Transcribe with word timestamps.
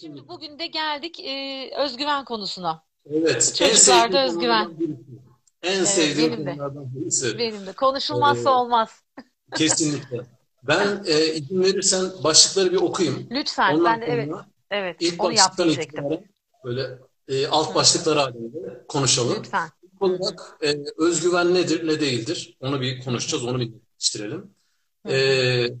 Şimdi 0.00 0.28
bugün 0.28 0.58
de 0.58 0.66
geldik 0.66 1.20
e, 1.20 1.70
özgüven 1.78 2.24
konusuna. 2.24 2.82
Evet. 3.10 3.54
Çocuklarda 3.58 4.18
en 4.22 4.28
özgüven. 4.28 4.76
En 5.62 5.76
Evet, 5.76 5.88
sevdiğim 5.88 6.32
benim 6.32 6.46
de. 6.46 6.50
konulardan 6.50 6.94
birisi. 6.94 7.38
Benim 7.38 7.66
de. 7.66 7.72
Konuşulmazsa 7.72 8.50
Ee, 8.50 8.52
olmaz. 8.52 9.02
Kesinlikle. 9.56 10.20
Ben 10.62 11.04
e, 11.06 11.34
izin 11.34 11.62
verirsen 11.62 12.04
başlıkları 12.24 12.72
bir 12.72 12.76
okuyayım. 12.76 13.26
Lütfen. 13.30 13.74
Ondan 13.74 14.00
Ben 14.00 14.08
de 14.08 14.12
evet. 14.12 14.32
Evet. 14.70 14.96
ilk 15.00 15.24
Onu 15.24 15.32
yap 15.32 15.38
başlıktan 15.38 15.66
diyecektim. 15.66 16.04
itibaren 16.04 16.24
böyle 16.64 16.98
e, 17.28 17.46
alt 17.46 17.74
başlıklar 17.74 18.18
halinde 18.18 18.84
konuşalım. 18.88 19.36
Lütfen. 19.38 19.68
İlk 19.82 20.02
olarak 20.02 20.58
e, 20.62 20.74
özgüven 20.98 21.54
nedir, 21.54 21.88
ne 21.88 22.00
değildir? 22.00 22.56
Onu 22.60 22.80
bir 22.80 23.04
konuşacağız, 23.04 23.44
onu 23.44 23.60
bir 23.60 23.72
geliştirelim. 23.98 24.50
E, 25.08 25.16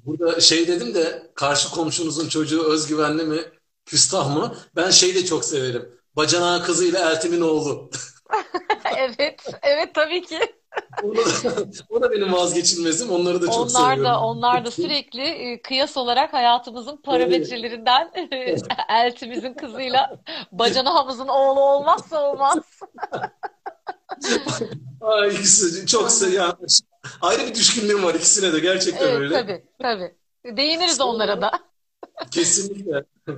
burada 0.06 0.40
şey 0.40 0.68
dedim 0.68 0.94
de 0.94 1.30
karşı 1.34 1.70
komşunuzun 1.70 2.28
çocuğu 2.28 2.62
özgüvenli 2.72 3.22
mi, 3.24 3.38
küstah 3.86 4.36
mı? 4.36 4.54
Ben 4.76 4.90
şeyi 4.90 5.14
de 5.14 5.24
çok 5.24 5.44
severim. 5.44 6.00
Bacanağı 6.16 6.62
kızıyla 6.62 7.10
Eltim'in 7.10 7.40
oğlu. 7.40 7.90
Evet. 8.98 9.46
Evet 9.62 9.94
tabii 9.94 10.22
ki. 10.22 10.38
O 11.02 11.16
da, 11.16 11.20
o 11.90 12.02
da 12.02 12.10
benim 12.10 12.32
vazgeçilmezim. 12.32 13.10
Onları 13.10 13.42
da 13.42 13.46
çok 13.46 13.56
Onlar 13.56 13.68
seviyorum. 13.68 14.04
da 14.04 14.20
onlar 14.20 14.64
da 14.64 14.70
sürekli 14.70 15.22
e, 15.22 15.62
kıyas 15.62 15.96
olarak 15.96 16.32
hayatımızın 16.32 16.96
parametrelerinden 16.96 18.12
eltimizin 18.88 19.54
kızıyla 19.54 20.20
bacanağımızın 20.52 21.28
oğlu 21.28 21.60
olmazsa 21.60 22.30
olmaz. 22.30 22.58
Ay, 25.00 25.34
ikisi 25.34 25.86
çok 25.86 26.10
ya, 26.32 26.56
ayrı 27.20 27.46
bir 27.46 27.54
düşkünlüğüm 27.54 28.04
var 28.04 28.14
ikisine 28.14 28.52
de 28.52 28.58
gerçekten 28.58 29.08
Evet 29.08 29.20
öyle. 29.20 29.34
tabii 29.34 29.64
tabii. 29.82 30.14
Değiniriz 30.56 31.00
onlara 31.00 31.42
da. 31.42 31.50
Kesinlikle. 32.30 33.04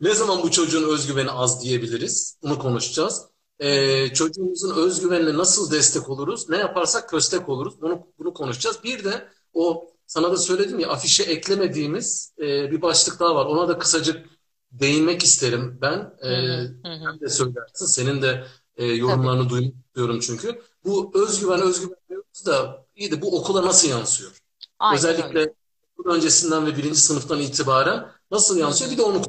Ne 0.00 0.14
zaman 0.14 0.42
bu 0.42 0.50
çocuğun 0.50 0.88
özgüveni 0.88 1.30
az 1.30 1.62
diyebiliriz? 1.62 2.38
Bunu 2.42 2.58
konuşacağız. 2.58 3.26
Ee, 3.58 4.12
çocuğumuzun 4.12 4.76
özgüvenine 4.76 5.36
nasıl 5.36 5.70
destek 5.70 6.08
oluruz? 6.08 6.48
Ne 6.48 6.56
yaparsak 6.56 7.08
köstek 7.08 7.48
oluruz? 7.48 7.80
Bunu, 7.80 8.06
bunu 8.18 8.34
konuşacağız. 8.34 8.84
Bir 8.84 9.04
de 9.04 9.28
o 9.52 9.90
sana 10.06 10.32
da 10.32 10.36
söyledim 10.36 10.78
ya 10.78 10.88
afişe 10.88 11.22
eklemediğimiz 11.22 12.34
e, 12.38 12.70
bir 12.70 12.82
başlık 12.82 13.20
daha 13.20 13.34
var. 13.34 13.46
Ona 13.46 13.68
da 13.68 13.78
kısacık 13.78 14.26
değinmek 14.72 15.22
isterim 15.22 15.78
ben. 15.80 16.14
Ee, 16.22 16.66
sen 16.84 17.20
de 17.20 17.28
söylersin. 17.28 17.86
Senin 17.86 18.22
de 18.22 18.46
e, 18.76 18.86
yorumlarını 18.86 19.48
duymak 19.48 19.74
istiyorum 19.86 20.20
çünkü. 20.20 20.62
Bu 20.84 21.12
özgüven 21.14 21.60
özgüven 21.60 21.96
diyoruz 22.08 22.46
da 22.46 22.86
iyi 22.96 23.10
de 23.10 23.22
bu 23.22 23.38
okula 23.38 23.66
nasıl 23.66 23.88
yansıyor? 23.88 24.30
Aynen 24.78 25.04
öyle. 25.04 25.08
Özellikle 25.08 25.54
okul 25.98 26.10
öncesinden 26.10 26.66
ve 26.66 26.76
birinci 26.76 27.00
sınıftan 27.00 27.40
itibaren 27.40 28.17
nasıl 28.30 28.58
yansıyor? 28.58 28.90
Bir 28.90 28.98
de 28.98 29.02
onu 29.02 29.22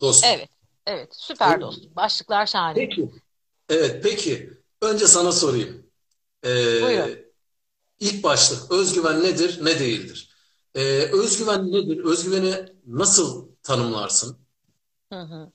dostum. 0.00 0.30
Evet. 0.30 0.48
Evet. 0.86 1.16
Süper 1.16 1.60
dostum. 1.60 1.96
Başlıklar 1.96 2.46
şahane. 2.46 2.74
Peki. 2.74 3.10
Evet, 3.68 4.02
peki. 4.02 4.50
Önce 4.82 5.06
sana 5.06 5.32
sorayım. 5.32 5.86
Ee, 6.44 6.82
Buyurun. 6.82 7.18
ilk 8.00 8.22
başlık, 8.24 8.72
özgüven 8.72 9.22
nedir, 9.22 9.64
ne 9.64 9.80
değildir? 9.80 10.36
Ee, 10.74 10.80
özgüven 11.12 11.72
nedir? 11.72 12.04
Özgüveni 12.04 12.54
nasıl 12.86 13.48
tanımlarsın? 13.62 14.38
Hı 15.12 15.20
hı. 15.20 15.52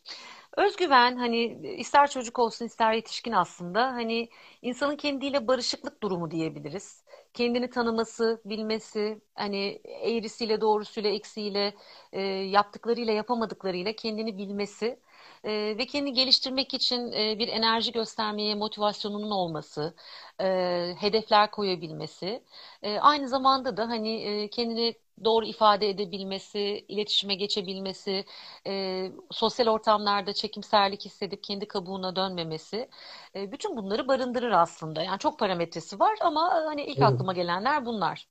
Özgüven 0.58 1.18
hani 1.18 1.46
ister 1.80 2.10
çocuk 2.10 2.40
olsun 2.40 2.66
ister 2.66 2.94
yetişkin 2.94 3.32
aslında 3.32 3.88
hani 3.88 4.30
insanın 4.62 4.96
kendiyle 4.96 5.48
barışıklık 5.48 6.04
durumu 6.04 6.32
diyebiliriz. 6.32 7.04
Kendini 7.34 7.70
tanıması, 7.70 8.42
bilmesi, 8.46 9.22
hani 9.36 9.82
eğrisiyle, 9.86 10.62
doğrusuyla, 10.62 11.10
eksiğiyle, 11.10 11.74
e, 12.12 12.22
yaptıklarıyla, 12.22 13.14
yapamadıklarıyla 13.14 13.94
kendini 13.94 14.38
bilmesi 14.38 15.00
e, 15.44 15.52
ve 15.78 15.86
kendini 15.86 16.14
geliştirmek 16.14 16.74
için 16.74 17.12
e, 17.12 17.40
bir 17.40 17.48
enerji 17.48 17.92
göstermeye 17.92 18.56
motivasyonunun 18.56 19.32
olması, 19.32 19.96
e, 20.42 20.96
hedefler 21.00 21.52
koyabilmesi, 21.52 22.44
e, 22.84 23.00
aynı 23.00 23.28
zamanda 23.30 23.78
da 23.78 23.90
hani 23.90 24.24
e, 24.24 24.50
kendini 24.50 24.96
doğru 25.26 25.46
ifade 25.46 25.90
edebilmesi, 25.90 26.86
iletişime 26.88 27.36
geçebilmesi, 27.36 28.26
e, 28.68 29.12
sosyal 29.32 29.68
ortamlarda 29.68 30.34
çekimserlik 30.34 31.06
hissedip 31.06 31.44
kendi 31.44 31.68
kabuğuna 31.68 32.16
dönmemesi, 32.16 32.90
e, 33.36 33.52
bütün 33.52 33.78
bunları 33.78 34.08
barındırır 34.08 34.52
aslında. 34.52 35.02
Yani 35.04 35.20
çok 35.20 35.40
parametresi 35.40 36.00
var 36.00 36.18
ama 36.22 36.52
hani 36.66 36.84
ilk 36.86 37.02
Evet. 37.02 37.02
aklıma 37.02 37.34
gelenler 37.34 37.86
bunlar. 37.86 38.28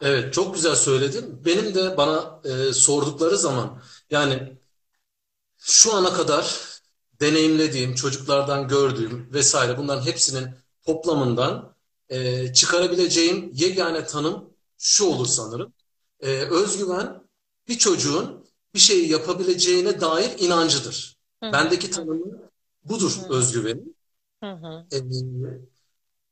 Evet, 0.00 0.34
çok 0.34 0.54
güzel 0.54 0.74
söyledin. 0.76 1.44
Benim 1.44 1.74
de 1.74 1.96
bana 1.96 2.40
e, 2.44 2.72
sordukları 2.72 3.36
zaman 3.38 3.82
yani 4.10 4.58
şu 5.58 5.94
ana 5.94 6.12
kadar 6.12 6.60
deneyimlediğim, 7.20 7.94
çocuklardan 7.94 8.68
gördüğüm 8.68 9.32
vesaire 9.32 9.78
bunların 9.78 10.06
hepsinin 10.06 10.48
toplamından 10.86 11.76
e, 12.08 12.52
çıkarabileceğim 12.52 13.50
yegane 13.54 14.04
tanım 14.06 14.50
şu 14.78 15.04
olur 15.06 15.26
sanırım. 15.26 15.72
E, 16.20 16.28
özgüven 16.30 17.22
bir 17.68 17.78
çocuğun 17.78 18.46
bir 18.74 18.78
şeyi 18.80 19.08
yapabileceğine 19.12 20.00
dair 20.00 20.38
inancıdır. 20.38 21.16
Hı 21.42 21.46
hı, 21.50 21.52
Bendeki 21.52 21.90
tanımı 21.90 22.50
budur 22.84 23.18
hı, 23.18 23.24
özgüvenin. 23.28 23.96
hı 24.42 24.46
hı. 24.52 24.86
E, 24.92 24.98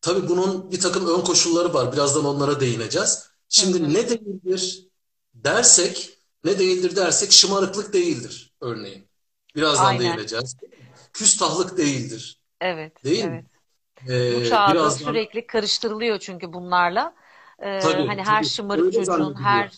tabii 0.01 0.29
bunun 0.29 0.71
bir 0.71 0.81
takım 0.81 1.07
ön 1.09 1.21
koşulları 1.25 1.75
var. 1.75 1.93
Birazdan 1.93 2.25
onlara 2.25 2.61
değineceğiz. 2.61 3.29
Şimdi 3.49 3.83
hı. 3.83 3.95
ne 3.95 4.11
değildir 4.11 4.89
dersek, 5.35 6.19
ne 6.45 6.59
değildir 6.59 6.97
dersek 6.97 7.33
şımarıklık 7.33 7.93
değildir 7.93 8.55
örneğin. 8.61 9.09
Birazdan 9.57 9.99
Aynen. 9.99 9.99
değineceğiz. 9.99 10.57
Küstahlık 11.13 11.79
değildir. 11.79 12.41
Evet, 12.61 13.05
Değil 13.05 13.27
mi? 13.27 13.41
evet. 13.41 13.47
Bu 14.29 14.43
Ee, 14.43 14.43
çağda 14.43 14.91
birazdan 14.91 14.91
sürekli 14.91 15.47
karıştırılıyor 15.49 16.19
çünkü 16.19 16.53
bunlarla. 16.53 17.15
Ee, 17.63 17.69
tabii 17.79 18.05
hani 18.07 18.23
her 18.23 18.43
tabii 18.43 18.45
şımarık 18.45 18.93
öyle 18.93 18.93
çocuğun, 18.93 19.35
her 19.35 19.71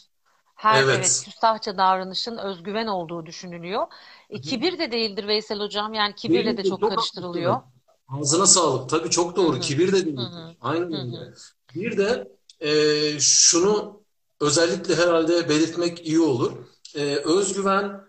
her 0.56 0.84
evet 0.88 1.12
Evet. 1.12 1.24
küstahça 1.24 1.78
davranışın 1.78 2.36
özgüven 2.38 2.86
olduğu 2.86 3.26
düşünülüyor. 3.26 3.86
E, 4.30 4.40
kibir 4.40 4.78
de 4.78 4.92
değildir 4.92 5.28
Veysel 5.28 5.60
Hocam. 5.60 5.94
Yani 5.94 6.14
kibirle 6.14 6.56
de 6.56 6.64
çok 6.64 6.84
Çok 6.84 6.86
karıştırılıyor. 6.86 7.60
haklısın. 7.60 7.72
Ağzına 8.08 8.46
sağlık. 8.46 8.90
Tabii 8.90 9.10
çok 9.10 9.36
doğru. 9.36 9.60
hı, 9.60 9.60
Kibir 9.60 9.92
de 9.92 10.06
değildir. 10.06 10.32
hı, 10.32 10.56
Aynen 10.60 10.92
öyle. 10.94 11.18
hı, 11.18 11.34
Bir 11.74 11.96
de 11.98 12.28
e, 12.60 13.20
şunu 13.20 14.02
özellikle 14.40 14.94
herhalde 14.96 15.48
belirtmek 15.48 16.06
iyi 16.06 16.20
olur. 16.20 16.52
E, 16.94 17.16
özgüven 17.16 18.00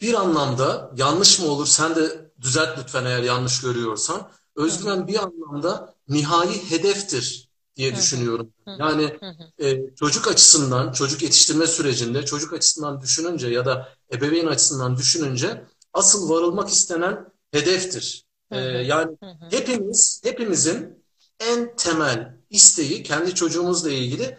bir 0.00 0.14
anlamda 0.14 0.92
yanlış 0.96 1.40
mı 1.40 1.46
olur? 1.46 1.66
Sen 1.66 1.96
de 1.96 2.32
düzelt 2.40 2.78
lütfen 2.78 3.04
eğer 3.04 3.22
yanlış 3.22 3.60
görüyorsan. 3.60 4.30
Özgüven 4.56 5.06
bir 5.06 5.22
anlamda 5.22 5.94
nihai 6.08 6.70
hedeftir 6.70 7.51
diye 7.76 7.94
düşünüyorum. 7.96 8.52
Yani 8.78 9.20
e, 9.62 9.94
çocuk 9.96 10.28
açısından, 10.28 10.92
çocuk 10.92 11.22
yetiştirme 11.22 11.66
sürecinde 11.66 12.24
çocuk 12.24 12.52
açısından 12.52 13.00
düşününce 13.00 13.48
ya 13.48 13.66
da 13.66 13.88
ebeveyn 14.14 14.46
açısından 14.46 14.96
düşününce 14.96 15.64
asıl 15.92 16.28
varılmak 16.30 16.68
istenen 16.68 17.26
hedeftir. 17.52 18.24
E, 18.52 18.58
yani 18.60 19.16
hepimiz, 19.50 20.20
hepimizin 20.24 21.04
en 21.40 21.76
temel 21.76 22.36
isteği 22.50 23.02
kendi 23.02 23.34
çocuğumuzla 23.34 23.90
ilgili 23.90 24.38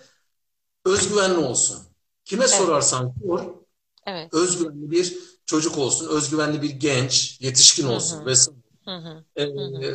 özgüvenli 0.85 1.37
olsun. 1.37 1.77
Kime 2.25 2.47
Evet, 2.49 2.57
sorarsan 2.57 3.13
sor, 3.23 3.55
evet. 4.05 4.31
özgüvenli 4.31 4.91
bir 4.91 5.17
çocuk 5.45 5.77
olsun, 5.77 6.09
özgüvenli 6.09 6.61
bir 6.61 6.69
genç, 6.71 7.41
yetişkin 7.41 7.87
olsun 7.87 8.25
vesaire. 8.25 8.57
hı 8.85 8.91
hı, 8.97 9.25
Ee, 9.35 9.47
hı 9.57 9.61
hı. 9.65 9.91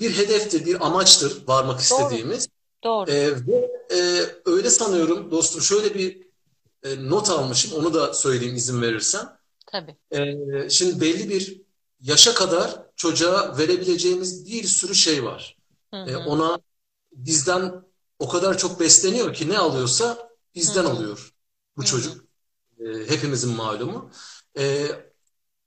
Bir 0.00 0.16
hedeftir, 0.16 0.66
bir 0.66 0.86
amaçtır 0.86 1.46
varmak 1.46 1.80
Doğru, 1.90 2.02
istediğimiz. 2.02 2.48
doğru. 2.84 3.10
Ee, 3.10 3.32
ve 3.46 3.70
e, 3.90 4.26
öyle 4.46 4.70
sanıyorum 4.70 5.30
dostum 5.30 5.62
şöyle 5.62 5.94
bir 5.94 6.22
e, 6.82 7.10
not 7.10 7.30
almışım, 7.30 7.72
onu 7.72 7.94
da 7.94 8.14
söyleyeyim 8.14 8.56
izin 8.56 8.82
verirsen. 8.82 9.28
Tabii. 9.66 9.96
Ee, 10.10 10.70
şimdi 10.70 11.00
belli 11.00 11.28
bir 11.28 11.62
yaşa 12.00 12.34
kadar 12.34 12.82
çocuğa 12.96 13.58
verebileceğimiz 13.58 14.46
bir 14.46 14.64
sürü 14.64 14.94
şey 14.94 15.24
var. 15.24 15.58
Hı 15.90 15.96
hı, 16.02 16.18
ona 16.18 16.60
bizden 17.12 17.84
o 18.18 18.28
kadar 18.28 18.58
çok 18.58 18.80
besleniyor 18.80 19.34
ki 19.34 19.48
ne 19.48 19.58
alıyorsa 19.58 20.06
hı 20.08 20.20
bizden 20.54 20.84
hı, 20.84 20.88
alıyor 20.88 21.32
bu 21.76 21.82
hı 21.82 21.86
hı, 21.86 21.86
çocuk. 21.86 22.24
Ee, 22.80 22.84
hepimizin 23.08 23.50
malumu. 23.56 24.10
Ee, 24.58 24.88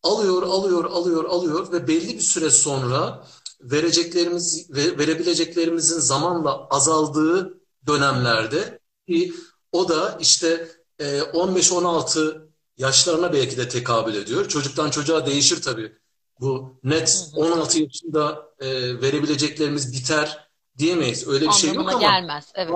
alıyor, 0.04 0.44
alıyor, 0.44 0.86
alıyor, 0.86 1.26
alıyor 1.26 1.72
ve 1.72 1.88
belli 1.88 2.14
bir 2.16 2.20
süre 2.22 2.50
sonra 2.50 3.28
vereceklerimiz 3.64 4.70
ve 4.70 4.98
verebileceklerimizin 4.98 6.00
zamanla 6.00 6.68
azaldığı 6.68 7.60
dönemlerde 7.88 8.80
ki 9.08 9.34
o 9.72 9.90
da 9.90 10.18
işte 10.20 10.68
e, 11.00 11.20
15-16 11.20 12.48
yaşlarına 12.78 13.34
belki 13.34 13.58
de 13.58 13.70
tekabül 13.70 14.16
ediyor. 14.16 14.48
Çocuktan 14.48 14.90
çocuğa 14.90 15.26
değişir 15.26 15.62
tabii. 15.62 15.98
Bu 16.40 16.80
net 16.84 17.30
hı 17.36 17.42
hı. 17.42 17.46
16 17.46 17.80
yaşında 17.80 18.50
e, 18.60 19.02
verebileceklerimiz 19.02 19.94
biter 19.94 20.50
diyemeyiz. 20.78 21.28
Öyle 21.28 21.48
bir 21.48 21.52
şey 21.52 21.70
yok 21.70 21.80
Anlamına 21.80 21.96
ama 21.96 22.02
gelmez. 22.02 22.52
Evet. 22.56 22.74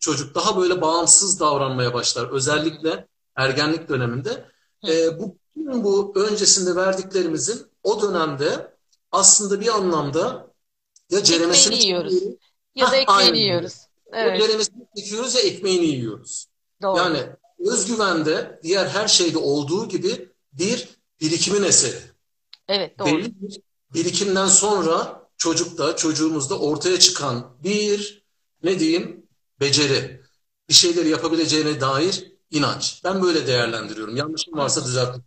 Çocuk 0.00 0.34
daha 0.34 0.60
böyle 0.60 0.80
bağımsız 0.80 1.40
davranmaya 1.40 1.94
başlar. 1.94 2.30
Özellikle 2.30 3.08
ergenlik 3.36 3.88
döneminde. 3.88 4.44
E, 4.88 5.18
bu 5.18 5.38
bu 5.56 6.12
öncesinde 6.16 6.76
verdiklerimizin 6.76 7.66
o 7.82 8.02
dönemde 8.02 8.77
aslında 9.12 9.60
bir 9.60 9.68
anlamda 9.68 10.54
ya 11.10 11.22
ceremesini 11.24 11.74
Ekmeğini 11.74 11.86
yiyoruz. 11.86 12.12
çekiyoruz. 12.12 12.38
Ya 12.74 12.90
da 12.90 12.96
ekmeğini 12.96 13.22
aynen 13.22 13.34
yiyoruz. 13.34 13.74
Evet, 14.12 14.40
ceremesini 14.40 14.86
çekiyoruz 14.96 15.34
ya 15.34 15.40
ekmeğini 15.40 15.86
yiyoruz. 15.86 16.46
doğru. 16.82 16.98
Yani 16.98 17.26
özgüvende 17.58 18.60
diğer 18.62 18.86
her 18.86 19.08
şeyde 19.08 19.38
olduğu 19.38 19.88
gibi 19.88 20.28
bir 20.52 20.88
birikimin 21.20 21.62
eseri. 21.62 22.00
Evet, 22.68 22.98
doğru. 22.98 23.06
Belli 23.08 23.32
bir 23.42 23.60
birikimden 23.94 24.46
sonra 24.46 25.28
çocukta, 25.36 25.96
çocuğumuzda 25.96 26.58
ortaya 26.58 26.98
çıkan 26.98 27.56
bir 27.64 28.24
ne 28.62 28.78
diyeyim 28.78 29.26
beceri, 29.60 30.22
bir 30.68 30.74
şeyleri 30.74 31.08
yapabileceğine 31.08 31.80
dair 31.80 32.32
inanç. 32.50 33.00
Ben 33.04 33.22
böyle 33.22 33.46
değerlendiriyorum. 33.46 34.16
Yanlışım 34.16 34.56
varsa 34.58 34.84
düzeltin. 34.84 35.22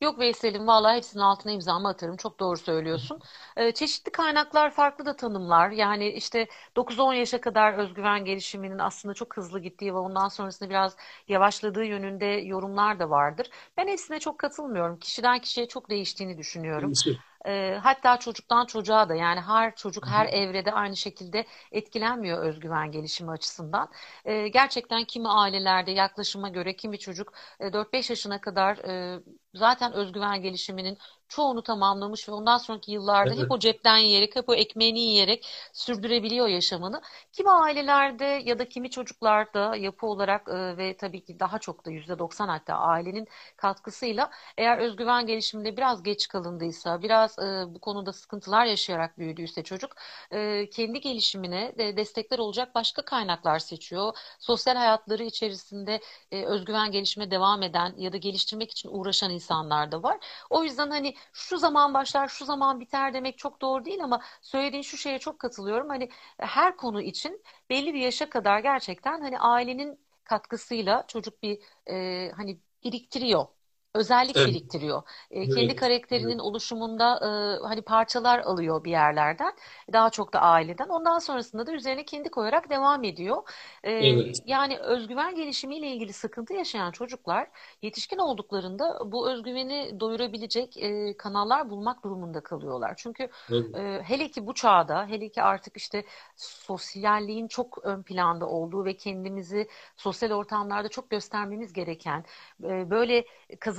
Yok 0.00 0.18
Veysel'im 0.18 0.66
vallahi 0.66 0.96
hepsinin 0.96 1.22
altına 1.22 1.52
imzamı 1.52 1.88
atarım. 1.88 2.16
Çok 2.16 2.40
doğru 2.40 2.56
söylüyorsun. 2.56 3.20
Ee, 3.56 3.72
çeşitli 3.72 4.12
kaynaklar 4.12 4.70
farklı 4.70 5.06
da 5.06 5.16
tanımlar. 5.16 5.70
Yani 5.70 6.08
işte 6.08 6.46
9-10 6.76 7.12
yaşa 7.14 7.40
kadar 7.40 7.72
özgüven 7.72 8.24
gelişiminin 8.24 8.78
aslında 8.78 9.14
çok 9.14 9.36
hızlı 9.36 9.60
gittiği 9.60 9.94
ve 9.94 9.98
ondan 9.98 10.28
sonrasında 10.28 10.70
biraz 10.70 10.96
yavaşladığı 11.28 11.84
yönünde 11.84 12.24
yorumlar 12.26 12.98
da 12.98 13.10
vardır. 13.10 13.50
Ben 13.76 13.88
hepsine 13.88 14.18
çok 14.20 14.38
katılmıyorum. 14.38 14.98
Kişiden 14.98 15.38
kişiye 15.40 15.68
çok 15.68 15.90
değiştiğini 15.90 16.38
düşünüyorum. 16.38 16.88
Değişir. 16.88 17.18
Ee, 17.48 17.78
hatta 17.82 18.16
çocuktan 18.18 18.66
çocuğa 18.66 19.08
da 19.08 19.14
yani 19.14 19.40
her 19.40 19.76
çocuk 19.76 20.06
her 20.06 20.26
evrede 20.26 20.72
aynı 20.72 20.96
şekilde 20.96 21.46
etkilenmiyor 21.72 22.42
özgüven 22.42 22.92
gelişimi 22.92 23.30
açısından. 23.30 23.90
Ee, 24.24 24.48
gerçekten 24.48 25.04
kimi 25.04 25.28
ailelerde 25.28 25.90
yaklaşıma 25.90 26.48
göre 26.48 26.76
kimi 26.76 26.98
çocuk 26.98 27.32
e, 27.60 27.72
4-5 27.72 28.10
yaşına 28.10 28.40
kadar 28.40 28.76
e, 28.78 29.20
zaten 29.54 29.92
özgüven 29.92 30.42
gelişiminin 30.42 30.98
çoğunu 31.28 31.62
tamamlamış 31.62 32.28
ve 32.28 32.32
ondan 32.32 32.58
sonraki 32.58 32.92
yıllarda 32.92 33.34
hep 33.34 33.46
Evet, 33.46 33.50
o 33.50 33.58
cepten 33.58 33.96
yiyerek, 33.98 34.36
hep 34.36 34.48
o 34.48 34.54
ekmeğini 34.54 35.00
yiyerek 35.00 35.46
sürdürebiliyor 35.72 36.48
yaşamını. 36.48 37.00
Kimi 37.32 37.50
ailelerde 37.50 38.24
ya 38.24 38.58
da 38.58 38.68
kimi 38.68 38.90
çocuklarda 38.90 39.76
yapı 39.76 40.06
olarak 40.06 40.48
e, 40.48 40.76
ve 40.76 40.96
tabii 40.96 41.24
ki 41.24 41.40
daha 41.40 41.58
çok 41.58 41.84
da 41.86 41.90
%90 41.90 42.48
hatta 42.48 42.74
ailenin 42.74 43.28
katkısıyla 43.56 44.30
eğer 44.56 44.78
özgüven 44.78 45.26
gelişiminde 45.26 45.76
biraz 45.76 46.02
geç 46.02 46.28
kalındıysa, 46.28 47.02
biraz 47.02 47.38
e, 47.38 47.64
bu 47.68 47.80
konuda 47.80 48.12
sıkıntılar 48.12 48.64
yaşayarak 48.66 49.18
büyüdüyse 49.18 49.62
çocuk 49.64 49.90
e, 50.32 50.70
kendi 50.70 51.00
gelişimine 51.00 51.72
de 51.78 51.96
destekler 51.96 52.38
olacak 52.38 52.74
başka 52.74 53.04
kaynaklar 53.04 53.58
seçiyor. 53.58 54.12
Sosyal 54.38 54.76
hayatları 54.76 55.24
içerisinde 55.24 56.00
e, 56.30 56.44
özgüven 56.44 56.90
gelişime 56.90 57.30
devam 57.30 57.62
eden 57.62 57.94
ya 57.98 58.12
da 58.12 58.16
geliştirmek 58.16 58.70
için 58.70 58.88
uğraşan 58.92 59.30
insanlar 59.30 59.92
da 59.92 60.02
var. 60.02 60.18
O 60.50 60.64
yüzden 60.64 60.90
hani 60.90 61.14
şu 61.32 61.58
zaman 61.58 61.94
başlar, 61.94 62.28
şu 62.28 62.44
zaman 62.44 62.80
biter 62.80 63.14
demek 63.14 63.38
çok 63.38 63.60
doğru 63.60 63.84
değil 63.84 64.04
ama 64.04 64.20
söylediğin 64.42 64.82
şu 64.82 64.96
şeye 64.96 65.18
çok 65.18 65.38
katılıyorum. 65.38 65.88
Hani 65.88 66.08
her 66.38 66.76
konu 66.76 67.02
için 67.02 67.42
belli 67.70 67.94
bir 67.94 68.00
yaşa 68.00 68.30
kadar 68.30 68.58
gerçekten 68.60 69.20
hani 69.20 69.38
ailenin 69.40 70.00
katkısıyla 70.24 71.04
çocuk 71.08 71.42
bir 71.42 71.62
e, 71.90 72.32
hani 72.36 72.60
biriktiriyor. 72.84 73.46
Özellik 73.94 74.36
evet, 74.36 74.48
biriktiriyor. 74.48 75.02
E, 75.30 75.48
kendi 75.48 75.72
evet, 75.72 75.76
evet, 75.76 75.76
karakterinin 75.76 76.38
oluşumunda 76.38 77.16
e, 77.62 77.66
hani 77.66 77.82
parçalar 77.82 78.38
alıyor 78.38 78.84
bir 78.84 78.90
yerlerden. 78.90 79.52
Daha 79.92 80.10
çok 80.10 80.32
da 80.32 80.40
aileden. 80.40 80.88
Ondan 80.88 81.18
sonrasında 81.18 81.66
da 81.66 81.72
üzerine 81.72 82.04
kendi 82.04 82.28
koyarak 82.30 82.70
devam 82.70 83.04
ediyor. 83.04 83.42
E, 83.82 83.92
evet, 83.92 84.42
yani 84.44 84.78
özgüven 84.78 85.34
gelişimiyle 85.34 85.86
ilgili 85.88 86.12
sıkıntı 86.12 86.54
yaşayan 86.54 86.90
çocuklar 86.92 87.48
yetişkin 87.82 88.18
olduklarında 88.18 89.12
bu 89.12 89.30
özgüveni 89.30 90.00
doyurabilecek 90.00 90.76
e, 90.76 91.16
kanallar 91.16 91.70
bulmak 91.70 92.04
durumunda 92.04 92.40
kalıyorlar. 92.40 92.94
Çünkü 92.96 93.28
evet, 93.50 93.66
e, 93.74 94.02
hele 94.04 94.30
ki 94.30 94.46
bu 94.46 94.54
çağda, 94.54 95.06
hele 95.06 95.28
ki 95.28 95.42
artık 95.42 95.76
işte 95.76 96.04
sosyalliğin 96.36 97.48
çok 97.48 97.78
ön 97.84 98.02
planda 98.02 98.46
olduğu 98.48 98.84
ve 98.84 98.96
kendimizi 98.96 99.68
sosyal 99.96 100.30
ortamlarda 100.30 100.88
çok 100.88 101.10
göstermemiz 101.10 101.72
gereken 101.72 102.24
e, 102.64 102.90
böyle 102.90 103.24
kazanımlar, 103.60 103.77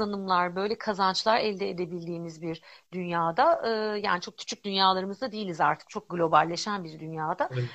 böyle 0.56 0.78
kazançlar 0.78 1.38
elde 1.40 1.70
edebildiğimiz 1.70 2.42
bir 2.42 2.62
dünyada, 2.92 3.62
e, 3.96 4.00
yani 4.00 4.22
çok 4.22 4.38
küçük 4.38 4.64
dünyalarımızda 4.66 5.32
değiliz 5.32 5.62
artık, 5.62 5.90
çok 5.90 6.10
globalleşen 6.10 6.84
bir 6.84 7.00
dünyada. 7.00 7.50
evet, 7.50 7.70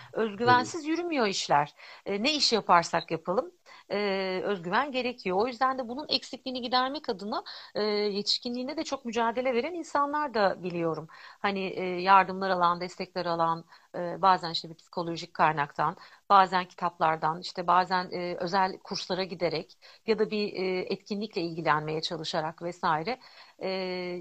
evet, 0.47 0.73
Özgüvensiz 0.73 0.87
yürümüyor 0.87 1.27
işler. 1.27 1.75
E, 2.07 2.23
ne 2.23 2.35
iş 2.35 2.53
yaparsak 2.53 3.11
yapalım 3.11 3.53
e, 3.91 4.41
özgüven 4.45 4.93
gerekiyor. 4.93 5.37
O 5.41 5.47
yüzden 5.47 5.79
de 5.79 5.89
bunun 5.89 6.07
eksikliğini 6.09 6.63
gidermek 6.63 7.09
adına 7.09 7.45
e, 7.75 7.83
yetişkinliğinde 7.83 8.77
de 8.77 8.85
çok 8.85 9.05
mücadele 9.05 9.55
veren 9.55 9.75
insanlar 9.75 10.35
da 10.35 10.63
biliyorum. 10.63 11.07
Hani 11.41 11.61
e, 11.61 11.83
yardımlar 11.85 12.51
alan, 12.51 12.81
destekler 12.81 13.27
alan, 13.27 13.65
e, 13.95 14.23
bazen 14.23 14.51
işte 14.51 14.71
bir 14.71 14.75
psikolojik 14.75 15.35
kaynaktan, 15.35 15.97
bazen 16.29 16.65
kitaplardan, 16.65 17.41
işte 17.41 17.67
bazen 17.67 18.11
e, 18.13 18.37
özel 18.41 18.79
kurslara 18.79 19.25
giderek 19.25 19.79
ya 20.07 20.19
da 20.19 20.31
bir 20.31 20.53
e, 20.53 20.79
etkinlikle 20.81 21.41
ilgilenmeye 21.41 22.01
çalışarak 22.03 22.63
vesaire 22.63 23.19
e, 23.59 23.69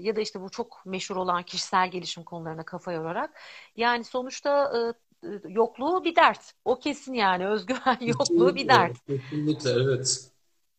ya 0.00 0.16
da 0.16 0.20
işte 0.20 0.40
bu 0.40 0.50
çok 0.50 0.82
meşhur 0.86 1.16
olan 1.16 1.42
kişisel 1.42 1.90
gelişim 1.90 2.24
konularına 2.24 2.64
kafa 2.64 2.92
yorarak 2.92 3.40
yani 3.76 4.04
sonuçta 4.04 4.72
e, 5.24 5.28
yokluğu 5.48 6.04
bir 6.04 6.16
dert. 6.16 6.52
O 6.64 6.78
kesin 6.78 7.14
yani 7.14 7.46
özgüven 7.48 7.98
yokluğu 8.18 8.54
bir 8.54 8.68
kesinlikle, 8.68 8.68
dert. 8.68 8.96
kesinlikle, 9.06 9.70
evet, 9.70 10.30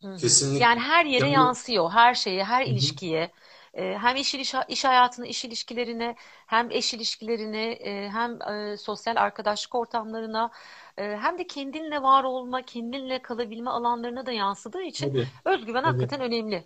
hı. 0.02 0.24
Yani 0.58 0.80
kesinlikle. 0.80 0.80
her 0.80 1.06
yere 1.06 1.28
Yani, 1.28 1.30
yansıyor, 1.30 1.92
her 1.92 2.14
şeye, 2.16 2.44
her 2.44 2.66
ilişkiye, 2.66 3.22
e, 3.22 3.32
hem 3.76 4.16
iş, 4.16 4.36
iş, 4.36 4.54
iş 4.68 4.86
hayatına, 4.86 5.26
iş 5.28 5.46
ilişkilerine, 5.46 6.16
hem 6.48 6.72
eş 6.72 6.94
ilişkilerine, 6.94 7.72
e, 7.72 8.10
hem 8.10 8.42
e, 8.42 8.78
sosyal 8.78 9.16
arkadaşlık 9.16 9.76
ortamlarına, 9.76 10.52
e, 10.98 11.04
hem 11.04 11.38
de 11.40 11.48
kendinle 11.48 12.02
var 12.02 12.24
olma, 12.24 12.62
kendinle 12.66 13.22
kalabilme 13.22 13.70
alanlarına 13.70 14.26
da 14.26 14.32
yansıdığı 14.32 14.82
için 14.82 15.10
tabii, 15.10 15.28
özgüven 15.46 15.84
tabii. 15.84 15.86
hakikaten 15.86 16.22
önemli. 16.22 16.64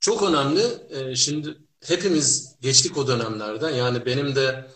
Çok 0.00 0.22
önemli. 0.22 0.60
Ee, 0.90 1.14
şimdi 1.14 1.58
hepimiz 1.84 2.56
geçtik 2.60 2.98
o 2.98 3.06
dönemlerden. 3.06 3.70
Yani 3.70 4.06
benim 4.06 4.36
de 4.36 4.70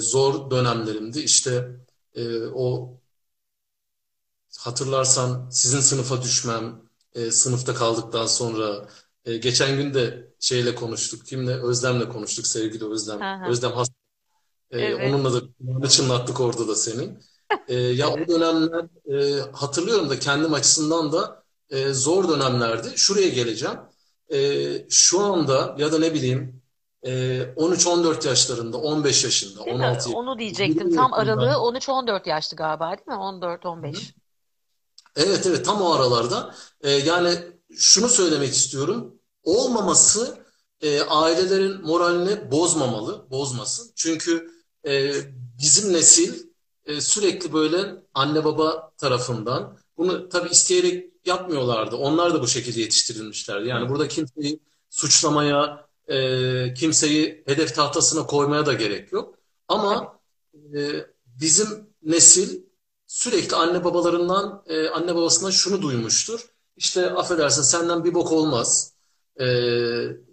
zor 0.00 0.50
dönemlerimdi. 0.50 1.20
İşte 1.20 1.68
o 2.54 2.96
hatırlarsan 4.58 5.50
sizin 5.50 5.80
sınıfa 5.80 6.22
düşmem, 6.22 6.82
sınıfta 7.30 7.74
kaldıktan 7.74 8.26
sonra 8.26 8.88
e, 9.26 9.36
geçen 9.36 9.76
gün 9.76 9.94
de 9.94 10.28
şeyle 10.40 10.74
konuştuk. 10.74 11.26
Kimle? 11.26 11.54
Özlem'le 11.62 12.08
konuştuk 12.08 12.46
sevgili 12.46 12.84
Özlem. 12.84 13.20
hı. 13.20 13.50
Özlem 13.50 13.72
hasta. 13.72 13.94
E, 14.70 14.80
Evet. 14.80 15.14
onunla 15.14 15.32
da 15.34 15.40
kulağını 15.60 15.88
çınlattık 15.88 16.40
orada 16.40 16.68
da 16.68 16.76
senin. 16.76 17.18
E, 17.68 17.74
ya 17.74 18.10
o 18.10 18.18
dönemler 18.28 18.84
e, 19.18 19.40
hatırlıyorum 19.52 20.10
da 20.10 20.18
kendim 20.18 20.54
açısından 20.54 21.12
da 21.12 21.44
e, 21.70 21.92
zor 21.92 22.28
dönemlerdi. 22.28 22.88
Şuraya 22.96 23.28
geleceğim. 23.28 23.76
E, 24.32 24.38
şu 24.90 25.20
anda 25.20 25.74
ya 25.78 25.92
da 25.92 25.98
ne 25.98 26.14
bileyim 26.14 26.62
e, 27.02 27.42
13-14 27.56 28.28
yaşlarında, 28.28 28.76
15 28.78 29.24
yaşında, 29.24 29.64
Değil 29.64 29.76
mi? 29.76 29.84
16 29.84 30.10
Onu 30.10 30.16
yaşında, 30.16 30.38
diyecektim. 30.38 30.88
20 30.88 30.96
Tam 30.96 31.12
aralığı 31.12 31.44
yaşında 31.46 31.58
13-14 31.58 32.28
yaştı 32.28 32.56
galiba, 32.56 32.90
değil 32.90 33.06
mi? 33.06 33.14
Hı 33.14 33.18
hı. 33.18 33.22
14-15. 33.22 34.12
Evet 35.16 35.46
evet 35.46 35.64
tam 35.64 35.82
o 35.82 35.92
aralarda. 35.92 36.54
E, 36.80 36.90
yani 36.90 37.38
şunu 37.76 38.08
söylemek 38.08 38.54
istiyorum. 38.54 39.15
Olmaması 39.46 40.38
e, 40.80 41.00
ailelerin 41.00 41.82
moralini 41.82 42.50
bozmamalı, 42.50 43.30
bozmasın. 43.30 43.92
Çünkü 43.96 44.50
e, 44.86 45.12
bizim 45.58 45.92
nesil 45.92 46.46
e, 46.86 47.00
sürekli 47.00 47.52
böyle 47.52 48.02
anne 48.14 48.44
baba 48.44 48.92
tarafından 48.98 49.78
bunu 49.96 50.28
tabii 50.28 50.48
isteyerek 50.48 51.12
yapmıyorlardı. 51.26 51.96
Onlar 51.96 52.34
da 52.34 52.42
bu 52.42 52.48
şekilde 52.48 52.80
yetiştirilmişlerdi. 52.80 53.68
Yani 53.68 53.88
burada 53.88 54.08
kimseyi 54.08 54.60
suçlamaya, 54.90 55.88
e, 56.08 56.74
kimseyi 56.74 57.42
hedef 57.46 57.74
tahtasına 57.74 58.26
koymaya 58.26 58.66
da 58.66 58.72
gerek 58.72 59.12
yok. 59.12 59.34
Ama 59.68 60.20
e, 60.76 61.06
bizim 61.26 61.68
nesil 62.02 62.62
sürekli 63.06 63.56
anne 63.56 63.84
babalarından, 63.84 64.62
e, 64.66 64.88
anne 64.88 65.14
babasından 65.14 65.50
şunu 65.50 65.82
duymuştur. 65.82 66.46
İşte 66.76 67.10
affedersin 67.10 67.62
senden 67.62 68.04
bir 68.04 68.14
bok 68.14 68.32
olmaz. 68.32 68.95
E, 69.40 69.46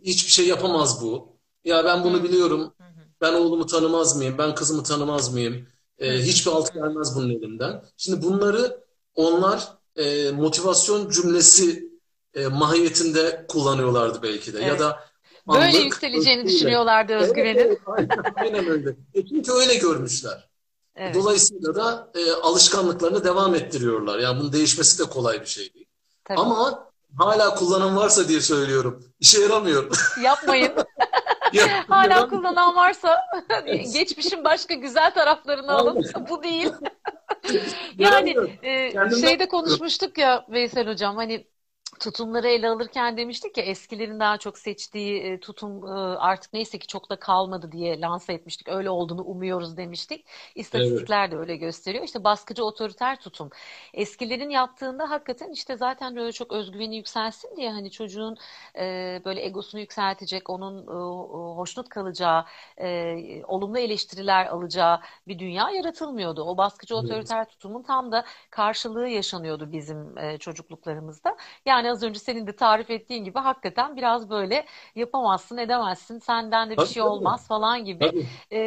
hiçbir 0.03 0.31
şey 0.31 0.48
yapamaz 0.48 1.01
bu. 1.01 1.38
Ya 1.65 1.86
ben 1.86 2.03
bunu 2.03 2.19
hı. 2.19 2.24
biliyorum. 2.24 2.74
Ben 3.22 3.33
oğlumu 3.33 3.65
tanımaz 3.65 4.17
mıyım? 4.17 4.38
Ben 4.38 4.55
kızımı 4.55 4.83
tanımaz 4.83 5.33
mıyım? 5.33 5.67
E, 6.00 6.07
hı. 6.10 6.13
hiçbir 6.22 6.51
alt 6.51 6.74
gelmez 6.74 7.15
bunun 7.15 7.29
elinden. 7.29 7.83
Şimdi 7.98 8.22
bunları 8.25 8.83
onlar 9.15 9.67
e, 9.95 10.31
motivasyon 10.31 11.10
cümlesi 11.10 11.89
e, 12.33 12.48
mahiyetinde 12.48 13.45
kullanıyorlardı 13.48 14.19
belki 14.24 14.53
de. 14.53 14.62
Ya 14.62 14.67
Evet. 14.67 14.79
da 14.79 15.00
Böyle 15.48 15.60
anlık 15.65 15.86
yükseleceğini 15.86 16.41
öfkeyle. 16.41 16.57
düşünüyorlardı 16.57 17.13
Evet, 17.13 17.24
özgüvenin. 17.24 17.60
evet, 17.60 17.79
aynen, 17.86 18.10
aynen 18.36 18.67
öyle. 18.67 18.95
E, 19.13 19.25
çünkü 19.25 19.51
öyle 19.51 19.75
görmüşler. 19.75 20.50
Evet. 20.95 21.15
Dolayısıyla 21.15 21.75
da 21.75 22.12
e, 22.15 22.31
alışkanlıklarını 22.31 23.24
devam 23.24 23.55
ettiriyorlar. 23.55 24.19
Yani 24.19 24.39
bunun 24.39 24.53
değişmesi 24.53 25.00
de 25.00 25.03
kolay 25.10 25.41
bir 25.41 25.45
şey 25.45 25.74
değil. 25.74 25.88
Tabii. 26.25 26.39
Ama 26.39 26.92
hala 27.17 27.55
kullanan 27.55 27.96
varsa 27.96 28.27
diye 28.27 28.41
söylüyorum. 28.41 29.03
İşe 29.20 29.41
yaramıyor. 29.41 29.89
Yapmayın. 30.24 30.74
Ya, 31.53 31.86
Hala 31.88 32.29
kullanan 32.29 32.75
varsa 32.75 33.22
geçmişin 33.93 34.43
başka 34.43 34.74
güzel 34.74 35.13
taraflarını 35.13 35.72
alın. 35.72 36.05
Bu 36.29 36.43
değil. 36.43 36.72
Yani 37.98 38.36
e, 38.63 38.91
şeyde 39.22 39.48
konuşmuştuk 39.48 40.17
ya 40.17 40.46
Veysel 40.50 40.88
Hocam 40.88 41.15
hani 41.15 41.48
tutumları 42.03 42.48
ele 42.48 42.69
alırken 42.69 43.17
demiştik 43.17 43.57
ya 43.57 43.63
eskilerin 43.63 44.19
daha 44.19 44.38
çok 44.38 44.57
seçtiği 44.57 45.24
e, 45.24 45.39
tutum 45.39 45.88
e, 45.88 45.89
artık 46.17 46.53
neyse 46.53 46.79
ki 46.79 46.88
çok 46.88 47.10
da 47.10 47.15
kalmadı 47.19 47.72
diye 47.72 48.01
lanse 48.01 48.33
etmiştik. 48.33 48.67
Öyle 48.69 48.89
olduğunu 48.89 49.22
umuyoruz 49.24 49.77
demiştik. 49.77 50.25
Evet. 50.25 50.55
İstatistikler 50.55 51.31
de 51.31 51.38
öyle 51.38 51.55
gösteriyor. 51.55 52.03
İşte 52.03 52.24
baskıcı 52.24 52.65
otoriter 52.65 53.19
tutum. 53.19 53.50
Eskilerin 53.93 54.50
yaptığında 54.50 55.10
hakikaten 55.10 55.51
işte 55.51 55.77
zaten 55.77 56.15
böyle 56.15 56.31
çok 56.31 56.51
özgüveni 56.53 56.95
yükselsin 56.98 57.55
diye 57.57 57.72
hani 57.72 57.91
çocuğun 57.91 58.38
e, 58.77 59.22
böyle 59.25 59.45
egosunu 59.45 59.81
yükseltecek, 59.81 60.50
onun 60.50 60.88
hoşnut 61.57 61.89
kalacağı, 61.89 62.45
olumlu 63.48 63.79
eleştiriler 63.79 64.45
alacağı 64.45 65.00
bir 65.27 65.39
dünya 65.39 65.69
yaratılmıyordu. 65.69 66.43
O 66.43 66.57
baskıcı 66.57 66.95
Evet. 66.95 67.03
otoriter 67.05 67.45
tutumun 67.45 67.83
tam 67.83 68.12
da 68.12 68.25
karşılığı 68.50 69.07
yaşanıyordu 69.07 69.72
bizim 69.72 70.15
çocukluklarımızda. 70.39 71.38
Yani 71.65 71.89
az 71.93 72.03
önce 72.03 72.19
senin 72.19 72.47
de 72.47 72.55
tarif 72.55 72.89
ettiğin 72.89 73.23
gibi 73.23 73.39
hakikaten 73.39 73.95
biraz 73.95 74.29
böyle 74.29 74.65
yapamazsın, 74.95 75.57
edemezsin, 75.57 76.19
senden 76.19 76.69
de 76.69 76.79
bir 76.79 76.85
Tabii 76.85 76.85
şey 76.85 77.03
tabii. 77.03 77.03
olmaz 77.03 77.47
falan 77.47 77.85
gibi 77.85 78.13
Tabii. 78.13 78.29
e, 78.51 78.57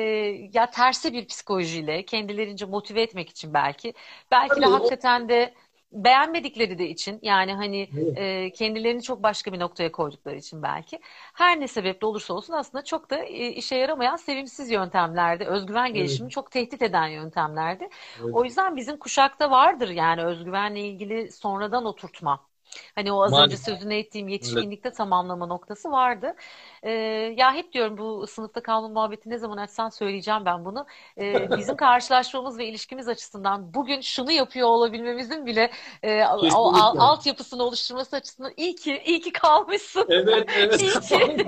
ya 0.54 0.70
tersi 0.70 1.12
bir 1.12 1.26
psikolojiyle 1.26 2.04
kendilerince 2.04 2.66
motive 2.66 3.02
etmek 3.02 3.30
için 3.30 3.54
belki 3.54 3.94
belki 4.30 4.60
de 4.62 4.66
Tabii 4.66 4.70
o 4.70 4.76
hakikaten 4.76 5.28
de 5.28 5.54
beğenmedikleri 5.92 6.78
de 6.78 6.88
için 6.88 7.18
yani 7.22 7.52
hani 7.54 7.90
evet. 7.96 8.16
e, 8.16 8.52
kendilerini 8.52 9.02
çok 9.02 9.22
başka 9.22 9.52
bir 9.52 9.58
noktaya 9.60 9.92
koydukları 9.92 10.36
için 10.36 10.62
belki 10.62 11.00
her 11.34 11.60
ne 11.60 11.68
sebeple 11.68 12.06
olursa 12.06 12.34
olsun 12.34 12.52
aslında 12.54 12.84
çok 12.84 13.10
da 13.10 13.16
e, 13.24 13.48
işe 13.48 13.76
yaramayan 13.76 14.16
sevimsiz 14.16 14.70
yöntemlerdi. 14.70 15.44
Özgüven 15.44 15.94
Evet. 15.94 15.94
gelişimini 15.94 16.30
çok 16.32 16.50
tehdit 16.50 16.82
eden 16.82 17.06
yöntemlerdi. 17.08 17.88
Evet. 18.20 18.36
O 18.36 18.44
yüzden 18.44 18.76
bizim 18.76 18.96
kuşakta 18.98 19.50
vardır 19.50 19.88
yani 19.88 20.22
özgüvenle 20.24 20.80
ilgili 20.80 21.32
sonradan 21.32 21.84
oturtma. 21.84 22.46
Hani 22.94 23.12
o 23.12 23.22
az 23.22 23.38
önce 23.38 23.56
Maalesef. 23.56 23.74
sözünü 23.74 23.94
ettiğim 23.94 24.26
Evet. 24.26 24.32
yetişkinlikte 24.32 24.90
tamamlama 24.92 25.46
noktası 25.46 25.90
vardı. 25.90 26.34
Ee, 26.82 26.90
ya 27.36 27.54
hep 27.54 27.72
diyorum 27.72 27.98
bu 27.98 28.26
sınıfta 28.26 28.62
kalma 28.62 28.88
muhabbeti 28.88 29.30
ne 29.30 29.38
zaman 29.38 29.56
açsan 29.56 29.88
söyleyeceğim 29.88 30.44
ben 30.44 30.64
bunu. 30.64 30.86
Ee, 31.18 31.48
bizim 31.56 31.76
karşılaşmamız 31.76 32.58
ve 32.58 32.66
ilişkimiz 32.66 33.08
açısından 33.08 33.74
bugün 33.74 34.00
şunu 34.00 34.32
yapıyor 34.32 34.68
olabilmemizin 34.68 35.46
bile 35.46 35.70
e, 36.02 36.24
o 36.26 36.72
al- 36.72 36.96
altyapısını 36.98 37.62
oluşturması 37.62 38.16
açısından 38.16 38.52
iyi 38.56 38.74
ki 38.74 39.02
iyi 39.06 39.20
ki 39.20 39.32
kalmışsın. 39.32 40.06
Evet, 40.08 40.48
evet. 40.56 40.80
İyi 40.80 41.00
ki. 41.00 41.46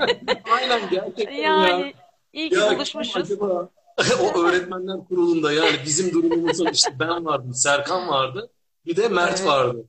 Aynen. 0.51 0.91
Gerçekten 0.91 1.35
ya. 1.35 1.43
Yani 1.43 1.95
iyi 2.33 2.51
ki 2.51 2.57
Ya 2.57 2.69
buluşmuşuz. 2.69 3.15
acaba 3.15 3.69
o 4.23 4.39
öğretmenler 4.39 4.97
kurulunda 5.09 5.53
yani 5.53 5.77
bizim 5.87 6.13
durumumuzda 6.13 6.71
işte 6.71 6.99
ben 7.01 7.25
vardım, 7.25 7.55
Serkan 7.55 8.09
vardı, 8.09 8.51
bir 8.87 8.97
de 8.97 9.09
Mert 9.09 9.41
Evet. 9.41 9.49
vardı. 9.49 9.85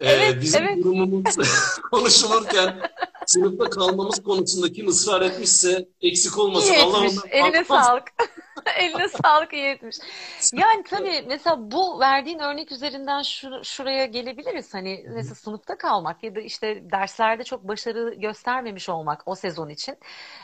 Evet, 0.00 0.34
Ee, 0.34 0.40
bizim 0.40 0.62
evet. 0.64 0.84
durumumuz 0.84 1.36
konuşulurken 1.90 2.76
sınıfta 3.34 3.70
kalmamız 3.70 4.22
konusunda 4.22 4.72
kim 4.72 4.88
ısrar 4.88 5.22
etmişse 5.22 5.88
eksik 6.00 6.32
İyi 6.36 6.40
olmasın. 6.40 6.74
Allah 6.74 7.04
etmiş. 7.04 7.18
ondan 7.18 7.28
Eline 7.30 7.64
almaz. 7.68 7.86
sağlık. 7.86 8.04
Eline 8.78 9.08
sağlık 9.24 9.52
iyi 9.52 9.64
etmiş. 9.64 9.96
Yani 10.54 10.84
tabii 10.90 11.24
mesela 11.26 11.56
bu 11.70 12.00
verdiğin 12.00 12.38
örnek 12.38 12.72
üzerinden 12.72 13.20
şur- 13.22 13.64
şuraya 13.64 14.06
gelebiliriz. 14.06 14.74
Hani 14.74 15.04
mesela 15.08 15.34
sınıfta 15.34 15.78
kalmak 15.78 16.24
ya 16.24 16.34
da 16.34 16.40
işte 16.40 16.90
derslerde 16.92 17.44
çok 17.44 17.68
başarı 17.68 18.14
göstermemiş 18.14 18.88
olmak 18.88 19.22
o 19.26 19.34
sezon 19.34 19.68
için. 19.68 19.94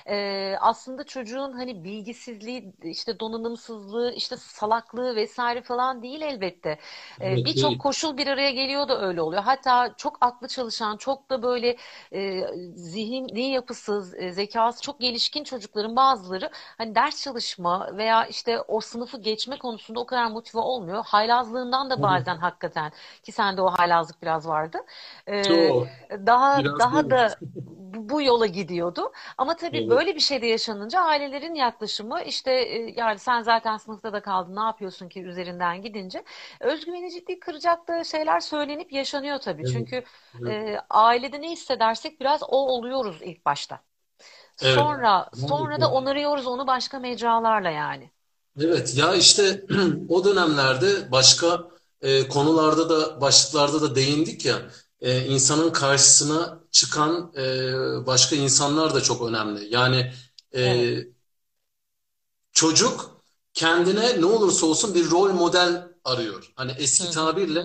Ee, 0.06 0.54
aslında 0.60 1.04
çocuğun 1.04 1.52
hani 1.52 1.84
bilgisizliği, 1.84 2.72
işte 2.82 3.20
donanımsızlığı, 3.20 4.12
işte 4.12 4.36
salaklığı 4.36 5.16
vesaire 5.16 5.62
falan 5.62 6.02
değil 6.02 6.20
elbette. 6.22 6.70
Ee, 6.70 6.78
Evet 7.20 7.44
birçok 7.46 7.78
koşul 7.80 8.16
bir 8.16 8.26
araya 8.26 8.50
geliyor 8.50 8.88
da 8.88 9.06
öyle 9.06 9.22
oluyor. 9.22 9.42
Hatta 9.42 9.94
çok 9.96 10.16
aklı 10.20 10.48
çalışan, 10.48 10.96
çok 10.96 11.30
da 11.30 11.42
böyle 11.42 11.76
e, 12.12 12.40
zihni 12.76 13.50
yapısı, 13.50 14.14
e, 14.18 14.32
zekası 14.32 14.82
çok 14.82 15.00
gelişkin 15.00 15.44
çocukların 15.44 15.96
bazıları 15.96 16.50
hani 16.78 16.94
ders 16.94 17.22
çalışma 17.22 17.96
veya 17.96 18.26
işte 18.26 18.60
o 18.60 18.80
sınıfı 18.80 19.20
geçme 19.20 19.58
konusunda 19.58 20.00
o 20.00 20.06
kadar 20.06 20.30
motive 20.30 20.60
olmuyor. 20.60 21.04
Haylazlığından 21.06 21.90
da 21.90 22.02
bazen 22.02 22.36
hakikaten 22.36 22.92
ki 23.22 23.32
sende 23.32 23.62
o 23.62 23.70
haylazlık 23.70 24.22
biraz 24.22 24.48
vardı. 24.48 24.78
Ee, 25.28 25.42
Çok. 25.48 25.86
daha 26.26 26.58
Biraz 26.58 26.78
daha 26.78 27.10
da 27.10 27.38
bu 27.66 28.08
bu 28.10 28.22
yola 28.22 28.46
gidiyordu. 28.46 29.12
Ama 29.38 29.56
tabii 29.56 29.78
Evet. 29.78 29.90
böyle 29.90 30.14
bir 30.14 30.20
şey 30.20 30.42
de 30.42 30.46
yaşanınca 30.46 31.00
ailelerin 31.00 31.54
yaklaşımı 31.54 32.22
işte 32.22 32.52
e, 32.52 32.92
yani 32.96 33.18
sen 33.18 33.42
zaten 33.42 33.76
sınıfta 33.76 34.12
da 34.12 34.20
kaldın 34.22 34.56
ne 34.56 34.60
yapıyorsun 34.60 35.08
ki 35.08 35.22
üzerinden 35.22 35.82
gidince 35.82 36.24
özgüveni 36.60 37.10
ciddi 37.12 37.40
kıracak 37.40 37.88
da 37.88 38.04
şeyler 38.04 38.40
söylenip 38.40 38.92
yaşanıyor 38.92 39.38
tabii. 39.38 39.62
Evet. 39.62 39.72
Çünkü 39.72 40.04
Evet. 40.42 40.56
e, 40.68 40.80
ailede 40.90 41.40
ne 41.40 41.50
hissedersek 41.50 42.20
biraz 42.20 42.42
o 42.42 42.65
oluyoruz 42.66 43.22
ilk 43.22 43.44
başta. 43.46 43.80
Evet. 44.60 44.76
Sonra 44.76 45.30
sonra 45.34 45.80
da 45.80 45.90
onarıyoruz 45.90 46.46
onu 46.46 46.66
başka 46.66 46.98
mecralarla 46.98 47.70
yani. 47.70 48.10
Evet 48.60 48.96
ya 48.96 49.14
işte 49.14 49.66
o 50.08 50.24
dönemlerde 50.24 51.12
başka 51.12 51.70
e, 52.00 52.28
konularda 52.28 52.90
da 52.90 53.20
başlıklarda 53.20 53.82
da 53.82 53.94
değindik 53.94 54.44
ya 54.44 54.70
e, 55.00 55.26
insanın 55.26 55.70
karşısına 55.72 56.60
çıkan 56.70 57.32
e, 57.36 57.72
başka 58.06 58.36
insanlar 58.36 58.94
da 58.94 59.00
çok 59.00 59.28
önemli. 59.28 59.74
Yani 59.74 60.12
e, 60.54 60.62
Evet. 60.62 61.08
çocuk 62.52 63.22
kendine 63.54 64.20
ne 64.20 64.24
olursa 64.26 64.66
olsun 64.66 64.94
bir 64.94 65.10
rol 65.10 65.32
model 65.32 65.88
arıyor. 66.04 66.52
Hani 66.56 66.72
eski 66.78 67.10
tabirle 67.10 67.60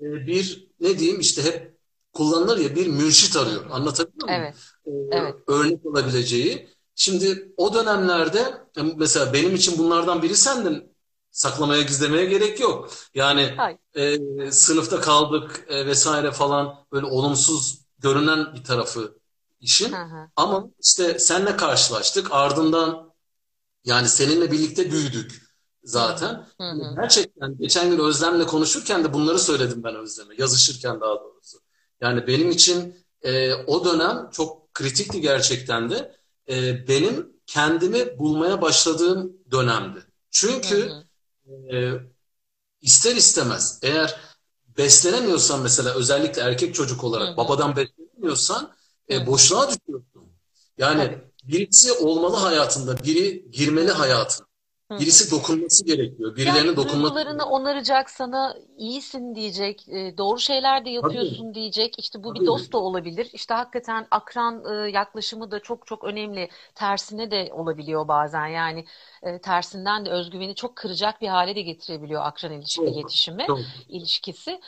e, 0.00 0.26
bir 0.26 0.68
ne 0.80 0.98
diyeyim 0.98 1.20
işte 1.20 1.42
hep 1.44 1.73
kullanılır 2.14 2.58
ya 2.58 2.76
bir 2.76 2.86
mürşit 2.86 3.36
arıyor. 3.36 3.64
Anlatabiliyor 3.70 4.28
muyum? 4.28 4.42
Evet, 4.42 4.54
E, 4.86 4.90
evet. 5.10 5.34
örnek 5.48 5.86
olabileceği. 5.86 6.68
Şimdi 6.94 7.52
o 7.56 7.74
dönemlerde 7.74 8.38
e, 8.76 8.82
mesela 8.96 9.32
benim 9.32 9.54
için 9.54 9.78
bunlardan 9.78 10.22
biri 10.22 10.36
sendin. 10.36 10.94
Saklamaya 11.30 11.82
gizlemeye 11.82 12.24
gerek 12.24 12.60
yok. 12.60 12.90
Yani 13.14 13.54
e, 13.94 14.18
sınıfta 14.50 15.00
kaldık 15.00 15.64
e, 15.68 15.86
vesaire 15.86 16.32
falan 16.32 16.74
böyle 16.92 17.06
olumsuz 17.06 17.78
görünen 17.98 18.54
bir 18.54 18.64
tarafı 18.64 19.18
işin. 19.60 19.92
Hı 19.92 19.96
hı. 19.96 20.28
Ama 20.36 20.64
işte 20.82 21.18
seninle 21.18 21.56
karşılaştık. 21.56 22.28
Ardından 22.30 23.14
yani 23.84 24.08
seninle 24.08 24.52
birlikte 24.52 24.90
büyüdük 24.92 25.42
zaten. 25.84 26.46
Hı 26.60 26.64
hı. 26.70 26.94
gerçekten 27.00 27.58
geçen 27.58 27.90
gün 27.90 27.98
Özlem'le 27.98 28.44
konuşurken 28.46 29.04
de 29.04 29.12
bunları 29.12 29.38
söyledim 29.38 29.84
ben 29.84 29.94
Özlem'e. 29.96 30.34
Yazışırken 30.38 31.00
daha 31.00 31.14
doğrusu. 31.20 31.58
Yani 32.00 32.26
benim 32.26 32.50
için 32.50 32.96
e, 33.22 33.54
o 33.54 33.84
dönem 33.84 34.30
çok 34.32 34.74
kritikti 34.74 35.20
gerçekten 35.20 35.90
de. 35.90 36.16
E, 36.48 36.88
benim 36.88 37.32
kendimi 37.46 38.18
bulmaya 38.18 38.62
başladığım 38.62 39.32
dönemdi. 39.50 40.00
Hı 40.62 40.68
Çünkü 40.70 40.76
hı. 40.78 41.06
e, 41.72 41.92
ister 42.82 43.16
istemez 43.16 43.78
eğer 43.82 44.20
beslenemiyorsan 44.78 45.62
mesela 45.62 45.94
özellikle 45.94 46.42
erkek 46.42 46.74
çocuk 46.74 47.04
Hı 47.18 47.20
olarak 47.20 47.28
hı. 47.30 47.36
babadan 47.36 47.76
beslenemiyorsan 47.76 48.72
Hı 49.10 49.14
e, 49.14 49.26
hı. 49.26 49.26
boşluğa 49.26 49.68
düşüyorsun. 49.70 50.32
Yani 50.78 51.10
Tabii. 51.10 51.30
birisi 51.44 51.92
olmalı 51.92 52.36
hayatında, 52.36 53.04
biri 53.04 53.50
Hı 53.64 53.70
girmeli 53.70 53.90
hı. 53.90 53.90
hayatına. 53.90 54.46
Birisi 55.00 55.30
dokunması 55.30 55.84
gerekiyor. 55.84 56.36
Birilerine 56.36 56.58
Yani 56.58 56.76
dokunması 56.76 57.14
duygularını 57.14 57.44
onaracak, 57.44 58.10
sana 58.10 58.54
iyisin 58.76 59.34
diyecek, 59.34 59.88
e, 59.88 60.18
doğru 60.18 60.38
şeyler 60.38 60.80
de 60.80 60.84
Tabii, 60.84 60.92
yapıyorsun 60.94 61.54
diyecek. 61.54 61.98
İşte 61.98 62.24
bu 62.24 62.34
bir 62.34 62.38
tabii. 62.38 62.46
dost 62.46 62.72
da 62.72 62.78
olabilir. 62.78 63.30
İşte 63.32 63.54
hakikaten 63.54 64.06
akran 64.10 64.64
e, 64.86 64.90
yaklaşımı 64.90 65.50
da 65.50 65.60
çok 65.60 65.86
çok 65.86 66.04
önemli. 66.04 66.48
Tersine 66.74 67.30
de 67.30 67.50
olabiliyor 67.52 68.08
bazen. 68.08 68.46
Yani 68.46 68.84
e, 69.22 69.40
tersinden 69.40 70.06
de 70.06 70.10
özgüveni 70.10 70.54
çok 70.54 70.76
kıracak 70.76 71.20
bir 71.20 71.28
hale 71.28 71.54
de 71.56 71.62
getirebiliyor 71.62 72.22
akran 72.24 72.52
ilişki 72.52 72.76
Çok, 72.76 72.88
iletişimi, 72.88 73.44
çok. 73.46 73.58
ilişkisi. 73.88 74.60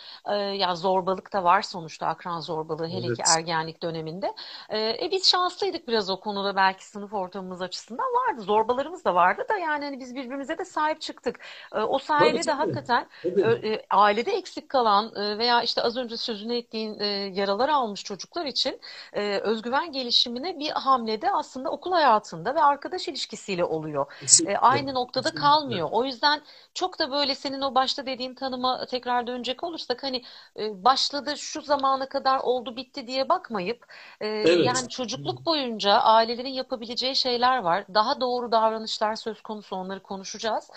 Ya 0.58 0.76
zorbalık 0.76 1.32
da 1.32 1.44
var 1.44 1.62
sonuçta 1.62 2.06
akran 2.06 2.40
zorbalığı 2.40 2.88
hele 2.88 3.12
ki 3.12 3.22
Evet. 3.26 3.28
ergenlik 3.36 3.82
döneminde. 3.82 4.34
E, 4.68 4.78
e, 4.78 5.08
biz 5.12 5.26
şanslıydık 5.28 5.88
biraz 5.88 6.10
o 6.10 6.20
konuda 6.20 6.56
belki 6.56 6.86
sınıf 6.86 7.12
ortamımız 7.12 7.62
açısından 7.62 8.06
vardı. 8.06 8.42
Zorbalarımız 8.42 9.04
da 9.04 9.14
vardı 9.14 9.42
da 9.48 9.58
yani 9.58 9.84
hani 9.84 10.00
biz 10.00 10.14
birbirimize 10.16 10.58
de 10.58 10.64
sahip 10.64 11.00
çıktık. 11.00 11.40
E, 11.74 11.78
o 11.80 11.98
sayede 11.98 12.46
de 12.46 12.52
hakikaten 12.52 13.08
Tabii. 13.22 13.42
e, 13.42 13.86
ailede 13.90 14.32
eksik 14.32 14.68
kalan 14.68 15.12
e, 15.16 15.38
veya 15.38 15.62
işte 15.62 15.82
az 15.82 15.96
önce 15.96 16.16
sözünü 16.16 16.56
ettiğin 16.56 17.00
e, 17.00 17.06
yaralar 17.06 17.68
almış 17.68 18.04
çocuklar 18.04 18.46
için 18.46 18.80
e, 19.12 19.38
özgüven 19.38 19.92
gelişimine 19.92 20.58
bir 20.58 20.70
hamlede 20.70 21.30
aslında 21.30 21.70
okul 21.70 21.92
hayatında 21.92 22.54
ve 22.54 22.62
arkadaş 22.62 23.08
ilişkisiyle 23.08 23.64
oluyor. 23.64 24.12
E, 24.12 24.16
Kesinlikle. 24.20 24.58
aynı 24.58 24.94
noktada 24.94 25.32
Kesinlikle. 25.32 25.40
kalmıyor. 25.40 25.88
O 25.92 26.04
yüzden 26.04 26.42
çok 26.74 26.98
da 26.98 27.10
böyle 27.10 27.34
senin 27.34 27.60
o 27.60 27.74
başta 27.74 28.06
dediğin 28.06 28.34
tanıma 28.34 28.86
tekrar 28.86 29.26
dönecek 29.26 29.64
olursak 29.64 30.02
hani 30.02 30.22
e, 30.58 30.84
başladı 30.84 31.36
şu 31.36 31.60
zamana 31.62 32.08
kadar 32.08 32.38
oldu 32.38 32.76
bitti 32.76 33.06
diye 33.06 33.28
bakmayıp 33.28 33.86
e, 34.20 34.26
Evet. 34.26 34.66
yani 34.66 34.88
çocukluk 34.88 35.46
boyunca 35.46 35.92
ailelerin 35.92 36.48
yapabileceği 36.48 37.16
şeyler 37.16 37.58
var. 37.58 37.84
Daha 37.94 38.20
doğru 38.20 38.52
davranışlar 38.52 39.16
söz 39.16 39.42
konusu 39.42 39.76
onları 39.96 40.02
konuşacağız. 40.02 40.70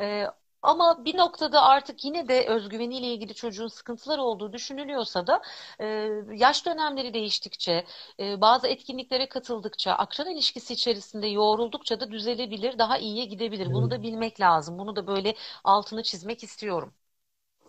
E, 0.00 0.26
ama 0.62 1.04
bir 1.04 1.16
noktada 1.16 1.62
artık 1.62 2.04
yine 2.04 2.28
de 2.28 2.46
özgüveniyle 2.48 3.06
ilgili 3.06 3.34
çocuğun 3.34 3.68
sıkıntılar 3.68 4.18
olduğu 4.18 4.52
düşünülüyorsa 4.52 5.26
da 5.26 5.42
e, 5.80 5.86
yaş 6.34 6.66
dönemleri 6.66 7.14
değiştikçe, 7.14 7.86
e, 8.20 8.40
bazı 8.40 8.66
etkinliklere 8.68 9.28
katıldıkça, 9.28 9.92
akran 9.92 10.28
ilişkisi 10.30 10.72
içerisinde 10.74 11.26
yoğruldukça 11.28 12.00
da 12.00 12.10
düzelebilir, 12.10 12.78
daha 12.78 12.98
iyiye 12.98 13.24
gidebilir. 13.24 13.72
Bunu 13.72 13.90
da 13.90 14.02
bilmek 14.02 14.40
lazım. 14.40 14.78
Bunu 14.78 14.96
da 14.96 15.06
böyle 15.06 15.34
altını 15.64 16.02
çizmek 16.02 16.44
istiyorum. 16.44 16.94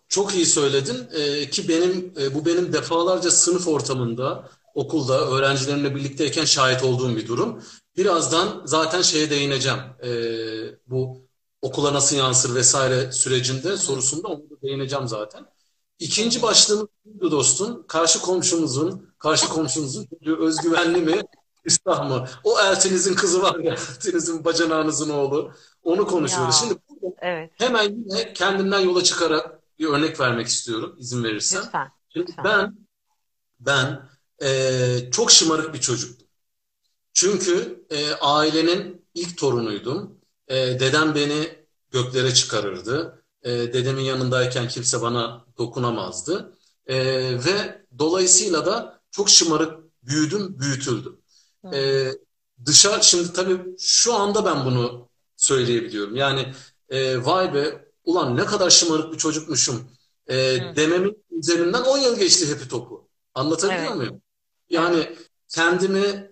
Çok 0.09 0.35
iyi 0.35 0.45
söyledin 0.45 1.07
Ee, 1.13 1.49
ki 1.49 1.67
benim 1.69 2.13
e, 2.21 2.35
bu 2.35 2.45
benim 2.45 2.73
defalarca 2.73 3.31
sınıf 3.31 3.67
ortamında, 3.67 4.49
okulda 4.73 5.27
öğrencilerimle 5.29 5.95
birlikteyken 5.95 6.45
şahit 6.45 6.83
olduğum 6.83 7.15
bir 7.15 7.27
durum. 7.27 7.63
Birazdan 7.97 8.61
zaten 8.65 9.01
şeye 9.01 9.29
değineceğim. 9.29 9.79
Ee, 10.03 10.09
bu 10.87 11.27
okula 11.61 11.93
nasıl 11.93 12.15
yansır 12.15 12.55
vesaire 12.55 13.11
sürecinde 13.11 13.77
sorusunda 13.77 14.27
onu 14.27 14.49
da 14.49 14.61
değineceğim 14.61 15.07
zaten. 15.07 15.45
İkinci 15.99 16.41
başlığımız 16.41 16.87
dostum. 17.21 17.87
Karşı 17.87 18.21
komşumuzun, 18.21 19.13
karşı 19.19 19.49
komşunuzun 19.49 20.05
çocuğu 20.05 20.37
özgüvenli 20.47 21.01
mi, 21.01 21.21
üstah 21.65 22.09
mı? 22.09 22.25
O 22.43 22.59
eltinizin 22.59 23.15
kızı 23.15 23.41
var 23.41 23.59
ya, 23.59 23.73
eltinizin 23.95 24.45
bacanağınızın 24.45 25.09
oğlu. 25.09 25.51
Onu 25.83 26.07
konuşuyoruz. 26.07 26.55
Ya, 26.55 26.61
Şimdi 26.61 26.79
burada 26.89 27.15
evet. 27.21 27.51
hemen 27.57 27.83
yine 27.83 28.33
kendimden 28.33 28.79
yola 28.79 29.03
çıkarak 29.03 29.59
bir 29.79 29.85
örnek 29.85 30.19
vermek 30.19 30.47
istiyorum 30.47 30.95
izin 30.99 31.23
verirsen. 31.23 31.61
Lütfen, 31.63 31.91
Şimdi 32.09 32.27
lütfen. 32.29 32.45
ben 32.45 32.77
ben 33.59 34.09
eee, 34.41 35.09
çok 35.11 35.31
şımarık 35.31 35.73
bir 35.73 35.79
çocuktum. 35.79 36.16
Çünkü 37.17 37.85
eee, 37.91 38.13
ailenin 38.21 39.05
ilk 39.13 39.37
torunuydum. 39.37 40.17
Eee, 40.49 40.79
dedem 40.79 41.15
beni 41.15 41.65
göklere 41.91 42.33
çıkarırdı. 42.33 43.23
Eee, 43.45 43.73
dedemin 43.73 44.01
yanındayken 44.03 44.67
kimse 44.67 45.01
bana 45.01 45.45
dokunamazdı. 45.57 46.57
Eee, 46.89 47.45
ve 47.45 47.85
dolayısıyla 47.99 48.65
da 48.65 49.01
çok 49.11 49.29
şımarık 49.29 49.79
büyüdüm, 50.03 50.59
büyütüldüm. 50.59 51.19
Eee 51.71 52.13
dışarı 52.65 53.03
şimdi 53.03 53.33
tabii 53.33 53.61
şu 53.79 54.13
anda 54.13 54.45
ben 54.45 54.65
bunu 54.65 55.09
söyleyebiliyorum. 55.37 56.15
Yani 56.15 56.53
eee, 56.91 57.25
vay 57.25 57.53
be 57.53 57.85
ulan 58.03 58.37
ne 58.37 58.45
kadar 58.45 58.69
şımarık 58.69 59.13
bir 59.13 59.17
çocukmuşum 59.17 59.91
hı. 60.57 60.75
dememin 60.75 61.25
üzerinden 61.31 61.83
10 61.83 61.97
yıl 61.97 62.19
geçti 62.19 62.49
hepi 62.49 62.67
topu. 62.67 63.09
Anlatabiliyor 63.35 63.91
Evet, 63.91 63.97
muyum? 63.97 64.21
Yani 64.69 65.15
kendimi 65.49 66.26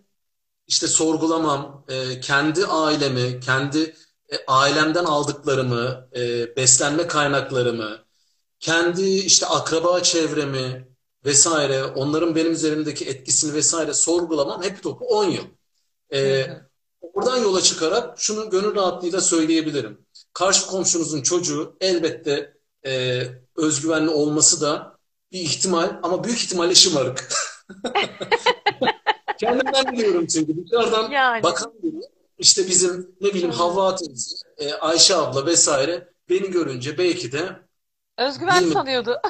işte 0.67 0.87
sorgulamam, 0.87 1.85
e, 1.87 2.19
kendi 2.19 2.65
ailemi, 2.65 3.39
kendi 3.39 3.95
e, 4.29 4.35
ailemden 4.47 5.05
aldıklarımı, 5.05 6.09
e, 6.15 6.55
beslenme 6.55 7.07
kaynaklarımı, 7.07 8.05
kendi 8.59 9.03
işte 9.03 9.45
akraba 9.45 10.03
çevremi 10.03 10.87
vesaire, 11.25 11.83
onların 11.83 12.35
benim 12.35 12.51
üzerimdeki 12.51 13.05
etkisini 13.05 13.53
vesaire 13.53 13.93
sorgulamam 13.93 14.63
hep 14.63 14.83
topu 14.83 15.05
10 15.05 15.25
yıl. 15.25 15.45
E, 16.13 16.47
oradan 17.01 17.37
yola 17.37 17.61
çıkarak 17.61 18.19
şunu 18.19 18.49
gönül 18.49 18.75
rahatlığıyla 18.75 19.21
söyleyebilirim. 19.21 20.05
Karşı 20.33 20.67
komşunuzun 20.67 21.21
çocuğu 21.21 21.77
elbette 21.81 22.53
e, 22.85 23.23
özgüvenli 23.55 24.09
olması 24.09 24.61
da 24.61 24.97
bir 25.31 25.39
ihtimal 25.39 25.99
ama 26.03 26.23
büyük 26.23 26.39
ihtimalle 26.39 26.75
şımarık. 26.75 27.29
Kendimden 29.37 29.91
biliyorum 29.93 30.27
çünkü 30.27 30.65
dışarıdan 30.65 31.11
Yani 31.11 31.43
bakan 31.43 31.73
biri 31.83 31.95
işte 32.37 32.67
bizim 32.67 33.15
ne 33.21 33.29
bileyim. 33.29 33.51
Havva 33.51 33.95
teyze, 33.95 34.35
e, 34.57 34.73
Ayşe 34.73 35.15
abla 35.15 35.45
vesaire 35.45 36.09
beni 36.29 36.51
görünce 36.51 36.97
belki 36.97 37.31
de 37.31 37.59
Özgüvenli 38.17 38.59
bilmiyorum 38.59 38.73
sanıyordu. 38.73 39.21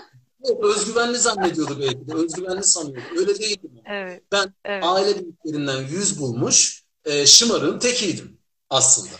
özgüvenli 0.63 1.17
zannediyordu 1.17 1.79
belki 1.79 2.07
de 2.07 2.13
özgüvenli 2.13 2.63
sanıyordu. 2.63 3.01
Öyle 3.17 3.39
değildim. 3.39 3.71
Evet, 3.85 4.23
Ben 4.31 4.53
evet. 4.65 4.83
aile 4.87 5.19
büyüklerinden 5.19 5.81
yüz 5.81 6.19
bulmuş 6.19 6.83
e, 7.05 7.25
şımarığın 7.25 7.79
tekiydim 7.79 8.37
aslında. 8.69 9.15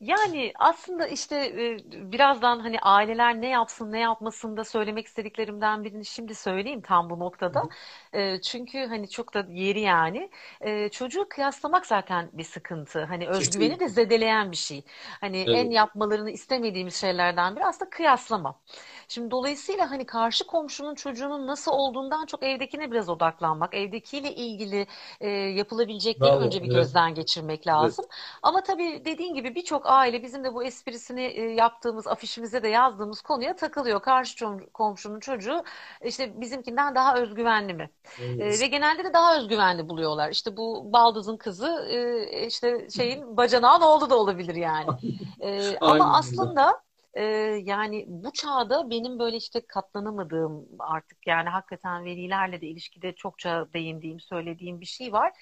Yani 0.00 0.52
aslında 0.58 1.06
işte 1.06 1.36
e, 1.36 1.78
birazdan 2.12 2.60
hani 2.60 2.80
aileler 2.80 3.40
ne 3.40 3.48
yapsın 3.48 3.92
ne 3.92 3.98
yapmasın 4.00 4.56
da 4.56 4.64
söylemek 4.64 5.06
istediklerimden 5.06 5.84
birini 5.84 6.04
şimdi 6.04 6.34
söyleyeyim 6.34 6.80
tam 6.82 7.10
bu 7.10 7.18
noktada. 7.18 7.68
E, 8.12 8.40
Çünkü 8.40 8.78
hani 8.86 9.10
çok 9.10 9.34
da 9.34 9.46
yeri 9.50 9.80
yani. 9.80 10.30
E, 10.60 10.88
Çocuğu 10.88 11.26
kıyaslamak 11.30 11.86
zaten 11.86 12.30
bir 12.32 12.44
sıkıntı. 12.44 13.04
Hani 13.04 13.28
özgüveni 13.28 13.80
de 13.80 13.88
zedeleyen 13.88 14.50
bir 14.52 14.56
şey. 14.56 14.84
Hani 15.20 15.38
en 15.38 15.70
Evet. 15.70 15.70
yapmalarını 15.70 16.30
istemediğimiz 16.30 16.94
şeylerden 16.96 17.56
biri 17.56 17.64
aslında 17.64 17.90
kıyaslama. 17.90 18.60
Şimdi 19.08 19.30
dolayısıyla 19.30 19.90
hani 19.90 20.06
karşı 20.06 20.46
komşunun 20.46 20.94
çocuğunun 20.94 21.46
nasıl 21.46 21.72
olduğundan 21.72 22.26
çok 22.26 22.42
evdekine 22.42 22.90
biraz 22.90 23.08
odaklanmak, 23.08 23.74
evdekiyle 23.74 24.34
ilgili 24.34 24.86
e, 25.20 25.28
yapılabilecekleri 25.30 26.36
Bravo. 26.36 26.44
önce 26.44 26.62
bir 26.62 26.68
Evet. 26.68 26.70
gözden 26.70 27.14
geçirmek 27.14 27.66
Evet. 27.78 27.96
lazım. 27.96 28.04
Ama 28.42 28.62
tabii 28.62 29.02
dediğin 29.04 29.34
gibi 29.34 29.54
birçok 29.54 29.86
aile 29.86 30.22
bizim 30.22 30.44
de 30.44 30.54
bu 30.54 30.64
esprisini 30.64 31.22
e, 31.22 31.42
yaptığımız, 31.42 32.06
afişimize 32.06 32.62
de 32.62 32.68
yazdığımız 32.68 33.20
konuya 33.22 33.56
takılıyor. 33.56 34.02
Karşı 34.02 34.46
komşunun 34.74 35.20
çocuğu 35.20 35.62
işte 36.04 36.40
bizimkinden 36.40 36.94
daha 36.94 37.16
özgüvenli 37.16 37.74
mi? 37.74 37.90
E, 38.38 38.44
Evet. 38.48 38.60
ve 38.60 38.66
genelde 38.66 39.04
de 39.04 39.12
daha 39.12 39.36
özgüvenli 39.38 39.88
buluyorlar. 39.88 40.30
İşte 40.30 40.56
bu 40.56 40.92
baldızın 40.92 41.36
kızı 41.36 41.86
e, 41.90 42.46
işte 42.46 42.90
şeyin 42.90 43.36
bacanağın 43.36 43.80
oğlu 43.80 44.10
da 44.10 44.16
olabilir 44.18 44.54
yani. 44.54 44.96
E, 45.40 45.78
ama 45.82 46.12
aslında 46.12 46.82
e, 47.18 47.22
yani 47.64 48.04
bu 48.08 48.32
çağda 48.32 48.90
benim 48.90 49.18
böyle 49.18 49.36
işte 49.36 49.60
katlanamadığım 49.68 50.68
artık 50.78 51.26
yani 51.26 51.48
hakikaten 51.48 52.04
velilerle 52.04 52.60
de 52.60 52.66
ilişkide 52.66 53.12
çokça 53.14 53.68
değindiğim, 53.74 54.20
söylediğim 54.20 54.80
bir 54.80 54.86
şey 54.86 55.12
var. 55.12 55.32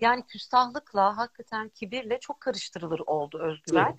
Yani 0.00 0.26
küstahlıkla, 0.26 1.16
hakikaten 1.16 1.68
kibirle 1.68 2.20
çok 2.20 2.40
karıştırılır 2.40 3.00
oldu 3.06 3.38
özgüven. 3.42 3.96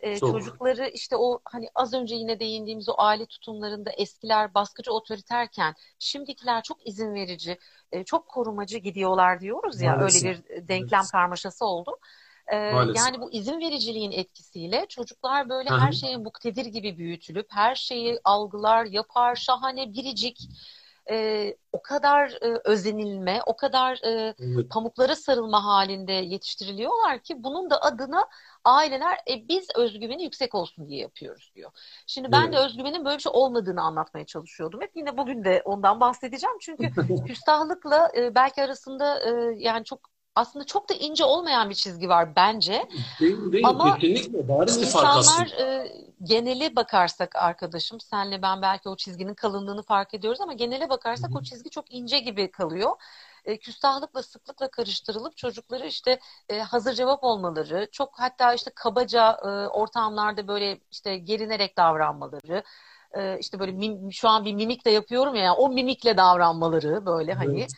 Ee, 0.00 0.20
Çok. 0.20 0.30
çocukları 0.30 0.88
işte 0.88 1.16
o 1.16 1.40
hani 1.44 1.68
az 1.74 1.94
önce 1.94 2.14
yine 2.14 2.40
değindiğimiz 2.40 2.88
o 2.88 2.94
aile 2.98 3.26
tutumlarında 3.26 3.90
eskiler 3.90 4.54
baskıcı 4.54 4.92
otoriterken 4.92 5.74
şimdikiler 5.98 6.62
çok 6.62 6.86
izin 6.86 7.14
verici, 7.14 7.58
e, 7.92 8.04
çok 8.04 8.28
korumacı 8.28 8.78
gidiyorlar 8.78 9.40
diyoruz 9.40 9.82
ya 9.82 9.98
öyle 9.98 9.98
Maalesef. 9.98 10.24
bir 10.24 10.68
denklem 10.68 11.00
Evet. 11.00 11.10
karmaşası 11.12 11.66
oldu. 11.66 11.98
Ee, 12.52 12.56
Maalesef. 12.72 12.96
yani 12.96 13.20
bu 13.20 13.32
izin 13.32 13.60
vericiliğin 13.60 14.12
etkisiyle 14.12 14.86
çocuklar 14.88 15.48
böyle 15.48 15.70
Hı 15.70 15.74
her 15.74 15.92
şeye 15.92 16.16
muktedir 16.16 16.66
gibi 16.66 16.98
büyütülüp 16.98 17.46
her 17.50 17.74
şeyi 17.74 18.20
algılar, 18.24 18.84
yapar, 18.84 19.34
şahane, 19.36 19.92
biricik 19.92 20.48
e, 21.10 21.56
o 21.72 21.82
kadar 21.82 22.30
e, 22.42 22.60
özenilme, 22.64 23.40
o 23.46 23.56
kadar 23.56 24.00
e, 24.04 24.34
Evet. 24.38 24.70
pamuklara 24.70 25.16
sarılma 25.16 25.64
halinde 25.64 26.12
yetiştiriliyorlar 26.12 27.18
ki 27.22 27.44
bunun 27.44 27.70
da 27.70 27.82
adına 27.82 28.28
aileler 28.64 29.18
e, 29.30 29.48
biz 29.48 29.66
özgüveni 29.76 30.22
yüksek 30.22 30.54
olsun 30.54 30.88
diye 30.88 31.00
yapıyoruz 31.00 31.52
diyor. 31.54 31.70
Şimdi 32.06 32.32
ben 32.32 32.52
de 32.52 32.56
Evet. 32.56 32.66
özgüvenin 32.66 33.04
böyle 33.04 33.16
bir 33.16 33.22
şey 33.22 33.32
olmadığını 33.34 33.82
anlatmaya 33.82 34.26
çalışıyordum. 34.26 34.80
Hep 34.80 34.90
yine 34.96 35.16
bugün 35.16 35.44
de 35.44 35.62
ondan 35.64 36.00
bahsedeceğim. 36.00 36.56
Çünkü 36.60 36.90
küstahlıkla 37.24 38.10
e, 38.16 38.34
belki 38.34 38.62
arasında 38.62 39.20
e, 39.20 39.54
yani 39.58 39.84
çok 39.84 40.15
aslında 40.36 40.64
çok 40.64 40.88
da 40.88 40.94
ince 40.94 41.24
olmayan 41.24 41.70
bir 41.70 41.74
çizgi 41.74 42.08
var 42.08 42.36
bence. 42.36 42.88
Değil, 43.20 43.52
değil. 43.52 43.66
Ama 43.66 43.98
Kesinlikle 43.98 44.48
bariz 44.48 44.80
bir 44.80 44.86
fark 44.86 45.16
İnsanlar 45.16 45.46
aslında. 45.46 45.62
e, 45.62 45.92
genele 46.22 46.76
bakarsak 46.76 47.36
arkadaşım, 47.36 48.00
senle 48.00 48.42
ben 48.42 48.62
belki 48.62 48.88
o 48.88 48.96
çizginin 48.96 49.34
kalınlığını 49.34 49.82
fark 49.82 50.14
ediyoruz 50.14 50.40
ama 50.40 50.52
genele 50.52 50.88
bakarsak 50.90 51.30
hı. 51.34 51.38
o 51.38 51.42
çizgi 51.42 51.70
çok 51.70 51.92
ince 51.94 52.18
gibi 52.18 52.50
kalıyor. 52.50 52.90
E, 53.44 53.56
küstahlıkla 53.58 54.22
sıklıkla 54.22 54.70
karıştırılıp 54.70 55.36
çocukları 55.36 55.86
işte 55.86 56.20
e, 56.48 56.60
hazır 56.60 56.92
cevap 56.94 57.24
olmaları, 57.24 57.88
çok 57.92 58.18
hatta 58.20 58.54
işte 58.54 58.70
kabaca 58.74 59.32
e, 59.42 59.46
ortamlarda 59.68 60.48
böyle 60.48 60.80
işte 60.90 61.18
gerinerek 61.18 61.76
davranmaları, 61.76 62.62
e, 63.16 63.38
işte 63.40 63.58
böyle 63.58 63.72
mim, 63.72 64.12
şu 64.12 64.28
an 64.28 64.44
bir 64.44 64.54
mimik 64.54 64.84
de 64.84 64.90
yapıyorum 64.90 65.34
ya 65.34 65.42
yani 65.44 65.56
o 65.56 65.68
mimikle 65.68 66.16
davranmaları 66.16 67.06
böyle 67.06 67.34
hani 67.34 67.60
Evet. 67.60 67.72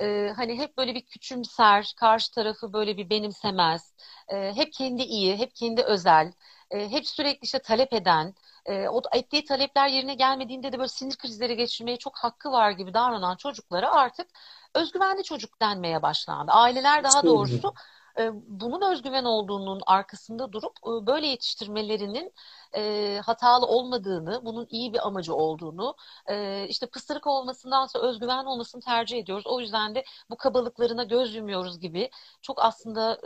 e, 0.00 0.32
hani 0.36 0.58
hep 0.58 0.76
böyle 0.78 0.94
bir 0.94 1.06
küçümser 1.06 1.94
karşı 1.96 2.32
tarafı 2.32 2.72
böyle 2.72 2.96
bir 2.96 3.10
benimsemez 3.10 3.94
e, 4.28 4.52
hep 4.56 4.72
kendi 4.72 5.02
iyi 5.02 5.36
hep 5.38 5.54
kendi 5.54 5.82
özel 5.82 6.32
e, 6.70 6.90
hep 6.90 7.06
sürekli 7.08 7.44
işte 7.44 7.58
talep 7.58 7.92
eden 7.92 8.34
e, 8.66 8.88
o 8.88 9.02
ettiği 9.14 9.44
talepler 9.44 9.88
yerine 9.88 10.14
gelmediğinde 10.14 10.72
de 10.72 10.78
böyle 10.78 10.88
sinir 10.88 11.16
krizleri 11.16 11.56
geçirmeye 11.56 11.96
çok 11.96 12.16
hakkı 12.18 12.52
var 12.52 12.70
gibi 12.70 12.94
davranan 12.94 13.36
çocuklara 13.36 13.90
artık 13.92 14.26
özgüvenli 14.74 15.24
çocuk 15.24 15.60
denmeye 15.60 16.02
başlandı. 16.02 16.52
Aileler 16.52 17.04
daha 17.04 17.26
doğrusu 17.26 17.74
e, 18.18 18.30
bunun 18.34 18.92
özgüven 18.92 19.24
olduğunun 19.24 19.80
arkasında 19.86 20.52
durup 20.52 20.72
e, 20.86 21.06
böyle 21.06 21.26
yetiştirmelerinin 21.26 22.32
e, 22.76 23.20
hatalı 23.24 23.66
olmadığını, 23.66 24.40
bunun 24.44 24.66
iyi 24.70 24.92
bir 24.92 25.06
amacı 25.06 25.34
olduğunu, 25.34 25.96
e, 26.30 26.66
işte 26.68 26.86
pısırık 26.86 27.26
olmasındansa 27.26 27.98
özgüven 28.00 28.44
olmasını 28.44 28.80
tercih 28.82 29.18
ediyoruz. 29.18 29.46
O 29.46 29.60
yüzden 29.60 29.94
de 29.94 30.04
bu 30.30 30.36
kabalıklarına 30.36 31.04
göz 31.04 31.34
yumuyoruz 31.34 31.80
gibi 31.80 32.10
çok 32.42 32.64
aslında 32.64 33.18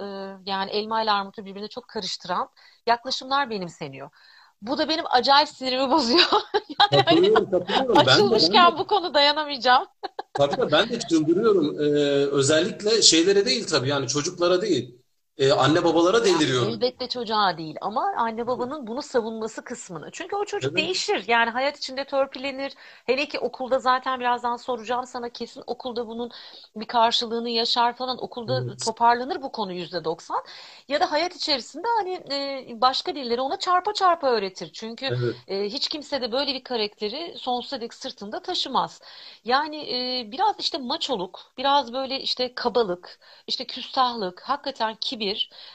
yani 0.46 0.70
elma 0.70 1.02
ile 1.02 1.10
armutu 1.12 1.44
birbirine 1.44 1.68
çok 1.68 1.88
karıştıran 1.88 2.48
yaklaşımlar 2.86 3.50
benimseniyor. 3.50 4.10
Bu 4.62 4.78
da 4.78 4.88
benim 4.88 5.04
acayip 5.10 5.48
sinirimi 5.48 5.90
bozuyor. 5.90 6.20
Yani 6.92 7.02
hani 7.06 7.34
Katılıyorum, 7.34 7.50
katılıyorum. 7.50 7.96
Ben 7.96 7.96
de, 7.96 8.06
ben 8.06 8.06
de 8.06 8.10
açılmışken 8.10 8.78
bu 8.78 8.86
konu 8.86 9.14
dayanamayacağım. 9.14 9.86
Tabii 10.34 10.72
ben 10.72 10.88
de 10.88 10.98
çıldırıyorum. 10.98 11.80
Ee, 11.80 11.86
özellikle 12.26 13.02
şeylere 13.02 13.46
değil 13.46 13.66
tabii 13.66 13.88
yani 13.88 14.08
çocuklara 14.08 14.62
değil. 14.62 14.99
Ee, 15.38 15.52
anne 15.52 15.84
babalara 15.84 16.24
deliriyorum. 16.24 16.68
elbette 16.72 17.08
çocuğa 17.08 17.58
değil 17.58 17.76
ama 17.80 18.12
anne 18.16 18.46
babanın 18.46 18.86
bunu 18.86 19.02
savunması 19.02 19.64
kısmını. 19.64 20.08
Çünkü 20.12 20.36
o 20.36 20.44
çocuk 20.44 20.72
Evet, 20.72 20.78
değişir. 20.78 21.24
Yani 21.28 21.50
hayat 21.50 21.76
içinde 21.78 22.04
törpülenir. 22.04 22.74
Hele 23.06 23.28
ki 23.28 23.38
okulda 23.38 23.78
zaten 23.78 24.20
birazdan 24.20 24.56
soracağım 24.56 25.06
sana 25.06 25.28
kesin 25.28 25.62
okulda 25.66 26.06
bunun 26.06 26.30
bir 26.76 26.86
karşılığını 26.86 27.50
yaşar 27.50 27.96
falan. 27.96 28.24
Okulda 28.24 28.64
evet, 28.64 28.84
toparlanır 28.84 29.42
bu 29.42 29.52
konu 29.52 29.72
yüzde 29.72 30.04
doksan. 30.04 30.44
Ya 30.88 31.00
da 31.00 31.12
hayat 31.12 31.36
içerisinde 31.36 31.86
hani 31.98 32.12
e, 32.32 32.80
başka 32.80 33.14
dilleri 33.14 33.40
ona 33.40 33.58
çarpa 33.58 33.94
çarpa 33.94 34.26
öğretir. 34.30 34.70
Çünkü 34.72 35.10
evet, 35.10 35.36
e, 35.48 35.64
hiç 35.64 35.88
kimse 35.88 36.20
de 36.22 36.32
böyle 36.32 36.54
bir 36.54 36.64
karakteri 36.64 37.34
sonsuza 37.38 37.80
dek 37.80 37.94
sırtında 37.94 38.42
taşımaz. 38.42 39.00
Yani 39.44 39.76
e, 40.20 40.32
biraz 40.32 40.54
işte 40.60 40.78
maçoluk, 40.78 41.40
biraz 41.58 41.92
böyle 41.92 42.20
işte 42.20 42.54
kabalık, 42.54 43.18
işte 43.46 43.66
küstahlık, 43.66 44.40
hakikaten 44.42 44.96
kibir, 45.00 45.19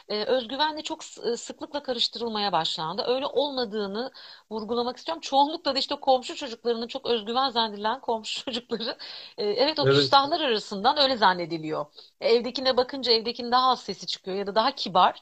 e, 0.10 0.24
özgüvenle 0.24 0.82
çok 0.84 1.02
e, 1.34 1.38
sıklıkla 1.38 1.84
karıştırılmaya 1.84 2.52
başlandı. 2.52 3.04
Öyle 3.08 3.26
olmadığını 3.26 4.12
vurgulamak 4.52 4.98
istiyorum. 4.98 5.22
Çoğunlukla 5.22 5.76
da 5.76 5.80
işte 5.80 5.96
komşu 5.96 6.36
çocuklarının 6.36 6.88
çok 6.88 7.06
özgüven 7.06 7.50
zannedilen 7.50 8.02
komşu 8.02 8.46
çocukları, 8.46 8.98
e, 9.38 9.46
evet 9.46 9.80
o 9.80 9.84
evet. 9.84 9.96
küstahlar 9.96 10.42
arasından 10.42 10.98
öyle 10.98 11.18
zannediliyor. 11.18 11.86
E, 12.22 12.30
Evdekine 12.36 12.78
bakınca 12.78 13.12
evdekinin 13.12 13.52
daha 13.52 13.70
az 13.72 13.82
sesi 13.82 14.08
çıkıyor 14.08 14.38
ya 14.38 14.48
da 14.48 14.56
daha 14.56 14.76
kibar. 14.76 15.22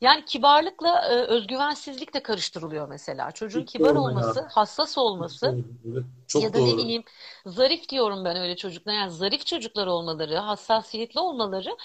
Yani 0.00 0.24
kibarlıkla 0.24 1.02
e, 1.08 1.14
özgüvensizlik 1.14 2.14
de 2.14 2.22
karıştırılıyor 2.22 2.88
mesela. 2.88 3.32
Çocuğun 3.32 3.60
Çok 3.60 3.66
kibar 3.66 3.96
doğru 3.96 3.98
ya. 3.98 4.00
olması, 4.02 4.40
hassas 4.50 4.98
Çok 5.04 5.04
olması. 5.04 5.58
Evet, 5.86 6.04
ya 6.34 6.52
çok 6.52 6.54
da 6.54 6.58
ne 6.60 6.76
doğru. 6.76 6.76
bileyim 6.76 7.04
zarif 7.46 7.88
diyorum 7.88 8.24
ben 8.24 8.36
öyle 8.36 8.56
çocuklara 8.56 8.96
yani 8.96 9.10
zarif 9.10 9.46
çocuklar 9.46 9.86
olmaları, 9.86 10.36
hassasiyetli 10.36 11.20
olmaları 11.20 11.76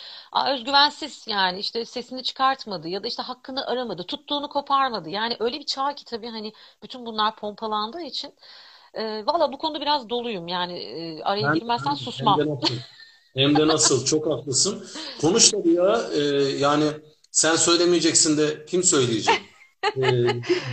özgüvensiz 0.53 1.27
yani 1.27 1.59
işte 1.59 1.78
sesini 1.85 2.23
çıkartmadı 2.23 2.87
ya 2.87 3.03
da 3.03 3.07
işte 3.07 3.23
hakkını 3.23 3.67
aramadı, 3.67 4.03
tuttuğunu 4.03 4.49
koparmadı. 4.49 5.09
Yani 5.09 5.37
öyle 5.39 5.59
bir 5.59 5.65
çağ 5.65 5.95
ki 5.95 6.05
tabii 6.05 6.27
hani 6.27 6.53
bütün 6.83 7.05
bunlar 7.05 7.35
pompalandığı 7.35 8.01
için 8.01 8.33
e, 8.93 9.25
valla 9.25 9.53
bu 9.53 9.57
konuda 9.57 9.81
biraz 9.81 10.09
doluyum 10.09 10.47
yani 10.47 10.79
e, 10.79 11.23
araya 11.23 11.41
Hem, 11.41 11.53
girmezsen 11.53 11.91
hem, 11.91 11.97
hem 11.97 11.99
susmam. 12.03 12.37
de 12.37 12.45
nasıl? 12.49 12.75
Hem 13.35 13.57
de 13.57 13.67
nasıl? 13.67 14.05
Çok 14.05 14.27
haklısın. 14.27 14.83
Konuş 15.21 15.51
tabii 15.51 15.73
ya. 15.73 16.09
Ee, 16.13 16.19
yani 16.59 16.85
sen 17.31 17.55
söylemeyeceksin 17.55 18.37
de 18.37 18.65
kim 18.65 18.83
söyleyecek? 18.83 19.41
Ee, 19.97 20.01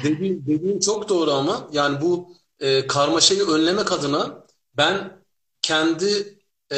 dediğin, 0.05 0.47
dediğin 0.47 0.81
çok 0.81 1.09
doğru 1.09 1.31
ama 1.33 1.69
yani 1.73 2.01
bu 2.01 2.37
e, 2.61 2.87
karmaşayı 2.87 3.42
önlemek 3.42 3.92
adına 3.92 4.47
ben 4.77 5.23
kendi 5.62 6.38
e, 6.73 6.77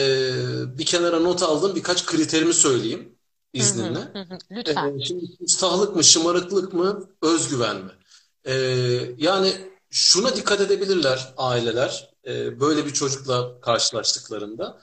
bir 0.79 0.87
kenara 0.87 1.21
not 1.21 1.43
aldığım 1.43 1.77
birkaç 1.77 2.07
kriterimi 2.07 2.55
söyleyeyim 2.55 3.18
Hı 3.57 3.63
hı, 3.63 3.63
izninle. 3.63 3.99
hı 3.99 4.19
hı. 4.19 4.39
Ee, 4.51 4.57
Lütfen. 4.57 4.99
şimdi 4.99 5.37
küstahlık 5.39 5.97
mı, 5.97 6.05
şımarıklık 6.05 6.75
mı, 6.75 7.11
özgüven 7.23 7.77
mi? 7.77 7.93
Ee, 8.45 8.53
yani 9.19 9.53
şuna 9.91 10.37
dikkat 10.37 10.61
edebilirler 10.61 11.35
aileler 11.37 12.15
e, 12.27 12.61
böyle 12.61 12.87
bir 12.87 12.93
çocukla 12.93 13.61
karşılaştıklarında. 13.61 14.83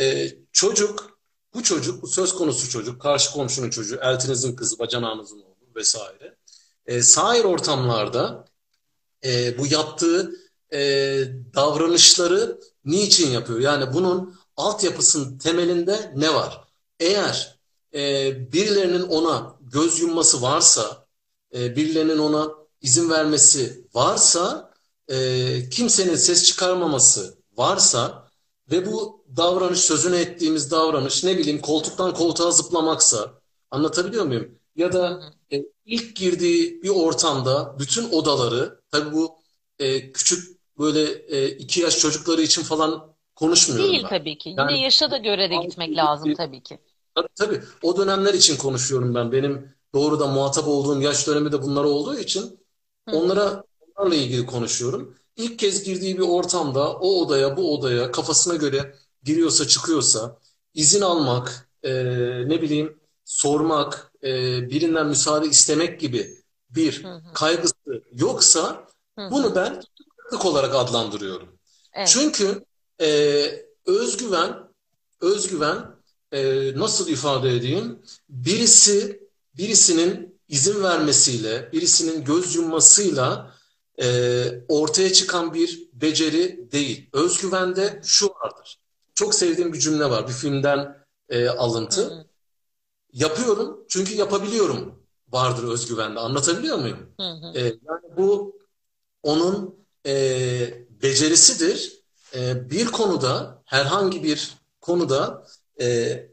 Ee, 0.00 0.28
çocuk, 0.52 1.18
bu 1.54 1.62
çocuk, 1.62 2.02
bu 2.02 2.06
söz 2.06 2.34
konusu 2.34 2.70
çocuk, 2.70 3.02
karşı 3.02 3.32
komşunun 3.32 3.70
çocuğu, 3.70 3.98
eltinizin 4.02 4.56
kızı, 4.56 4.78
bacanağınızın 4.78 5.40
oğlu 5.40 5.74
vesaire. 5.76 6.36
Ee, 6.86 7.02
sair 7.02 7.44
ortamlarda 7.44 8.44
e, 9.24 9.58
bu 9.58 9.66
yaptığı 9.66 10.32
e, 10.72 10.78
davranışları 11.54 12.60
niçin 12.84 13.30
yapıyor? 13.30 13.60
Yani 13.60 13.94
bunun 13.94 14.38
altyapısının 14.56 15.38
temelinde 15.38 16.12
ne 16.16 16.34
var? 16.34 16.64
Eğer 17.00 17.55
e, 17.96 18.52
birilerinin 18.52 19.02
ona 19.02 19.56
göz 19.60 20.00
yumması 20.00 20.42
varsa, 20.42 21.06
e, 21.54 21.76
birilerinin 21.76 22.18
ona 22.18 22.48
izin 22.80 23.10
vermesi 23.10 23.86
varsa, 23.94 24.70
e, 25.08 25.68
kimsenin 25.68 26.16
ses 26.16 26.44
çıkarmaması 26.44 27.38
varsa 27.56 28.28
ve 28.70 28.86
bu 28.86 29.24
davranış, 29.36 29.80
sözünü 29.80 30.16
ettiğimiz 30.16 30.70
davranış 30.70 31.24
ne 31.24 31.38
bileyim 31.38 31.60
koltuktan 31.60 32.14
koltuğa 32.14 32.50
zıplamaksa, 32.50 33.32
anlatabiliyor 33.70 34.24
muyum? 34.24 34.58
Ya 34.76 34.92
da 34.92 35.22
e, 35.52 35.62
ilk 35.84 36.16
girdiği 36.16 36.82
bir 36.82 36.88
ortamda 36.88 37.76
bütün 37.78 38.10
odaları, 38.10 38.80
tabii 38.90 39.12
bu 39.12 39.38
e, 39.78 40.12
küçük 40.12 40.56
böyle 40.78 41.02
e, 41.12 41.48
iki 41.48 41.80
yaş 41.80 41.98
çocukları 41.98 42.42
için 42.42 42.62
falan 42.62 43.16
konuşmuyorum 43.34 43.92
Değil 43.92 44.02
ben. 44.04 44.08
tabii 44.08 44.38
ki. 44.38 44.48
Yine 44.48 44.60
Yani 44.60 44.82
yaşa 44.82 45.10
da 45.10 45.16
göre 45.16 45.50
de 45.50 45.54
altı, 45.54 45.68
gitmek 45.68 45.96
lazım 45.96 46.34
tabii 46.34 46.62
ki. 46.62 46.78
Tabii, 47.16 47.28
tabii 47.34 47.62
o 47.82 47.96
dönemler 47.96 48.34
için 48.34 48.56
konuşuyorum 48.56 49.14
ben. 49.14 49.32
Benim 49.32 49.74
doğrudan 49.94 50.30
muhatap 50.30 50.68
olduğum 50.68 51.02
yaş 51.02 51.26
dönemi 51.26 51.52
de 51.52 51.62
bunlar 51.62 51.84
olduğu 51.84 52.18
için 52.18 52.60
Hı 53.08 53.16
onlara 53.16 53.64
onlarla 53.96 54.14
ilgili 54.14 54.46
konuşuyorum. 54.46 55.14
İlk 55.36 55.58
kez 55.58 55.84
girdiği 55.84 56.16
bir 56.18 56.22
ortamda 56.22 56.92
o 56.92 57.08
odaya 57.08 57.56
bu 57.56 57.74
odaya 57.74 58.10
kafasına 58.10 58.56
göre 58.56 58.94
giriyorsa 59.22 59.68
çıkıyorsa 59.68 60.38
izin 60.74 61.00
almak, 61.00 61.70
e, 61.82 61.92
ne 62.48 62.62
bileyim 62.62 63.00
sormak, 63.24 64.12
e, 64.22 64.30
birinden 64.70 65.06
müsaade 65.06 65.46
istemek 65.46 66.00
gibi 66.00 66.44
bir 66.70 67.04
hı. 67.04 67.20
kaygısı 67.34 68.02
yoksa 68.12 68.86
Hı 69.18 69.28
bunu 69.30 69.54
ben 69.54 69.80
tutukluluk 69.80 70.46
olarak 70.46 70.74
adlandırıyorum. 70.74 71.58
Evet. 71.94 72.08
Çünkü 72.08 72.64
e, 73.00 73.08
özgüven, 73.86 74.54
özgüven 75.20 75.95
e, 76.32 76.72
nasıl 76.76 77.08
ifade 77.08 77.56
edeyim? 77.56 78.02
Birisi, 78.28 79.28
birisinin 79.56 80.40
izin 80.48 80.82
vermesiyle, 80.82 81.72
birisinin 81.72 82.24
göz 82.24 82.54
yummasıyla 82.54 83.54
e, 84.02 84.44
ortaya 84.68 85.12
çıkan 85.12 85.54
bir 85.54 85.88
beceri 85.92 86.72
değil. 86.72 87.10
Özgüvende 87.12 88.00
şu 88.04 88.26
vardır. 88.26 88.78
Çok 89.14 89.34
sevdiğim 89.34 89.72
bir 89.72 89.78
cümle 89.78 90.10
var, 90.10 90.28
bir 90.28 90.32
filmden 90.32 91.06
e, 91.28 91.48
alıntı. 91.48 92.02
hı. 92.02 92.26
Yapıyorum 93.12 93.84
çünkü 93.88 94.14
yapabiliyorum 94.14 95.02
vardır 95.28 95.68
özgüvende. 95.68 96.20
Anlatabiliyor 96.20 96.78
muyum? 96.78 96.98
Hı 97.20 97.30
hı. 97.30 97.58
E, 97.58 97.62
yani 97.62 98.16
bu 98.16 98.58
onun 99.22 99.74
e, 100.06 100.12
becerisidir. 101.02 102.02
E, 102.34 102.70
bir 102.70 102.86
konuda, 102.86 103.62
herhangi 103.64 104.22
bir 104.22 104.54
konuda 104.80 105.46
e, 105.80 106.28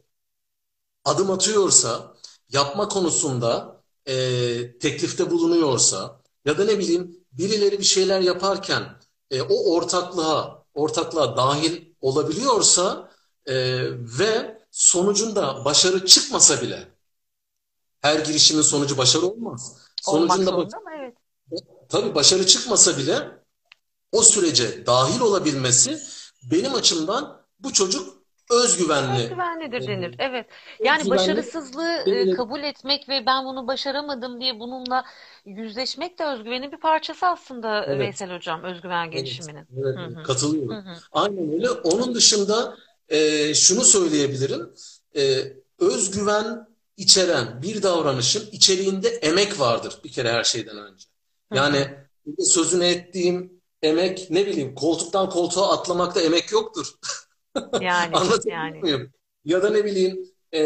adım 1.05 1.31
atıyorsa, 1.31 2.15
yapma 2.49 2.87
konusunda 2.87 3.81
e, 4.05 4.13
teklifte 4.79 5.31
bulunuyorsa 5.31 6.21
ya 6.45 6.57
da 6.57 6.65
ne 6.65 6.79
bileyim 6.79 7.17
birileri 7.31 7.79
bir 7.79 7.83
şeyler 7.83 8.21
yaparken 8.21 8.99
e, 9.31 9.41
o 9.41 9.73
ortaklığa, 9.75 10.65
ortaklığa 10.73 11.37
dahil 11.37 11.93
olabiliyorsa 12.01 13.11
e, 13.45 13.55
ve 14.19 14.61
sonucunda 14.71 15.65
başarı 15.65 16.05
çıkmasa 16.05 16.61
bile 16.61 16.87
her 18.01 18.19
girişimin 18.19 18.61
sonucu 18.61 18.97
başarı 18.97 19.25
olmaz. 19.25 19.77
Olmak 20.07 20.37
Sonucunda 20.37 20.51
zorunda 20.51 20.77
mı? 20.79 20.91
Evet. 20.99 21.17
tabii 21.89 22.15
başarı 22.15 22.47
çıkmasa 22.47 22.97
bile 22.97 23.43
o 24.11 24.23
sürece 24.23 24.85
dahil 24.85 25.19
olabilmesi 25.19 26.01
benim 26.43 26.75
açımdan 26.75 27.45
bu 27.59 27.73
çocuk 27.73 28.22
özgüvenli. 28.55 29.19
Özgüvenlidir 29.21 29.87
denir. 29.87 30.15
Evet. 30.19 30.47
Yani 30.83 31.09
özgüvenli 31.09 31.09
başarısızlığı 31.09 31.91
e, 32.09 32.29
denilir. 32.29 32.29
kabul 32.29 32.63
etmek 32.63 33.09
ve 33.09 33.25
ben 33.25 33.45
bunu 33.45 33.67
başaramadım 33.67 34.41
diye 34.41 34.59
bununla 34.59 35.05
yüzleşmek 35.45 36.19
de 36.19 36.25
özgüvenin 36.25 36.71
bir 36.71 36.77
parçası 36.79 37.27
aslında 37.27 37.85
e, 37.85 37.89
Evet. 37.93 37.99
Veysel 37.99 38.35
Hocam, 38.35 38.63
özgüven 38.63 39.11
Evet, 39.11 39.11
gelişiminin. 39.11 39.67
evet, 39.77 39.95
Hı 39.95 40.05
hı. 40.05 40.31
Hı 40.69 40.73
katılıyorum. 40.73 40.77
hı. 40.77 41.03
Aynen 41.11 41.53
öyle. 41.53 41.69
Onun 41.71 42.15
dışında 42.15 42.77
e, 43.09 43.53
şunu 43.53 43.81
söyleyebilirim. 43.83 44.73
E, 45.15 45.43
özgüven 45.79 46.67
içeren 46.97 47.61
bir 47.61 47.83
davranışın 47.83 48.49
içeriğinde 48.51 49.09
emek 49.09 49.59
vardır 49.59 49.99
bir 50.03 50.11
kere 50.11 50.31
her 50.31 50.43
şeyden 50.43 50.77
önce. 50.77 51.07
Hı 51.51 51.55
Yani 51.55 51.77
hı. 51.79 51.89
burada 52.25 52.45
sözünü 52.45 52.85
ettiğim 52.85 53.61
emek 53.81 54.27
ne 54.29 54.45
bileyim 54.47 54.75
koltuktan 54.75 55.29
koltuğa 55.29 55.73
atlamakta 55.77 56.21
emek 56.21 56.51
yoktur. 56.51 56.87
Yani 57.77 58.27
yani 58.43 58.81
muyum? 58.81 59.11
Ya 59.45 59.63
da 59.63 59.69
ne 59.69 59.85
bileyim 59.85 60.23
e, 60.53 60.61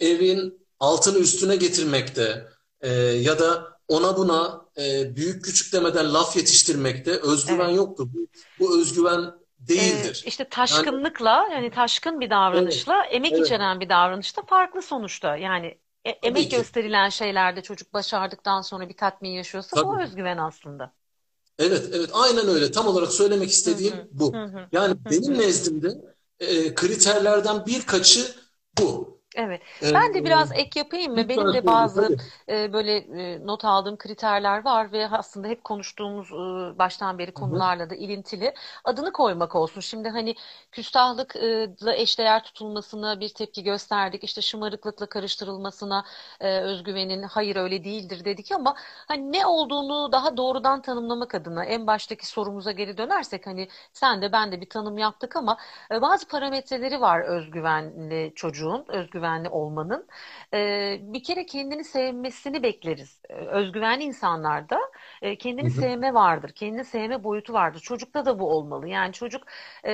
evin 0.00 0.66
altını 0.80 1.18
üstüne 1.18 1.56
getirmekte 1.56 2.46
e, 2.80 2.90
ya 3.02 3.38
da 3.38 3.78
ona 3.88 4.16
buna 4.16 4.64
e, 4.78 5.16
büyük 5.16 5.44
küçük 5.44 5.72
demeden 5.72 6.14
laf 6.14 6.36
yetiştirmekte 6.36 7.12
özgüven 7.20 7.68
evet. 7.68 7.70
yoktur. 7.70 8.08
Bu, 8.14 8.28
bu 8.58 8.80
özgüven 8.80 9.32
Ee, 9.76 10.12
değildir. 10.12 10.24
işte 10.24 10.48
Yani 10.70 10.88
taşkınlıkla 10.88 11.48
yani 11.52 11.70
taşkın 11.70 12.20
bir 12.20 12.30
evet, 12.52 12.84
davranışla 12.84 13.04
emek 13.04 13.38
evet, 13.38 13.38
içeren 13.38 13.80
bir 13.80 13.88
davranışta 13.88 14.42
farklı 14.42 14.82
sonuçta. 14.82 15.36
Yani 15.36 15.78
e- 16.04 16.10
emek 16.10 16.50
ki. 16.50 16.50
gösterilen 16.50 17.08
şeylerde 17.08 17.62
çocuk 17.62 17.92
başardıktan 17.94 18.60
sonra 18.60 18.88
bir 18.88 18.96
tatmin 18.96 19.30
yaşıyorsa 19.30 19.82
bu 19.82 19.98
Tabii 19.98 20.00
ki. 20.00 20.02
özgüven 20.02 20.38
aslında. 20.38 20.94
Evet, 21.58 21.88
evet, 21.92 22.10
aynen 22.12 22.48
öyle. 22.48 22.70
Tam 22.72 22.86
olarak 22.86 23.12
söylemek 23.12 23.50
istediğim 23.50 23.94
hı. 23.94 24.08
bu. 24.12 24.38
Hı 24.38 24.44
hı. 24.44 24.70
Yani 24.72 24.96
Hı 25.06 25.10
benim 25.10 25.38
nezdimde 25.38 26.13
e, 26.40 26.74
kriterlerden 26.74 27.66
birkaçı 27.66 28.34
bu. 28.78 29.13
Evet. 29.34 29.62
E, 29.82 29.94
Ben 29.94 30.14
de 30.14 30.24
biraz 30.24 30.52
ek 30.52 30.78
yapayım 30.80 31.14
mı? 31.14 31.28
Benim 31.28 31.52
de 31.52 31.66
bazı 31.66 32.14
e, 32.48 32.72
böyle 32.72 32.96
e, 32.96 33.46
not 33.46 33.64
aldığım 33.64 33.96
kriterler 33.96 34.64
var 34.64 34.92
ve 34.92 35.08
aslında 35.08 35.48
hep 35.48 35.64
konuştuğumuz 35.64 36.32
e, 36.32 36.78
baştan 36.78 37.18
beri 37.18 37.32
konularla 37.32 37.90
da 37.90 37.94
ilintili. 37.94 38.54
Adını 38.84 39.12
koymak 39.12 39.54
olsun. 39.54 39.80
Şimdi 39.80 40.08
hani 40.08 40.34
küstahlıkla 40.72 41.94
eşdeğer 41.94 42.44
tutulmasına 42.44 43.20
bir 43.20 43.28
tepki 43.28 43.62
gösterdik. 43.62 44.24
İşte 44.24 44.42
şımarıklıkla 44.42 45.06
karıştırılmasına 45.06 46.04
e, 46.40 46.60
özgüvenin 46.60 47.22
hayır 47.22 47.56
öyle 47.56 47.84
değildir 47.84 48.24
dedik 48.24 48.52
ama 48.52 48.74
hani 49.08 49.32
ne 49.32 49.46
olduğunu 49.46 50.12
daha 50.12 50.36
doğrudan 50.36 50.82
tanımlamak 50.82 51.34
adına 51.34 51.64
en 51.64 51.86
baştaki 51.86 52.26
sorumuza 52.26 52.72
geri 52.72 52.98
dönersek 52.98 53.46
hani 53.46 53.68
sen 53.92 54.22
de 54.22 54.32
ben 54.32 54.52
de 54.52 54.60
bir 54.60 54.68
tanım 54.68 54.98
yaptık 54.98 55.36
ama 55.36 55.56
e, 55.90 56.02
bazı 56.02 56.28
parametreleri 56.28 57.00
var 57.00 57.20
özgüvenli 57.20 58.32
çocuğun, 58.36 58.84
özgüvenli 59.24 59.48
olmanın. 59.48 60.06
E, 60.54 60.98
bir 61.02 61.22
kere 61.22 61.46
kendini 61.46 61.84
sevmesini 61.84 62.62
bekleriz. 62.62 63.20
Özgüvenli 63.30 64.04
insanlarda 64.04 64.78
e, 65.22 65.38
kendini 65.38 65.66
hı, 65.66 65.70
sevme 65.70 66.14
vardır. 66.14 66.52
Kendini 66.54 66.84
sevme 66.84 67.24
boyutu 67.24 67.52
vardır. 67.52 67.80
Çocukta 67.80 68.26
da 68.26 68.38
bu 68.38 68.50
olmalı. 68.50 68.88
Yani 68.88 69.12
çocuk 69.12 69.42
e, 69.84 69.92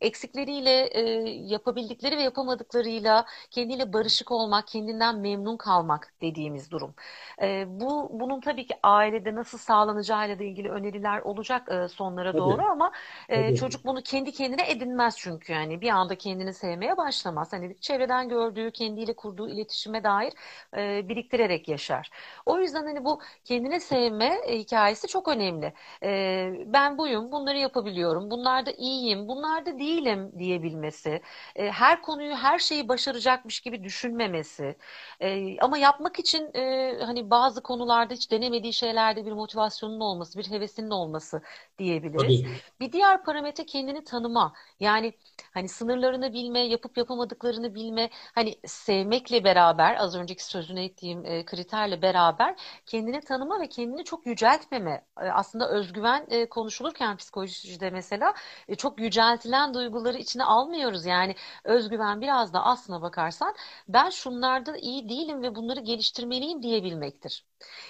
eksikleriyle, 0.00 0.86
e, 0.86 1.00
yapabildikleri 1.30 2.16
ve 2.16 2.22
yapamadıklarıyla 2.22 3.26
kendiyle 3.50 3.92
barışık 3.92 4.30
olmak, 4.32 4.66
kendinden 4.68 5.18
memnun 5.18 5.56
kalmak 5.56 6.12
dediğimiz 6.20 6.70
durum. 6.70 6.94
E, 7.42 7.64
bu 7.68 8.10
bunun 8.20 8.40
tabii 8.40 8.66
ki 8.66 8.74
ailede 8.82 9.34
nasıl 9.34 9.58
sağlanacağıyla 9.58 10.38
da 10.38 10.44
ilgili 10.44 10.70
öneriler 10.70 11.20
olacak 11.20 11.68
e, 11.72 11.88
sonlara 11.88 12.36
doğru 12.36 12.56
tabii, 12.56 12.66
ama 12.70 12.92
e, 13.28 13.54
tabii. 13.54 13.54
çocuk 13.54 13.84
bunu 13.84 14.02
kendi 14.02 14.32
kendine 14.32 14.70
edinmez 14.70 15.14
çünkü 15.18 15.52
yani 15.52 15.80
bir 15.80 15.88
anda 15.88 16.14
kendini 16.18 16.54
sevmeye 16.54 16.96
başlamaz. 16.96 17.52
Hani 17.52 17.80
çevreden 17.80 18.28
gördüğü, 18.28 18.55
kendiyle 18.70 19.16
kurduğu 19.16 19.48
iletişime 19.48 20.04
dair 20.04 20.32
e, 20.76 21.08
biriktirerek 21.08 21.68
yaşar. 21.68 22.10
O 22.46 22.58
yüzden 22.58 22.84
hani 22.84 23.04
bu 23.04 23.20
kendine 23.44 23.80
sevme 23.80 24.38
e, 24.46 24.58
hikayesi 24.58 25.08
çok 25.08 25.28
önemli. 25.28 25.72
E, 26.02 26.52
ben 26.66 26.98
buyum, 26.98 27.32
bunları 27.32 27.58
yapabiliyorum, 27.58 28.30
bunlarda 28.30 28.70
iyiyim, 28.70 29.28
bunlarda 29.28 29.78
değilim 29.78 30.32
diyebilmesi, 30.38 31.20
e, 31.56 31.70
her 31.70 32.02
konuyu, 32.02 32.34
her 32.36 32.58
şeyi 32.58 32.88
başaracakmış 32.88 33.60
gibi 33.60 33.84
düşünmemesi, 33.84 34.76
e, 35.20 35.58
ama 35.60 35.78
yapmak 35.78 36.18
için 36.18 36.50
e, 36.54 36.94
hani 37.04 37.30
bazı 37.30 37.62
konularda 37.62 38.14
hiç 38.14 38.30
denemediği 38.30 38.72
şeylerde 38.72 39.26
bir 39.26 39.32
motivasyonun 39.32 40.00
olması, 40.00 40.38
bir 40.38 40.50
hevesinin 40.50 40.90
olması 40.90 41.42
diyebiliriz. 41.78 42.42
Tabii. 42.42 42.46
Bir 42.80 42.92
diğer 42.92 43.24
parametre 43.24 43.66
kendini 43.66 44.04
tanıma. 44.04 44.52
Yani 44.80 45.12
hani 45.54 45.68
sınırlarını 45.68 46.32
bilme, 46.32 46.60
yapıp 46.60 46.96
yapamadıklarını 46.98 47.74
bilme, 47.74 48.10
hani 48.34 48.45
sevmekle 48.66 49.44
beraber 49.44 49.96
az 49.96 50.16
önceki 50.16 50.44
sözünü 50.44 50.80
ettiğim 50.84 51.24
e, 51.26 51.44
kriterle 51.44 52.02
beraber 52.02 52.56
kendini 52.86 53.20
tanıma 53.20 53.60
ve 53.60 53.68
kendini 53.68 54.04
çok 54.04 54.26
yüceltmeme. 54.26 55.04
E, 55.20 55.24
aslında 55.24 55.70
özgüven 55.70 56.26
e, 56.30 56.48
konuşulurken 56.48 57.16
psikolojide 57.16 57.90
mesela 57.90 58.34
e, 58.68 58.74
çok 58.74 59.00
yüceltilen 59.00 59.74
duyguları 59.74 60.18
içine 60.18 60.44
almıyoruz. 60.44 61.06
Yani 61.06 61.34
özgüven 61.64 62.20
biraz 62.20 62.52
da 62.52 62.64
aslına 62.64 63.02
bakarsan 63.02 63.54
ben 63.88 64.10
şunlarda 64.10 64.76
iyi 64.76 65.08
değilim 65.08 65.42
ve 65.42 65.54
bunları 65.54 65.80
geliştirmeliyim 65.80 66.62
diyebilmektir. 66.62 67.44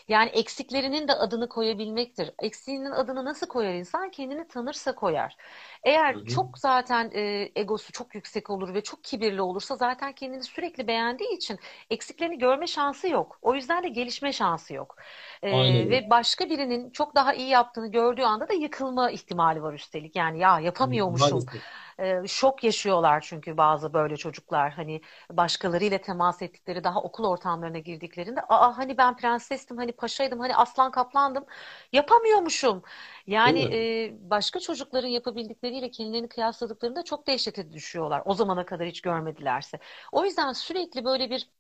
Yani 0.09 0.31
eksiklerinin 0.31 1.09
de 1.09 1.13
adını 1.15 1.49
koyabilmektir. 1.49 2.31
Eksiğinin 2.43 2.91
adını 2.91 3.25
nasıl 3.25 3.47
koyar 3.47 3.75
insan? 3.75 4.11
Kendini 4.11 4.49
tanırsa 4.49 4.95
koyar. 4.95 5.37
Eğer 5.83 6.17
hı, 6.17 6.21
çok 6.27 6.59
zaten 6.59 7.11
e, 7.15 7.53
egosu 7.57 7.93
çok 7.93 8.15
yüksek 8.15 8.51
olur 8.51 8.75
ve 8.75 8.83
çok 8.83 9.05
kibirli 9.05 9.43
olursa 9.43 9.77
zaten 9.77 10.13
kendini 10.13 10.43
sürekli 10.45 10.87
beğendiği 10.89 11.37
için 11.37 11.59
eksiklerini 11.91 12.39
görme 12.39 12.67
şansı 12.67 13.09
yok. 13.09 13.39
O 13.43 13.55
yüzden 13.55 13.83
de 13.85 13.89
gelişme 13.89 14.33
şansı 14.33 14.75
yok. 14.75 14.97
E, 15.43 15.51
aynen 15.51 15.91
ve 15.91 16.11
başka 16.11 16.51
birinin 16.51 16.91
çok 16.91 17.15
daha 17.15 17.35
iyi 17.35 17.49
yaptığını 17.49 17.91
gördüğü 17.91 18.23
anda 18.23 18.49
da 18.49 18.53
yıkılma 18.53 19.11
ihtimali 19.11 19.63
var 19.63 19.73
üstelik. 19.75 20.17
Yani 20.17 20.39
ya 20.39 20.61
yapamıyormuşum. 20.61 21.47
Maalesef. 21.47 21.63
E, 21.99 22.27
şok 22.27 22.65
yaşıyorlar 22.65 23.21
çünkü 23.21 23.57
bazı 23.57 23.93
böyle 23.95 24.17
çocuklar 24.17 24.73
hani 24.73 25.01
başkalarıyla 25.31 25.99
temas 25.99 26.43
ettikleri 26.43 26.85
daha 26.85 27.03
okul 27.03 27.25
ortamlarına 27.25 27.79
girdiklerinde 27.79 28.41
aa 28.49 28.79
hani 28.79 28.99
ben 28.99 29.17
prensestim 29.57 29.77
hani 29.77 29.93
paşaydım 29.93 30.41
hani 30.41 30.57
aslan 30.57 30.91
kaplandım 30.91 31.45
yapamıyormuşum. 31.93 32.83
Yani 33.27 33.61
e, 33.73 34.31
başka 34.31 34.61
çocukların 34.61 35.09
yapabildikleriyle 35.09 35.91
kendilerini 35.91 36.29
kıyasladıklarında 36.29 37.05
çok 37.05 37.27
dehşete 37.27 37.73
düşüyorlar. 37.73 38.23
O 38.25 38.35
zamana 38.35 38.67
kadar 38.67 38.87
hiç 38.87 39.01
görmedilerse. 39.01 39.79
O 40.13 40.25
yüzden 40.25 40.53
sürekli 40.53 41.05
böyle 41.05 41.31
bir 41.31 41.51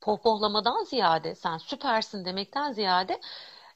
pohpohlamadan 0.00 0.84
ziyade 0.84 1.34
sen 1.34 1.58
süpersin 1.58 2.24
demekten 2.24 2.72
ziyade 2.72 3.20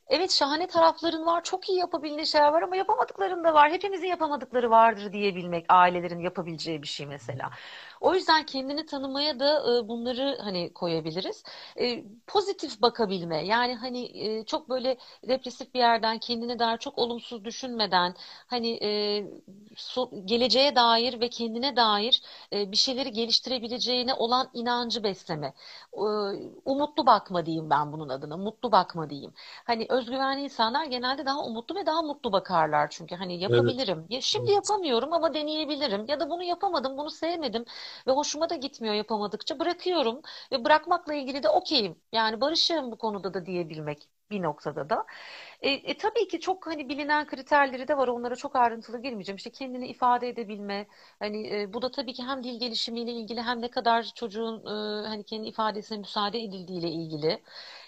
evet 0.08 0.30
şahane 0.32 0.66
tarafların 0.66 1.26
var 1.26 1.44
çok 1.44 1.68
iyi 1.68 1.78
yapabildiği 1.78 2.26
şeyler 2.26 2.52
var 2.52 2.62
ama 2.62 2.76
yapamadıkların 2.76 3.44
da 3.44 3.54
var 3.54 3.70
hepimizin 3.72 4.06
yapamadıkları 4.06 4.70
vardır 4.70 5.12
diyebilmek 5.12 5.66
ailelerin 5.68 6.20
yapabileceği 6.20 6.82
bir 6.82 6.88
şey 6.88 7.06
mesela 7.06 7.50
o 8.00 8.14
yüzden 8.14 8.46
kendini 8.46 8.86
tanımaya 8.86 9.40
da 9.40 9.78
e, 9.78 9.88
bunları 9.88 10.38
hani 10.42 10.72
koyabiliriz 10.74 11.42
E, 11.80 12.04
pozitif 12.26 12.82
bakabilme 12.82 13.46
yani 13.46 13.74
hani 13.74 14.04
e, 14.40 14.44
çok 14.44 14.68
böyle 14.68 14.98
depresif 15.28 15.74
bir 15.74 15.78
yerden 15.78 16.18
kendine 16.18 16.58
dair 16.58 16.78
çok 16.78 16.98
olumsuz 16.98 17.44
düşünmeden 17.44 18.14
hani 18.46 18.78
e, 18.82 18.88
so- 19.76 20.26
geleceğe 20.26 20.76
dair 20.76 21.20
ve 21.20 21.28
kendine 21.30 21.76
dair 21.76 22.22
e, 22.52 22.72
bir 22.72 22.76
şeyleri 22.76 23.12
geliştirebileceğine 23.12 24.14
olan 24.14 24.50
inancı 24.54 25.02
besleme 25.04 25.54
e, 25.92 25.98
umutlu 26.64 27.06
bakma 27.06 27.46
diyeyim 27.46 27.70
ben 27.70 27.92
bunun 27.92 28.08
adına. 28.08 28.36
Mutlu 28.36 28.72
bakma 28.72 29.10
diyeyim. 29.10 29.32
Hani 29.64 29.86
özgüvenli 29.88 30.42
insanlar 30.44 30.84
genelde 30.86 31.26
daha 31.26 31.44
umutlu 31.44 31.74
ve 31.74 31.86
daha 31.86 32.02
mutlu 32.02 32.32
bakarlar 32.32 32.90
çünkü 32.90 33.14
hani 33.16 33.40
Evet. 33.48 33.76
yapabilirim. 33.78 34.06
Ya 34.08 34.20
şimdi 34.20 34.50
Evet. 34.50 34.52
yapamıyorum 34.52 35.12
ama 35.12 35.34
deneyebilirim. 35.34 36.04
Ya 36.08 36.20
da 36.20 36.30
bunu 36.30 36.42
yapamadım, 36.42 36.98
bunu 36.98 37.10
sevmedim 37.10 37.64
ve 38.06 38.12
hoşuma 38.12 38.50
da 38.50 38.54
gitmiyor 38.56 38.94
yapamadıkça 38.94 39.58
bırakıyorum 39.58 40.22
ve 40.52 40.64
bırakmakla 40.64 41.14
ilgili 41.14 41.42
de 41.42 41.48
okeyim. 41.48 41.96
Yani 42.12 42.40
barışığım 42.40 42.92
bu 42.92 42.98
konuda 42.98 43.34
da 43.34 43.46
diyebilmek 43.46 44.08
bir 44.30 44.42
noktada 44.42 44.90
da. 44.90 45.06
E, 45.62 45.70
e, 45.70 45.96
tabii 45.96 46.28
ki 46.28 46.40
çok 46.40 46.66
hani 46.66 46.88
bilinen 46.88 47.26
kriterleri 47.26 47.88
de 47.88 47.96
var. 47.96 48.08
Onlara 48.08 48.36
çok 48.36 48.56
ayrıntılı 48.56 49.02
girmeyeceğim. 49.02 49.36
İşte 49.36 49.50
kendini 49.50 49.88
ifade 49.88 50.28
edebilme. 50.28 50.86
Hani 51.18 51.54
e, 51.62 51.72
bu 51.72 51.82
da 51.82 51.90
tabii 51.90 52.12
ki 52.12 52.22
hem 52.24 52.44
dil 52.44 52.60
gelişimiyle 52.60 53.12
ilgili 53.12 53.42
hem 53.42 53.62
ne 53.62 53.70
kadar 53.70 54.02
çocuğun 54.14 54.58
e, 55.04 55.08
hani 55.08 55.24
kendi 55.24 55.48
ifadesine 55.48 55.98
müsaade 55.98 56.38
edildiğiyle 56.40 56.88
ilgili. 56.90 57.42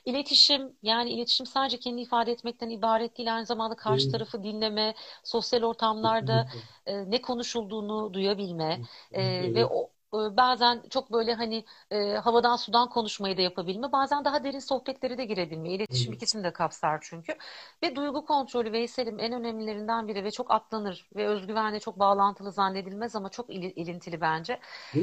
İletişim 0.05 0.77
yani 0.83 1.11
iletişim 1.11 1.47
sadece 1.47 1.79
kendi 1.79 2.01
ifade 2.03 2.33
etmekten 2.33 2.71
ibaret 2.71 3.19
değil. 3.19 3.35
Aynı 3.37 3.47
zamanda 3.47 3.77
karşı 3.77 4.09
tarafı 4.11 4.43
dinleme, 4.45 4.95
sosyal 5.25 5.63
ortamlarda 5.63 6.47
e, 6.87 7.11
ne 7.11 7.21
konuşulduğunu 7.23 8.15
duyabilme 8.15 8.81
e, 9.13 9.23
ve 9.55 9.67
o 9.67 9.91
bazen 10.13 10.83
çok 10.91 11.13
böyle 11.13 11.35
hani 11.35 11.65
e, 11.91 12.13
havadan 12.15 12.57
sudan 12.57 12.89
konuşmayı 12.89 13.37
da 13.37 13.43
yapabilme, 13.43 13.93
bazen 13.93 14.25
daha 14.25 14.45
derin 14.45 14.59
sohbetleri 14.59 15.19
de 15.19 15.25
girebilme. 15.25 15.71
İletişim 15.73 16.13
ikisini 16.13 16.45
de 16.45 16.53
kapsar 16.53 16.99
çünkü. 17.03 17.35
Ve 17.83 17.97
duygu 17.97 18.25
kontrolü 18.25 18.73
Veysel'im 18.73 19.21
en 19.21 19.33
önemlilerinden 19.33 20.09
biri 20.09 20.25
ve 20.25 20.31
çok 20.31 20.51
atlanır 20.51 21.09
ve 21.17 21.27
özgüvenle 21.29 21.81
çok 21.81 21.99
bağlantılı 21.99 22.53
zannedilmez 22.53 23.17
ama 23.17 23.29
çok 23.29 23.51
il- 23.51 23.73
ilintili 23.77 24.21
bence. 24.21 24.61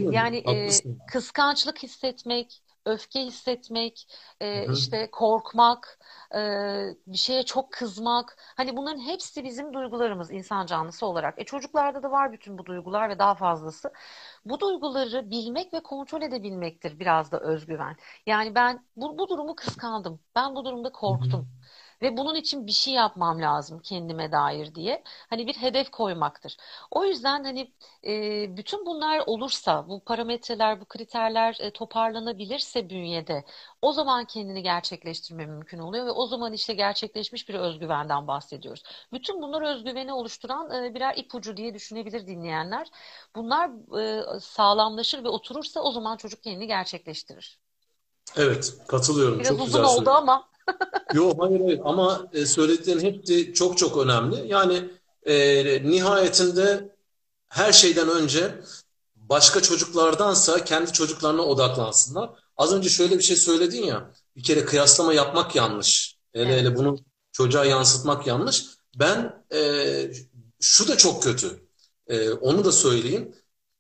Yani 0.10 0.38
e, 0.38 0.82
kıskançlık 1.06 1.84
hissetmek, 1.84 2.62
öfke 2.88 3.20
hissetmek, 3.22 4.08
e, 4.42 4.68
hı. 4.68 4.72
işte 4.72 5.10
korkmak, 5.12 6.00
e, 6.36 6.40
bir 7.08 7.18
şeye 7.18 7.44
çok 7.44 7.72
kızmak. 7.74 8.36
Hani 8.58 8.78
bunların 8.78 9.00
hepsi 9.00 9.44
bizim 9.44 9.74
duygularımız 9.74 10.32
insan 10.32 10.66
canlısı 10.66 11.06
olarak. 11.06 11.40
E 11.42 11.44
çocuklarda 11.46 12.04
da 12.04 12.12
var 12.12 12.32
bütün 12.32 12.58
bu 12.58 12.66
duygular 12.66 13.10
ve 13.10 13.20
daha 13.20 13.36
fazlası. 13.36 13.92
Bu 14.46 14.60
duyguları 14.60 15.30
bilmek 15.32 15.74
ve 15.74 15.84
kontrol 15.84 16.22
edebilmektir 16.22 17.00
biraz 17.00 17.32
da 17.32 17.40
özgüven. 17.40 17.96
Yani 18.26 18.56
ben 18.56 18.86
bu, 18.96 19.18
bu 19.18 19.30
durumu 19.30 19.56
kıskandım. 19.56 20.20
Ben 20.36 20.56
bu 20.56 20.66
durumda 20.66 20.92
Hı 21.08 21.12
hı. 21.12 21.38
Ve 22.02 22.18
bunun 22.18 22.36
için 22.36 22.68
bir 22.68 22.72
şey 22.72 22.94
yapmam 22.94 23.42
lazım 23.42 23.80
kendime 23.80 24.32
dair 24.32 24.76
diye. 24.76 25.04
Hani 25.30 25.48
bir 25.48 25.54
hedef 25.56 25.92
koymaktır. 25.92 26.58
O 26.92 27.06
yüzden 27.06 27.44
hani 27.44 27.72
e, 28.08 28.58
bütün 28.58 28.86
bunlar 28.86 29.24
olursa, 29.28 29.88
bu 29.90 30.04
parametreler, 30.04 30.82
bu 30.82 30.86
kriterler 30.86 31.58
e, 31.60 31.72
toparlanabilirse 31.72 32.90
bünyede, 32.90 33.46
o 33.82 33.92
zaman 33.92 34.26
kendini 34.26 34.64
gerçekleştirme 34.64 35.46
mümkün 35.46 35.80
oluyor 35.80 36.06
ve 36.06 36.12
o 36.12 36.28
zaman 36.28 36.54
işte 36.54 36.74
gerçekleşmiş 36.74 37.50
bir 37.50 37.56
özgüvenden 37.56 38.28
bahsediyoruz. 38.28 38.84
Bütün 39.14 39.42
bunlar 39.42 39.62
özgüveni 39.62 40.14
oluşturan 40.14 40.84
e, 40.84 40.94
birer 40.96 41.18
ipucu 41.18 41.58
diye 41.58 41.74
düşünebilir 41.74 42.28
dinleyenler. 42.28 42.88
Bunlar 43.36 43.70
e, 44.02 44.40
sağlamlaşır 44.40 45.24
ve 45.24 45.30
oturursa 45.30 45.80
o 45.82 45.92
zaman 45.92 46.18
çocuk 46.18 46.44
kendini 46.44 46.68
gerçekleştirir. 46.68 47.60
Evet, 48.36 48.78
katılıyorum. 48.88 49.40
Biraz 49.40 49.50
Çok 49.50 49.60
uzun 49.60 49.66
güzel 49.66 49.84
oldu 49.84 49.96
söyledin. 49.96 50.12
ama. 50.12 50.50
Yok, 51.14 51.36
hayır, 51.44 51.62
hayır. 51.62 51.82
Ama 51.84 52.28
e, 52.34 52.46
söylediklerin 52.46 53.00
hepsi 53.00 53.54
çok 53.54 53.78
çok 53.78 53.98
önemli. 53.98 54.48
Yani 54.48 54.90
e, 55.24 55.34
nihayetinde 55.92 56.96
her 57.50 57.72
şeyden 57.72 58.10
önce 58.10 58.62
başka 59.16 59.62
çocuklardansa 59.62 60.64
kendi 60.66 60.94
çocuklarına 60.94 61.42
odaklansınlar. 61.42 62.30
Az 62.58 62.74
önce 62.74 62.90
şöyle 62.90 63.18
bir 63.18 63.24
şey 63.24 63.38
söyledin 63.38 63.84
ya, 63.84 64.12
bir 64.36 64.44
kere 64.44 64.66
kıyaslama 64.66 65.14
yapmak 65.14 65.56
yanlış. 65.56 66.18
Hele 66.34 66.54
hele 66.54 66.68
Evet. 66.68 66.78
bunu 66.78 66.98
çocuğa 67.32 67.66
yansıtmak 67.66 68.28
yanlış. 68.28 68.66
Ben 68.96 69.46
e, 69.54 70.12
şu 70.60 70.88
da 70.88 70.98
çok 70.98 71.24
kötü. 71.24 71.68
E, 72.08 72.32
onu 72.32 72.66
da 72.66 72.72
söyleyeyim. 72.72 73.36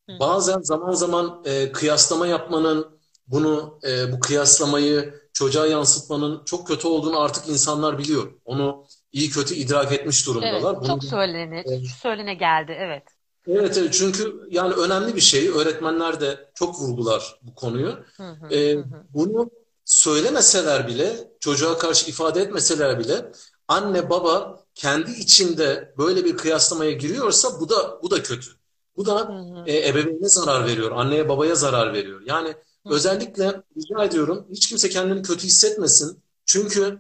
Hı. 0.09 0.19
Bazen 0.19 0.61
zaman 0.61 0.91
zaman 0.93 1.43
e, 1.45 1.71
kıyaslama 1.71 2.27
yapmanın, 2.27 2.99
bunu 3.27 3.79
e, 3.87 4.11
bu 4.13 4.19
kıyaslamayı 4.19 5.13
çocuğa 5.37 5.67
yansıtmanın 5.67 6.43
çok 6.45 6.67
kötü 6.67 6.87
olduğunu 6.87 7.19
artık 7.19 7.47
insanlar 7.49 7.97
biliyor. 7.97 8.33
Onu 8.45 8.85
iyi 9.11 9.29
kötü 9.29 9.55
idrak 9.55 9.91
etmiş 9.91 10.27
Evet, 10.41 10.67
durumdalar. 10.67 10.81
Bunu 10.81 10.87
çok 10.87 11.03
söylene, 11.03 11.65
e, 11.65 11.79
söylene 11.85 12.33
geldi. 12.33 12.71
Evet. 12.77 13.03
Evet, 13.47 13.77
evet 13.77 13.93
çünkü 13.93 14.41
yani 14.49 14.73
önemli 14.73 15.15
bir 15.15 15.21
şey. 15.21 15.47
Öğretmenler 15.49 16.21
de 16.21 16.51
çok 16.55 16.79
vurgular 16.79 17.39
bu 17.41 17.55
konuyu. 17.55 17.99
Hı 18.17 18.23
hı, 18.31 18.47
Ee, 18.49 18.75
hı 18.75 18.79
hı. 18.81 19.07
bunu 19.13 19.49
söylemeseler 19.85 20.87
bile, 20.87 21.31
çocuğa 21.39 21.77
karşı 21.77 22.09
ifade 22.09 22.41
etmeseler 22.41 22.99
bile, 22.99 23.31
anne 23.67 24.09
baba 24.09 24.63
kendi 24.75 25.11
içinde 25.11 25.93
böyle 25.97 26.25
bir 26.25 26.37
kıyaslamaya 26.37 26.91
giriyorsa 26.91 27.59
bu 27.59 27.69
da 27.69 28.01
bu 28.03 28.11
da 28.11 28.23
kötü. 28.23 28.51
Bu 28.97 29.05
Hı 29.25 29.31
da 29.31 29.31
hı, 29.31 29.65
e, 29.65 29.87
ebeveyne 29.89 30.29
zarar 30.29 30.65
veriyor, 30.67 30.91
anneye 30.91 31.29
babaya 31.29 31.55
zarar 31.55 31.93
veriyor. 31.93 32.21
Yani 32.25 32.53
hı 32.53 32.53
hı. 32.53 32.76
Özellikle 32.89 33.63
rica 33.77 34.03
ediyorum 34.03 34.47
hiç 34.51 34.69
kimse 34.69 34.89
kendini 34.89 35.21
kötü 35.21 35.47
hissetmesin. 35.47 36.23
Çünkü 36.45 36.99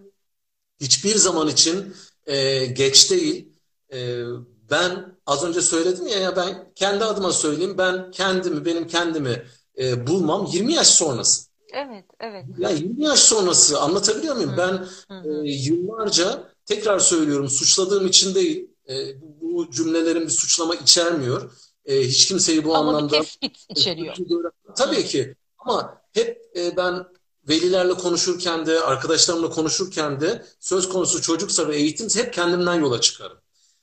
hiçbir 0.81 1.15
zaman 1.15 1.47
için 1.47 1.93
e, 2.25 2.65
geç 2.65 3.11
değil. 3.11 3.49
E, 3.93 4.23
ben 4.71 5.17
az 5.25 5.43
önce 5.43 5.61
söyledim 5.61 6.07
ya, 6.07 6.19
ya 6.19 6.35
ben 6.35 6.71
kendi 6.75 7.03
adıma 7.03 7.31
söyleyeyim. 7.31 7.75
Ben 7.77 8.11
kendimi, 8.11 8.65
benim 8.65 8.87
kendimi 8.87 9.43
e, 9.77 10.07
bulmam 10.07 10.49
20 10.53 10.73
yaş 10.73 10.87
sonrası. 10.87 11.47
Evet, 11.73 12.05
evet. 12.19 12.45
Ya 12.57 12.69
20 12.69 13.03
yaş 13.03 13.19
sonrası 13.19 13.79
anlatabiliyor 13.81 14.35
muyum? 14.35 14.51
Hı 14.51 14.57
Ben 14.57 14.87
hı, 15.09 15.45
e, 15.45 15.49
yıllarca 15.51 16.51
tekrar 16.65 16.99
söylüyorum 16.99 17.49
suçladığım 17.49 18.07
için 18.07 18.35
değil. 18.35 18.69
E, 18.89 19.21
bu, 19.41 19.71
cümlelerin 19.71 20.21
bir 20.23 20.29
suçlama 20.29 20.75
içermiyor. 20.75 21.51
E, 21.85 22.01
hiç 22.01 22.27
kimseyi 22.27 22.63
bu 22.63 22.75
Ama 22.75 22.91
bir 22.91 22.97
anlamda 22.97 23.17
tespit 23.17 23.65
içeriyor. 23.69 24.15
suçlu 24.15 24.27
gören 24.27 24.51
Hı 24.65 24.73
tabii 24.75 25.05
ki 25.05 25.35
ama 25.67 26.01
hep 26.13 26.51
e, 26.57 26.77
ben 26.77 27.05
velilerle 27.49 27.93
konuşurken 27.93 28.65
de 28.65 28.79
arkadaşlarımla 28.81 29.49
konuşurken 29.49 30.21
de 30.21 30.45
söz 30.59 30.89
konusu 30.89 31.21
çocuksa 31.21 31.67
ve 31.67 31.75
eğitimse 31.75 32.23
hep 32.23 32.33
kendimden 32.33 32.73
yola 32.75 33.01
çıkarım. 33.01 33.37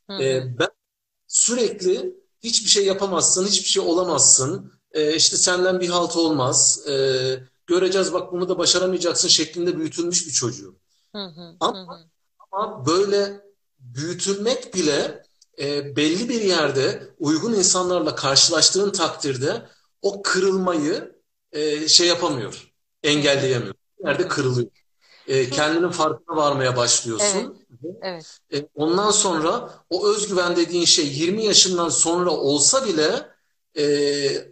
hı 0.08 0.12
E, 0.20 0.58
ben 0.58 0.68
sürekli 1.28 2.14
hiçbir 2.44 2.68
şey 2.70 2.86
yapamazsın, 2.86 3.46
hiçbir 3.46 3.68
şey 3.68 3.82
olamazsın, 3.82 4.72
e, 4.92 5.16
işte 5.16 5.36
senden 5.36 5.80
bir 5.80 5.88
halt 5.88 6.16
olmaz, 6.16 6.88
e, 6.88 6.94
göreceğiz 7.66 8.12
bak 8.12 8.32
bunu 8.32 8.48
da 8.48 8.58
başaramayacaksın 8.58 9.28
şeklinde 9.28 9.78
büyütülmüş 9.78 10.26
bir 10.26 10.32
çocuğum. 10.32 10.76
Hı 11.12 11.18
hı, 11.18 11.56
Ama, 11.60 11.78
hı. 11.88 12.10
ama 12.52 12.86
böyle 12.86 13.40
büyütülmek 13.78 14.74
bile 14.74 15.22
e, 15.58 15.96
belli 15.96 16.28
bir 16.28 16.40
yerde 16.42 17.14
uygun 17.18 17.52
insanlarla 17.54 18.14
karşılaştığın 18.14 18.92
takdirde 18.92 19.68
o 20.02 20.22
kırılmayı 20.22 21.13
e, 21.54 21.88
şey 21.88 22.06
yapamıyor, 22.06 22.72
engelleyemiyor. 23.02 23.74
Bir 23.98 24.08
yerde 24.08 24.28
kırılıyor. 24.28 24.68
E, 25.28 25.50
kendinin 25.50 25.90
farkına 25.90 26.36
varmaya 26.36 26.68
evet, 26.68 26.76
başlıyorsun. 26.76 27.58
evet. 28.02 28.40
E, 28.54 28.68
ondan 28.74 29.10
sonra 29.10 29.70
o 29.90 30.08
özgüven 30.08 30.56
dediğin 30.56 30.84
şey 30.84 31.06
20 31.06 31.44
yaşından 31.44 31.88
sonra 31.88 32.30
olsa 32.30 32.86
bile 32.86 33.28
e, 33.74 33.84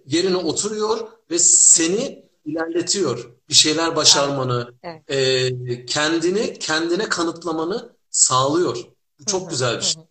yerine 0.07 0.37
oturuyor 0.37 1.09
ve 1.31 1.39
seni 1.39 2.25
ilerletiyor. 2.45 3.31
Bir 3.49 3.55
şeyler 3.55 3.87
Evet, 3.87 3.97
başarmanı, 3.97 4.75
evet. 4.83 5.03
e, 5.09 5.87
kendini 5.87 6.59
kendine 6.59 7.09
kanıtlamanı 7.09 7.97
sağlıyor. 8.11 8.77
Bu 9.21 9.25
çok 9.25 9.51
güzel 9.51 9.77
bir 9.77 9.83
şey. 9.83 10.03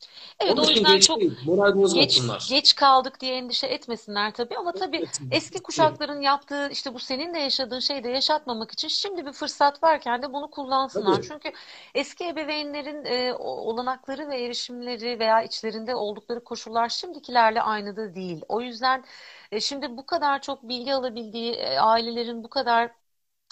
Evet, 0.44 0.60
Onun 0.60 0.68
o 0.68 0.70
yüzden 0.70 0.94
geç 0.94 1.08
çok 1.08 1.22
değil. 1.22 1.40
Moral 1.46 1.74
geç 1.94 2.22
geç 2.48 2.76
kaldık 2.76 3.20
diye 3.20 3.36
endişe 3.38 3.68
etmesinler 3.68 4.34
tabii 4.34 4.58
ama 4.58 4.74
tabii 4.74 4.98
Evet, 4.98 5.20
eski 5.32 5.60
kuşakların 5.64 6.22
yaptığı 6.22 6.70
işte 6.72 6.94
bu 6.94 7.00
senin 7.00 7.34
de 7.34 7.40
yaşadığın 7.40 7.80
şeyi 7.80 8.04
de 8.04 8.10
yaşatmamak 8.10 8.72
için 8.72 8.88
şimdi 8.88 9.26
bir 9.26 9.32
fırsat 9.32 9.84
varken 9.84 10.22
de 10.22 10.34
bunu 10.34 10.50
kullansınlar. 10.52 11.16
Tabii. 11.16 11.28
Çünkü 11.28 11.52
eski 11.96 12.28
ebeveynlerin 12.28 13.06
e, 13.06 13.34
olanakları 13.34 14.30
ve 14.30 14.42
erişimleri 14.44 15.20
veya 15.20 15.42
içlerinde 15.44 15.96
oldukları 15.96 16.44
koşullar 16.44 16.90
şimdikilerle 16.90 17.62
aynı 17.62 17.96
da 17.96 18.16
değil. 18.16 18.42
O 18.50 18.62
yüzden 18.62 19.04
e, 19.52 19.60
şimdi 19.60 19.98
bu 19.98 20.06
kadar 20.06 20.42
çok 20.42 20.64
bilgi 20.64 20.94
alabildiği 20.94 21.54
e, 21.54 21.80
ailelerin 21.80 22.44
bu 22.44 22.50
kadar 22.50 22.92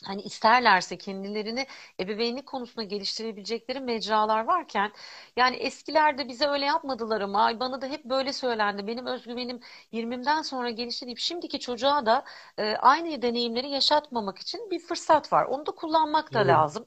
hani 0.05 0.21
isterlerse 0.21 0.97
kendilerini 0.97 1.67
ebeveynlik 1.99 2.45
konusunda 2.47 2.83
geliştirebilecekleri 2.83 3.79
mecralar 3.79 4.43
varken 4.45 4.91
yani 5.35 5.55
eskilerde 5.55 6.27
bize 6.27 6.47
öyle 6.47 6.65
yapmadılar 6.65 7.21
ama 7.21 7.43
"Ay 7.43 7.59
bana 7.59 7.81
da 7.81 7.85
hep 7.87 8.05
böyle 8.05 8.33
söylendi. 8.33 8.87
Benim 8.87 9.05
özgüvenim 9.05 9.59
20'mden 9.91 10.41
sonra 10.41 10.69
gelişti 10.69 11.05
deyip 11.05 11.19
şimdiki 11.19 11.59
çocuğa 11.59 12.05
da 12.05 12.23
e, 12.57 12.75
aynı 12.75 13.21
deneyimleri 13.21 13.69
yaşatmamak 13.69 14.37
için 14.39 14.69
bir 14.71 14.79
fırsat 14.79 15.33
var. 15.33 15.45
Onu 15.45 15.65
da 15.65 15.71
kullanmak 15.71 16.33
da 16.33 16.41
Evet, 16.41 16.47
lazım. 16.47 16.85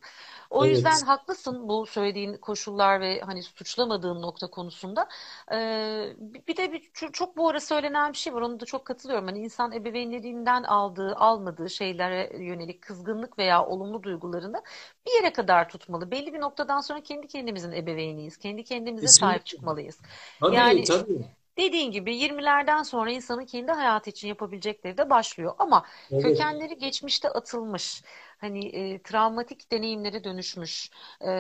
O 0.53 0.65
yüzden 0.67 0.91
evet. 0.93 1.09
haklısın 1.09 1.69
bu 1.69 1.87
söylediğin 1.87 2.35
koşullar 2.37 3.01
ve 3.01 3.21
hani 3.21 3.43
suçlamadığın 3.43 4.23
nokta 4.23 4.51
konusunda. 4.51 5.09
Ee, 5.53 6.15
bir 6.21 6.57
de 6.57 6.73
bir, 6.73 6.91
çok 7.13 7.37
bu 7.37 7.49
ara 7.49 7.61
söylenen 7.61 8.13
bir 8.13 8.19
şey 8.19 8.35
var. 8.35 8.41
Onu 8.43 8.61
da 8.61 8.65
çok 8.65 8.85
katılıyorum. 8.85 9.27
Hani 9.27 9.39
insan 9.39 9.73
ebeveynlerinden 9.73 10.63
aldığı, 10.63 11.15
almadığı 11.17 11.71
şeylere 11.71 12.45
yönelik 12.45 12.83
kızgınlık 12.83 13.39
veya 13.39 13.67
olumlu 13.67 14.03
duygularını 14.03 14.63
bir 15.07 15.13
yere 15.23 15.33
kadar 15.33 15.69
tutmalı. 15.69 16.11
Belli 16.11 16.33
bir 16.35 16.41
noktadan 16.41 16.81
sonra 16.81 17.03
kendi 17.03 17.27
kendimizin 17.29 17.73
ebeveyniyiz. 17.73 18.37
Kendi 18.37 18.65
kendimize 18.65 19.11
sahip 19.13 19.47
Kesinlikle. 19.47 19.47
çıkmalıyız. 19.47 20.01
Tabii, 20.41 20.57
Yani 20.57 20.85
tabii. 20.85 21.25
Dediğin 21.59 21.93
gibi 21.93 22.17
20'lerden 22.17 22.83
sonra 22.83 23.11
insanın 23.11 23.47
kendi 23.47 23.73
hayatı 23.73 24.11
için 24.11 24.29
yapabilecekleri 24.29 24.99
de 24.99 25.11
başlıyor. 25.11 25.55
Ama 25.59 25.85
Evet. 26.11 26.23
kökenleri 26.23 26.79
geçmişte 26.79 27.29
atılmış, 27.29 28.03
hani 28.43 28.67
e, 28.69 29.03
travmatik 29.03 29.73
deneyimlere 29.73 30.25
dönüşmüş, 30.25 30.91
e, 31.21 31.31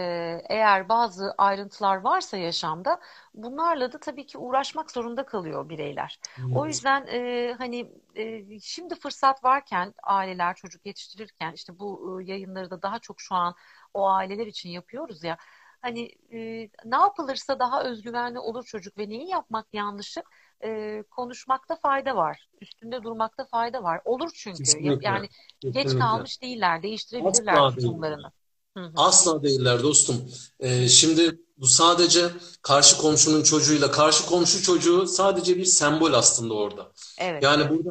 eğer 0.48 0.88
bazı 0.88 1.34
ayrıntılar 1.38 1.96
varsa 1.96 2.36
yaşamda 2.36 3.00
bunlarla 3.34 3.92
da 3.92 4.00
tabii 4.00 4.26
ki 4.26 4.38
uğraşmak 4.38 4.90
zorunda 4.90 5.26
kalıyor 5.26 5.68
bireyler. 5.68 6.20
O 6.52 6.66
Evet. 6.66 6.68
yüzden 6.68 7.06
e, 7.06 7.54
hani 7.58 7.92
e, 8.16 8.60
şimdi 8.60 8.94
fırsat 8.94 9.44
varken 9.44 9.94
aileler 10.02 10.54
çocuk 10.56 10.86
yetiştirirken 10.86 11.52
işte 11.52 11.78
bu 11.78 12.20
e, 12.22 12.24
yayınları 12.24 12.70
da 12.70 12.82
daha 12.82 12.98
çok 12.98 13.20
şu 13.20 13.34
an 13.34 13.54
o 13.94 14.08
aileler 14.10 14.46
için 14.46 14.70
yapıyoruz 14.70 15.24
ya. 15.24 15.36
Hani 15.82 16.08
e, 16.32 16.38
ne 16.84 16.96
yapılırsa 16.96 17.58
daha 17.58 17.84
özgüvenli 17.84 18.38
olur 18.38 18.64
çocuk 18.64 18.98
ve 18.98 19.08
neyi 19.08 19.28
yapmak 19.28 19.66
yanlışı 19.74 20.22
e, 20.64 21.02
konuşmakta 21.10 21.76
fayda 21.76 22.16
var. 22.16 22.48
Üstünde 22.60 23.02
durmakta 23.02 23.44
fayda 23.44 23.82
var. 23.82 24.00
Olur 24.04 24.30
çünkü. 24.34 24.58
Kesinlikle. 24.58 25.08
Yani 25.08 25.28
Kesinlikle. 25.60 25.82
geç 25.82 25.98
kalmış 25.98 26.42
değiller. 26.42 26.82
Değiştirebilirler 26.82 27.54
Asla 27.54 27.74
tutumlarını. 27.74 28.32
Asla 28.96 29.42
değiller 29.42 29.82
dostum. 29.82 30.16
Ee, 30.60 30.88
şimdi 30.88 31.38
bu 31.56 31.66
sadece 31.66 32.28
karşı 32.62 32.98
komşunun 32.98 33.42
çocuğuyla, 33.42 33.90
karşı 33.90 34.26
komşu 34.26 34.62
çocuğu 34.62 35.06
sadece 35.06 35.56
bir 35.56 35.64
sembol 35.64 36.12
aslında 36.12 36.54
orada. 36.54 36.92
Evet. 37.18 37.42
Yani 37.42 37.70
burada 37.70 37.90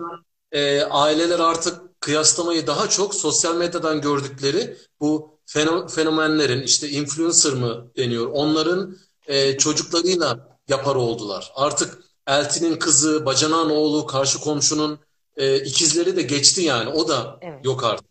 e, 0.51 0.84
aileler 0.84 1.39
artık 1.39 2.01
kıyaslamayı 2.01 2.67
daha 2.67 2.89
çok 2.89 3.15
sosyal 3.15 3.55
medyadan 3.55 4.01
gördükleri 4.01 4.78
bu 4.99 5.39
feno- 5.47 5.89
fenomenlerin 5.89 6.61
işte 6.61 6.89
influencer 6.89 7.53
mı 7.53 7.91
deniyor, 7.97 8.28
onların 8.34 8.97
e, 9.28 9.57
çocuklarıyla 9.57 10.57
yapar 10.67 10.95
oldular. 10.95 11.51
Artık 11.55 12.03
Elti'nin 12.32 12.75
kızı, 12.75 13.25
Bacanağın 13.25 13.69
oğlu, 13.69 14.05
karşı 14.05 14.39
komşunun 14.39 14.99
e, 15.38 15.59
ikizleri 15.59 16.15
de 16.15 16.21
geçti 16.21 16.61
yani. 16.61 16.89
O 16.89 17.07
da 17.07 17.39
Evet. 17.41 17.65
yok 17.65 17.84
artık. 17.84 18.07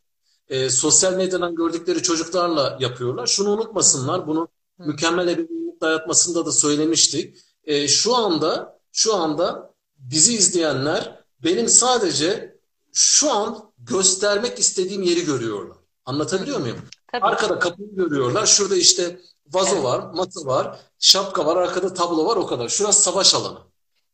E, 0.48 0.70
sosyal 0.70 1.12
medyadan 1.12 1.54
gördükleri 1.54 2.02
çocuklarla 2.02 2.76
yapıyorlar. 2.80 3.26
Şunu 3.26 3.50
unutmasınlar, 3.50 4.26
bunu 4.26 4.48
Hı. 4.80 4.86
mükemmel 4.86 5.28
ebeveynlik 5.28 5.80
dayatmasında 5.80 6.46
da 6.46 6.52
söylemiştik. 6.52 7.36
E, 7.64 7.88
şu 7.88 8.16
anda, 8.16 8.78
şu 8.92 9.14
anda 9.14 9.74
bizi 9.98 10.34
izleyenler 10.34 11.24
benim 11.44 11.68
sadece 11.68 12.58
şu 12.92 13.32
an 13.32 13.72
göstermek 13.78 14.58
istediğim 14.58 15.02
yeri 15.02 15.24
görüyorlar. 15.24 15.76
Anlatabiliyor 16.04 16.56
Hı. 16.56 16.60
muyum? 16.62 16.78
Tabii. 17.12 17.24
Arkada 17.24 17.58
kapıyı 17.58 17.94
görüyorlar. 17.94 18.46
Şurada 18.46 18.76
işte 18.76 19.20
vazo 19.52 19.74
Evet. 19.74 19.84
var, 19.84 20.10
masa 20.14 20.46
var, 20.46 20.80
şapka 20.98 21.46
var, 21.46 21.56
arkada 21.56 21.94
tablo 21.94 22.26
var 22.26 22.36
o 22.36 22.46
kadar. 22.46 22.68
Şurası 22.68 23.02
savaş 23.02 23.34
alanı. 23.34 23.69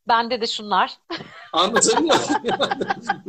Bende 0.07 0.41
de 0.41 0.47
şunlar. 0.47 0.99
Anlatabiliyor? 1.53 2.15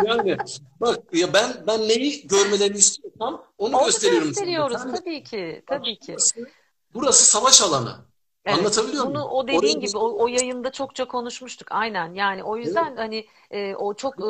Yani, 0.05 0.37
bak 0.81 0.99
ya 1.13 1.33
ben 1.33 1.65
ben 1.67 1.81
neyi 1.89 2.27
görmelerini 2.27 2.77
istiyorsam 2.77 3.43
onu 3.59 3.77
Onu 3.77 3.85
gösteriyorum 3.87 4.25
sana. 4.35 4.45
gösteriyoruz 4.45 4.85
de- 4.85 4.97
tabii 4.99 5.23
ki. 5.25 5.63
bak, 5.71 5.79
Tabii 5.81 5.99
ki. 5.99 6.13
burası, 6.13 6.47
burası 6.95 7.25
savaş 7.25 7.63
alanı. 7.63 7.97
Evet. 8.45 8.59
Anlatabiliyor 8.59 9.05
Bunu 9.05 9.13
muyum? 9.13 9.29
o 9.31 9.49
dediğin 9.49 9.61
Oraya 9.79 9.87
gibi 9.87 9.99
o, 9.99 10.25
o 10.25 10.29
yayında 10.29 10.73
çokça 10.73 11.05
konuşmuştuk. 11.09 11.69
Aynen. 11.71 12.15
Yani 12.15 12.43
o 12.45 12.57
yüzden 12.57 12.97
hani 12.97 13.27
e, 13.51 13.75
o 13.75 13.95
çok 13.95 14.15
e, 14.21 14.25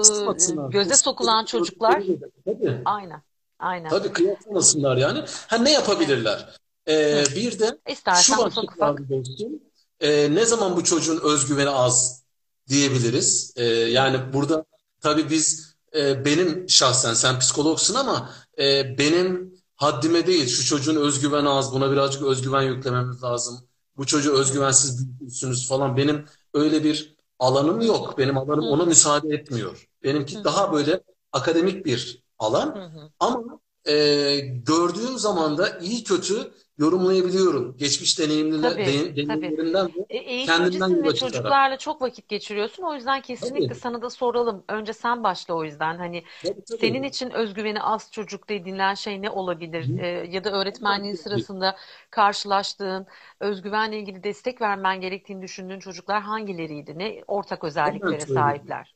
göze 0.68 0.94
sokulan 0.94 1.44
çocuklar 1.44 2.02
Tabii. 2.44 2.78
aynen. 2.84 3.22
Aynen. 3.58 3.88
Tabii 3.88 4.12
kıyaslamasınlar 4.12 4.96
yani. 4.96 5.24
Ha 5.46 5.58
ne 5.58 5.72
yapabilirler? 5.72 6.56
Ee, 6.88 7.24
bir 7.36 7.58
de 7.58 7.78
şu 7.86 7.92
İstersen 7.92 8.34
ufak 8.34 8.46
başlık 8.46 8.72
ufak. 8.72 8.80
var 9.00 9.08
dostum. 9.08 9.52
Ee, 10.00 10.34
ne 10.34 10.44
zaman 10.44 10.76
bu 10.76 10.84
çocuğun 10.84 11.20
özgüveni 11.24 11.70
az 11.70 12.24
diyebiliriz? 12.68 13.52
Ee, 13.56 13.64
yani 13.64 14.32
burada 14.32 14.64
tabii 15.00 15.30
biz 15.30 15.76
e, 15.96 16.24
benim 16.24 16.68
şahsen 16.68 17.14
sen 17.14 17.38
psikologsun 17.38 17.94
ama 17.94 18.30
e, 18.58 18.98
benim 18.98 19.54
haddime 19.76 20.26
değil 20.26 20.46
şu 20.48 20.64
çocuğun 20.64 20.96
özgüveni 20.96 21.48
az 21.48 21.72
buna 21.72 21.92
birazcık 21.92 22.22
özgüven 22.22 22.62
yüklememiz 22.62 23.22
lazım. 23.22 23.68
Bu 23.96 24.06
çocuğu 24.06 24.32
özgüvensiz 24.32 24.98
büyütmüşsünüz 24.98 25.68
falan. 25.68 25.96
Benim 25.96 26.24
öyle 26.54 26.84
bir 26.84 27.16
alanım 27.38 27.80
yok. 27.80 28.18
Benim 28.18 28.38
alanım 28.38 28.64
Hı. 28.64 28.68
ona 28.68 28.84
müsaade 28.84 29.28
etmiyor. 29.34 29.88
Benimki 30.02 30.38
Hı. 30.38 30.44
daha 30.44 30.72
böyle 30.72 31.00
akademik 31.32 31.86
bir 31.86 32.22
alan. 32.38 32.74
Hı 32.74 32.84
hı. 32.84 33.10
Ama 33.20 33.60
e, 33.84 33.94
gördüğüm 34.40 35.18
zaman 35.18 35.58
da 35.58 35.78
iyi 35.78 36.04
kötü 36.04 36.52
yorumlayabiliyorum. 36.78 37.76
Geçmiş 37.76 38.18
deneyimliler, 38.18 38.70
Tabii, 38.70 38.84
de- 38.86 39.16
tabii. 39.26 39.52
deneyimlerimden 39.52 39.86
de 39.94 40.06
E, 40.10 40.18
kendimden 40.46 40.88
yola 40.88 41.02
ve 41.04 41.14
çıkarak. 41.14 41.20
çocuklarla 41.32 41.78
çok 41.78 42.02
vakit 42.02 42.28
geçiriyorsun. 42.28 42.82
O 42.82 42.94
yüzden 42.94 43.20
kesinlikle 43.22 43.74
Tabii. 43.74 43.80
sana 43.80 44.02
da 44.02 44.10
soralım. 44.10 44.64
Önce 44.68 44.92
sen 44.92 45.24
başla 45.24 45.54
o 45.54 45.64
yüzden. 45.64 45.98
Hani 45.98 46.24
Tabii, 46.42 46.64
tabii. 46.64 46.80
senin 46.80 47.02
için 47.02 47.30
özgüveni 47.30 47.82
az 47.82 48.12
çocuk 48.12 48.48
dediğin 48.48 48.94
şey 48.94 49.22
ne 49.22 49.30
olabilir? 49.30 49.88
Hı. 49.88 49.98
E, 49.98 50.06
ya 50.06 50.44
da 50.44 50.50
öğretmenliğin 50.52 51.14
Tabii. 51.14 51.22
sırasında 51.22 51.76
karşılaştığın, 52.10 53.06
özgüvenle 53.40 53.98
ilgili 54.00 54.22
destek 54.24 54.60
vermen 54.60 55.00
gerektiğini 55.00 55.42
düşündüğün 55.42 55.80
çocuklar 55.80 56.22
hangileriydi? 56.22 56.98
Ne 56.98 57.24
ortak 57.26 57.64
özelliklere 57.64 58.26
söyleyeyim. 58.26 58.26
sahipler? 58.26 58.94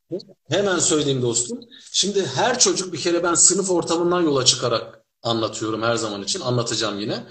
Hemen 0.51 0.79
söyleyeyim 0.79 1.23
dostum. 1.23 1.61
Şimdi 1.93 2.27
her 2.27 2.59
çocuk 2.59 2.93
bir 2.93 2.99
kere 2.99 3.23
ben 3.23 3.35
sınıf 3.35 3.71
ortamından 3.71 4.23
yola 4.23 4.45
çıkarak 4.45 5.05
anlatıyorum 5.23 5.83
her 5.83 5.97
zaman 5.97 6.23
için. 6.23 6.41
Anlatacağım 6.41 6.99
yine. 7.01 7.25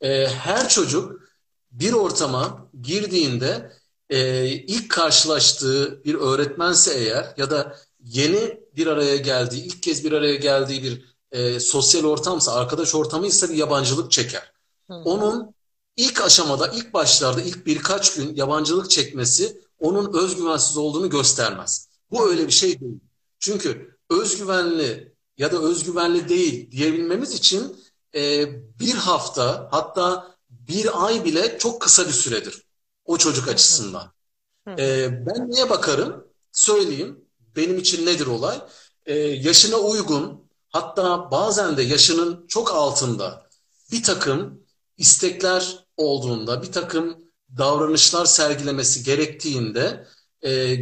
E, 0.00 0.26
her 0.26 0.68
çocuk 0.68 1.20
bir 1.70 1.92
ortama 1.92 2.70
girdiğinde 2.82 3.72
e, 4.10 4.46
ilk 4.46 4.90
karşılaştığı 4.90 6.04
bir 6.04 6.14
öğretmense 6.14 6.94
eğer 6.94 7.34
ya 7.36 7.50
da 7.50 7.76
yeni 8.04 8.60
bir 8.76 8.86
araya 8.86 9.16
geldiği, 9.16 9.64
ilk 9.64 9.82
kez 9.82 10.04
bir 10.04 10.12
araya 10.12 10.34
geldiği 10.34 10.82
bir 10.82 11.04
e, 11.32 11.60
sosyal 11.60 12.04
ortamsa, 12.04 12.54
arkadaş 12.54 12.94
ortamıysa 12.94 13.48
bir 13.48 13.54
yabancılık 13.54 14.10
çeker. 14.10 14.52
Hı. 14.90 14.94
Onun 14.94 15.54
ilk 15.96 16.22
aşamada, 16.22 16.68
ilk 16.68 16.94
başlarda, 16.94 17.42
ilk 17.42 17.66
birkaç 17.66 18.14
gün 18.14 18.36
yabancılık 18.36 18.90
çekmesi 18.90 19.60
onun 19.78 20.18
özgüvensiz 20.22 20.76
olduğunu 20.76 21.10
göstermez. 21.10 21.88
Bu 22.10 22.28
öyle 22.28 22.46
bir 22.46 22.52
şey 22.52 22.80
değil. 22.80 23.00
Çünkü 23.38 23.96
özgüvenli 24.10 25.14
ya 25.38 25.52
da 25.52 25.58
özgüvenli 25.62 26.28
değil 26.28 26.70
diyebilmemiz 26.70 27.32
için 27.32 27.76
e, 28.14 28.46
bir 28.80 28.94
hafta 28.94 29.68
hatta 29.70 30.36
bir 30.50 31.06
ay 31.06 31.24
bile 31.24 31.58
çok 31.58 31.82
kısa 31.82 32.06
bir 32.06 32.12
süredir 32.12 32.62
o 33.04 33.18
çocuk 33.18 33.48
açısından. 33.48 34.12
E, 34.68 35.08
ben 35.26 35.50
neye 35.50 35.70
bakarım? 35.70 36.28
Söyleyeyim. 36.52 37.24
Benim 37.56 37.78
için 37.78 38.06
nedir 38.06 38.26
olay? 38.26 38.60
E, 39.06 39.14
yaşına 39.18 39.76
uygun, 39.76 40.48
hatta 40.68 41.30
bazen 41.30 41.76
de 41.76 41.82
yaşının 41.82 42.46
çok 42.46 42.74
altında 42.74 43.48
bir 43.92 44.02
takım 44.02 44.64
istekler 44.96 45.86
olduğunda, 45.96 46.62
bir 46.62 46.72
takım 46.72 47.18
davranışlar 47.58 48.26
sergilemesi 48.26 49.04
gerektiğinde 49.04 50.06
e, 50.44 50.78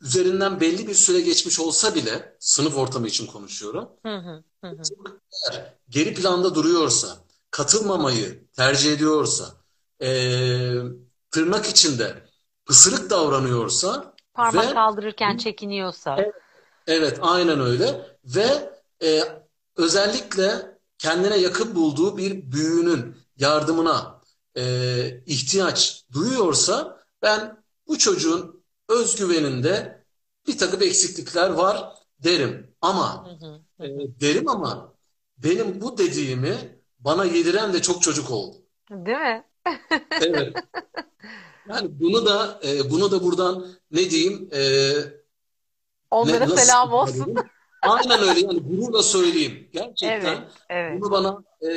üzerinden 0.00 0.60
belli 0.60 0.88
bir 0.88 0.94
süre 0.94 1.20
geçmiş 1.20 1.60
olsa 1.60 1.94
bile, 1.94 2.36
sınıf 2.40 2.76
ortamı 2.76 3.06
için 3.08 3.26
konuşuyorum, 3.26 3.88
hı. 4.06 4.42
Hı 4.64 4.68
hı. 4.68 4.82
eğer 5.32 5.79
geri 5.90 6.14
planda 6.14 6.54
duruyorsa, 6.54 7.16
katılmamayı 7.50 8.44
tercih 8.52 8.92
ediyorsa, 8.92 9.44
e, 10.02 10.08
tırnak 11.30 11.66
içinde 11.66 12.24
pısırık 12.66 13.10
davranıyorsa 13.10 14.14
Parmak 14.34 14.70
ve 14.70 14.74
kaldırırken 14.74 15.36
çekiniyorsa. 15.36 16.16
Evet. 16.18 16.34
Evet, 16.86 17.18
aynen 17.22 17.60
öyle. 17.60 18.06
Ve 18.24 18.72
e, 19.02 19.22
özellikle 19.76 20.78
kendine 20.98 21.36
yakın 21.36 21.74
bulduğu 21.74 22.18
bir 22.18 22.52
büyüğünün 22.52 23.16
yardımına 23.36 24.20
e, 24.56 24.64
ihtiyaç 25.26 26.04
duyuyorsa 26.12 27.00
ben 27.22 27.62
bu 27.88 27.98
çocuğun 27.98 28.64
özgüveninde 28.88 30.04
bir 30.46 30.58
takım 30.58 30.82
eksiklikler 30.82 31.50
var 31.50 31.92
derim. 32.18 32.74
Ama 32.80 33.26
Hı 33.26 33.46
hı. 33.46 33.84
e, 33.86 34.20
derim 34.20 34.48
ama 34.48 34.89
benim 35.44 35.80
bu 35.80 35.98
dediğimi 35.98 36.58
bana 36.98 37.24
yediren 37.24 37.72
de 37.72 37.82
çok 37.82 38.02
çocuk 38.02 38.30
oldu. 38.30 38.56
Değil 38.90 39.18
mi? 39.18 39.44
Evet. 40.20 40.56
Yani 41.68 42.00
bunu 42.00 42.26
da 42.26 42.60
e, 42.64 42.90
bunu 42.90 43.10
da 43.10 43.22
buradan 43.24 43.66
ne 43.90 44.10
diyeyim 44.10 44.48
e, 44.52 44.60
Onlara 46.10 46.46
ne, 46.46 46.56
selam 46.56 46.92
olsun. 46.92 47.34
Aynen 47.82 48.20
öyle 48.28 48.40
yani 48.40 48.60
gururla 48.60 49.02
söyleyeyim. 49.02 49.68
Gerçekten 49.72 50.36
Evet, 50.36 50.52
evet. 50.68 51.02
bunu 51.02 51.10
bana 51.10 51.44
e, 51.62 51.68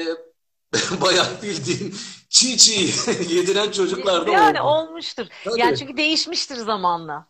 bayağı 1.01 1.41
bildiğin 1.43 1.95
çiğ 2.29 2.57
çiğ 2.57 2.91
yediren 3.35 3.71
çocuklar 3.71 4.27
da 4.27 4.31
Yani 4.31 4.61
oldu. 4.61 4.61
olmuştur. 4.61 5.27
Tabii. 5.43 5.59
Yani 5.59 5.77
çünkü 5.77 5.97
değişmiştir 5.97 6.55
zamanla. 6.55 7.27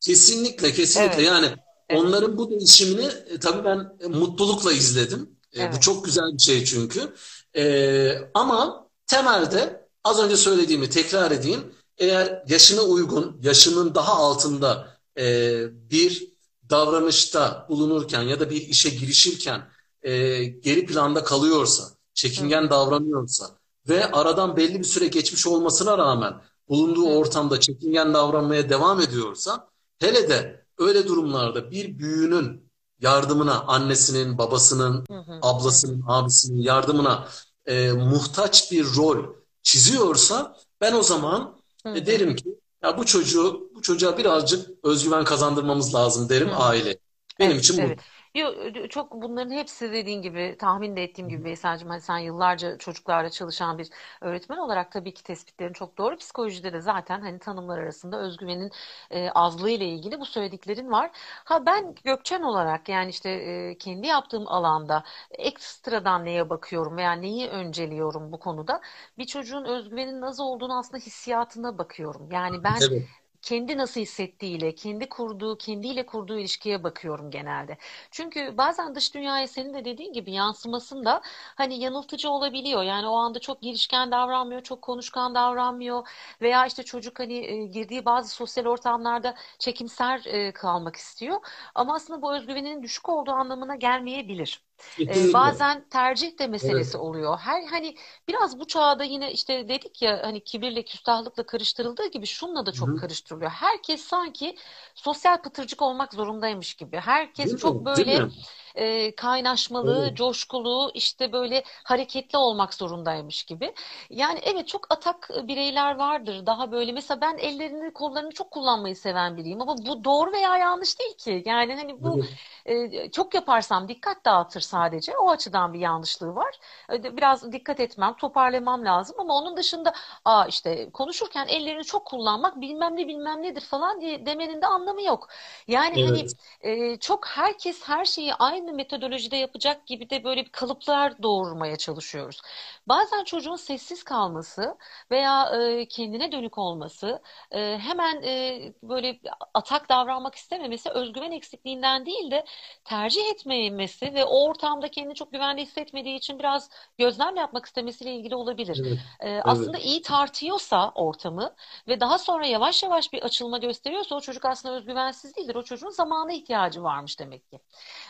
Kesinlikle, 0.00 0.72
kesinlikle. 0.72 1.22
Evet. 1.22 1.22
Yani 1.22 1.46
Evet. 1.88 2.02
onların 2.02 2.36
bu 2.36 2.50
değişimini 2.50 3.04
e, 3.06 3.40
tabii 3.40 3.64
ben 3.64 3.96
e, 4.00 4.06
mutlulukla 4.08 4.72
izledim. 4.72 5.35
E, 5.56 5.58
bu 5.58 5.62
Evet. 5.62 5.82
çok 5.82 6.04
güzel 6.04 6.32
bir 6.32 6.42
şey 6.42 6.64
çünkü. 6.64 7.14
E, 7.56 8.30
ama 8.34 8.88
temelde 9.06 9.88
az 10.04 10.20
önce 10.20 10.36
söylediğimi 10.36 10.90
tekrar 10.90 11.30
edeyim. 11.30 11.74
Eğer 11.98 12.42
yaşına 12.48 12.82
uygun, 12.82 13.40
yaşının 13.42 13.94
daha 13.94 14.12
altında 14.14 14.98
e, 15.18 15.56
bir 15.90 16.28
davranışta 16.70 17.66
bulunurken 17.68 18.22
ya 18.22 18.40
da 18.40 18.50
bir 18.50 18.68
işe 18.68 18.88
girişirken 18.90 19.70
e, 20.02 20.44
geri 20.44 20.86
planda 20.86 21.24
kalıyorsa, 21.24 21.84
çekingen 22.14 22.70
davranıyorsa 22.70 23.58
ve 23.88 24.10
aradan 24.10 24.56
belli 24.56 24.78
bir 24.78 24.84
süre 24.84 25.06
geçmiş 25.06 25.46
olmasına 25.46 25.98
rağmen 25.98 26.34
bulunduğu 26.68 27.06
Hı. 27.06 27.12
ortamda 27.14 27.60
çekingen 27.60 28.14
davranmaya 28.14 28.68
devam 28.70 29.00
ediyorsa 29.00 29.68
hele 29.98 30.28
de 30.28 30.66
öyle 30.78 31.08
durumlarda 31.08 31.70
bir 31.70 31.98
büyüğünün 31.98 32.65
yardımına, 33.06 33.64
annesinin, 33.66 34.38
babasının, 34.38 35.04
Hı 35.10 35.18
hı. 35.18 35.38
ablasının, 35.42 36.04
abisinin 36.06 36.62
yardımına 36.62 37.28
e, 37.66 37.92
muhtaç 37.92 38.72
bir 38.72 38.84
rol 38.96 39.18
çiziyorsa 39.62 40.56
ben 40.80 40.92
o 40.92 41.02
zaman 41.02 41.56
e, 41.94 42.06
derim 42.06 42.36
ki 42.36 42.44
ya 42.82 42.98
bu 42.98 43.06
çocuğu 43.06 43.70
bu 43.74 43.82
çocuğa 43.82 44.18
birazcık 44.18 44.70
özgüven 44.84 45.24
kazandırmamız 45.24 45.94
lazım 45.94 46.28
derim 46.28 46.50
aile. 46.56 46.98
Benim 47.38 47.52
Evet, 47.52 47.64
için 47.64 47.76
bu. 47.76 47.82
evet. 47.82 47.98
Yo, 48.36 48.72
çok 48.88 49.12
bunların 49.12 49.50
hepsi 49.50 49.92
dediğin 49.92 50.22
gibi 50.22 50.56
tahmin 50.58 50.96
de 50.96 51.02
ettiğim 51.02 51.28
gibi 51.28 51.44
Veysel'cim 51.44 51.88
hani 51.88 52.00
sen 52.00 52.18
yıllarca 52.18 52.78
çocuklarla 52.78 53.30
çalışan 53.30 53.78
bir 53.78 53.88
öğretmen 54.20 54.56
olarak 54.58 54.92
tabii 54.92 55.14
ki 55.14 55.22
tespitlerin 55.22 55.72
çok 55.72 55.98
doğru. 55.98 56.16
Psikolojide 56.16 56.72
de 56.72 56.80
zaten 56.80 57.20
hani 57.20 57.38
tanımlar 57.38 57.78
arasında 57.78 58.18
özgüvenin 58.20 58.70
e, 59.10 59.30
azlığı 59.30 59.70
ile 59.70 59.86
ilgili 59.88 60.20
bu 60.20 60.26
söylediklerin 60.26 60.90
var. 60.92 61.10
Ha 61.44 61.66
ben 61.66 61.94
Gökçen 62.04 62.42
olarak 62.42 62.88
yani 62.88 63.10
işte 63.10 63.30
e, 63.30 63.78
kendi 63.78 64.06
yaptığım 64.06 64.48
alanda 64.48 65.04
ekstradan 65.30 66.24
neye 66.24 66.50
bakıyorum 66.50 66.96
veya 66.96 67.12
neyi 67.12 67.48
önceliyorum 67.48 68.32
bu 68.32 68.38
konuda? 68.38 68.80
Bir 69.18 69.24
çocuğun 69.26 69.64
özgüvenin 69.64 70.20
nasıl 70.20 70.42
olduğunu 70.44 70.78
aslında 70.78 70.98
hissiyatına 70.98 71.78
bakıyorum. 71.78 72.30
Yani 72.32 72.64
ben 72.64 72.90
Evet. 72.90 73.08
Kendi 73.46 73.78
nasıl 73.78 74.00
hissettiğiyle, 74.00 74.74
kendi 74.74 75.08
kurduğu, 75.08 75.58
kendiyle 75.58 76.06
kurduğu 76.06 76.38
ilişkiye 76.38 76.84
bakıyorum 76.84 77.30
genelde. 77.30 77.78
Çünkü 78.10 78.56
bazen 78.58 78.94
dış 78.94 79.14
dünyaya 79.14 79.48
senin 79.48 79.74
de 79.74 79.84
dediğin 79.84 80.12
gibi 80.12 80.32
yansımasında 80.32 81.20
hani 81.56 81.78
yanıltıcı 81.80 82.30
olabiliyor. 82.30 82.82
Yani 82.82 83.06
o 83.08 83.16
anda 83.16 83.38
çok 83.38 83.62
girişken 83.62 84.10
davranmıyor, 84.10 84.62
çok 84.62 84.82
konuşkan 84.82 85.34
davranmıyor 85.34 86.08
veya 86.42 86.66
işte 86.66 86.82
çocuk 86.82 87.20
hani 87.20 87.34
e, 87.46 87.66
girdiği 87.66 88.04
bazı 88.04 88.30
sosyal 88.30 88.66
ortamlarda 88.66 89.34
çekimser 89.58 90.22
e, 90.26 90.52
kalmak 90.52 90.96
istiyor. 90.96 91.40
Ama 91.74 91.94
aslında 91.94 92.22
bu 92.22 92.34
özgüveninin 92.36 92.82
düşük 92.82 93.08
olduğu 93.08 93.32
anlamına 93.32 93.74
gelmeyebilir. 93.76 94.65
Kesinlikle. 94.78 95.32
bazen 95.32 95.88
tercih 95.88 96.38
de 96.38 96.46
Evet. 96.62 96.86
meselesi 96.86 96.96
oluyor. 96.98 97.38
Her 97.38 97.62
hani 97.66 97.96
biraz 98.28 98.60
bu 98.60 98.66
çağda 98.66 99.04
yine 99.04 99.32
işte 99.32 99.68
dedik 99.68 100.02
ya 100.02 100.20
hani 100.22 100.44
kibirle 100.44 100.84
küstahlıkla 100.84 101.46
karıştırıldığı 101.46 102.06
gibi 102.10 102.26
şunla 102.26 102.66
da 102.66 102.72
çok 102.72 102.88
Hı-hı. 102.88 102.96
karıştırılıyor. 102.96 103.50
Herkes 103.50 104.00
sanki 104.04 104.56
sosyal 104.94 105.42
pıtırcık 105.42 105.82
olmak 105.82 106.14
zorundaymış 106.14 106.74
gibi. 106.74 106.96
Herkes 106.96 107.56
Değil 107.56 107.56
çok 107.56 107.80
mi? 107.80 107.86
Böyle 107.86 108.28
e, 108.74 109.14
kaynaşmalı, 109.16 110.12
Evet. 110.12 110.16
coşkulu, 110.16 110.90
işte 110.94 111.32
böyle 111.32 111.64
hareketli 111.84 112.38
olmak 112.38 112.74
zorundaymış 112.74 113.44
gibi. 113.44 113.74
Yani 114.10 114.38
evet 114.42 114.68
çok 114.68 114.86
atak 114.92 115.30
bireyler 115.44 115.94
vardır. 115.96 116.46
Daha 116.46 116.72
böyle 116.72 116.92
mesela 116.92 117.20
ben 117.20 117.38
ellerini 117.38 117.92
kollarını 117.92 118.30
çok 118.32 118.50
kullanmayı 118.50 118.96
seven 118.96 119.36
biriyim 119.36 119.60
ama 119.62 119.76
bu 119.86 120.04
doğru 120.04 120.32
veya 120.32 120.56
yanlış 120.56 120.98
değil 121.00 121.16
ki. 121.16 121.42
Yani 121.46 121.74
hani 121.76 122.02
bu 122.02 122.20
Evet. 122.20 122.38
e, 122.66 123.10
çok 123.10 123.34
yaparsam 123.34 123.88
dikkat 123.88 124.24
dağıtır 124.24 124.60
sadece. 124.66 125.16
O 125.18 125.30
açıdan 125.30 125.72
bir 125.74 125.78
yanlışlığı 125.78 126.34
var. 126.34 126.58
E, 126.92 127.16
Biraz 127.16 127.52
dikkat 127.52 127.80
etmem, 127.80 128.14
toparlamam 128.16 128.84
lazım 128.84 129.16
ama 129.20 129.34
onun 129.36 129.56
dışında 129.56 129.92
aa 130.24 130.46
işte 130.46 130.90
konuşurken 130.92 131.46
ellerini 131.48 131.84
çok 131.84 132.04
kullanmak 132.06 132.60
bilmem 132.60 132.96
ne 132.96 133.08
bilmem 133.08 133.42
nedir 133.42 133.60
falan 133.60 134.00
diye 134.00 134.26
demenin 134.26 134.62
de 134.62 134.66
anlamı 134.66 135.02
yok. 135.02 135.28
Yani 135.68 136.04
hani 136.04 136.26
Evet. 136.26 136.36
e, 136.60 136.96
çok 136.98 137.26
herkes 137.28 137.82
her 137.88 138.04
şeyi 138.04 138.34
aynı 138.34 138.72
metodolojide 138.72 139.36
yapacak 139.36 139.86
gibi 139.86 140.10
de 140.10 140.24
böyle 140.24 140.44
bir 140.44 140.52
kalıplar 140.52 141.22
doğurmaya 141.22 141.76
çalışıyoruz. 141.76 142.40
Bazen 142.86 143.24
çocuğun 143.24 143.56
sessiz 143.56 144.02
kalması 144.04 144.76
veya 145.10 145.50
e, 145.62 145.88
kendine 145.88 146.32
dönük 146.32 146.58
olması, 146.58 147.22
e, 147.50 147.78
hemen 147.78 148.22
e, 148.22 148.72
böyle 148.82 149.20
atak 149.54 149.88
davranmak 149.88 150.34
istememesi 150.34 150.90
özgüven 150.90 151.32
eksikliğinden 151.32 152.06
değil 152.06 152.30
de 152.30 152.44
tercih 152.84 153.22
etmemesi 153.34 154.14
ve 154.14 154.24
o 154.24 154.48
ortamda 154.56 154.88
kendini 154.90 155.14
çok 155.14 155.32
güvende 155.32 155.62
hissetmediği 155.62 156.16
için 156.16 156.38
biraz 156.38 156.70
gözlem 156.98 157.36
yapmak 157.36 157.66
istemesiyle 157.66 158.14
ilgili 158.14 158.34
olabilir. 158.34 158.82
Evet. 158.84 159.00
Aslında 159.44 159.78
Evet. 159.78 159.84
iyi 159.86 160.02
tartıyorsa 160.02 160.90
ortamı 160.94 161.54
ve 161.88 162.00
daha 162.00 162.18
sonra 162.18 162.46
yavaş 162.46 162.82
yavaş 162.82 163.12
bir 163.12 163.22
açılma 163.22 163.58
gösteriyorsa 163.58 164.14
o 164.14 164.20
çocuk 164.20 164.44
aslında 164.44 164.74
özgüvensiz 164.74 165.36
değildir. 165.36 165.54
O 165.54 165.62
çocuğun 165.62 165.90
zamana 165.90 166.32
ihtiyacı 166.32 166.82
varmış 166.82 167.20
demek 167.20 167.50
ki. 167.50 167.60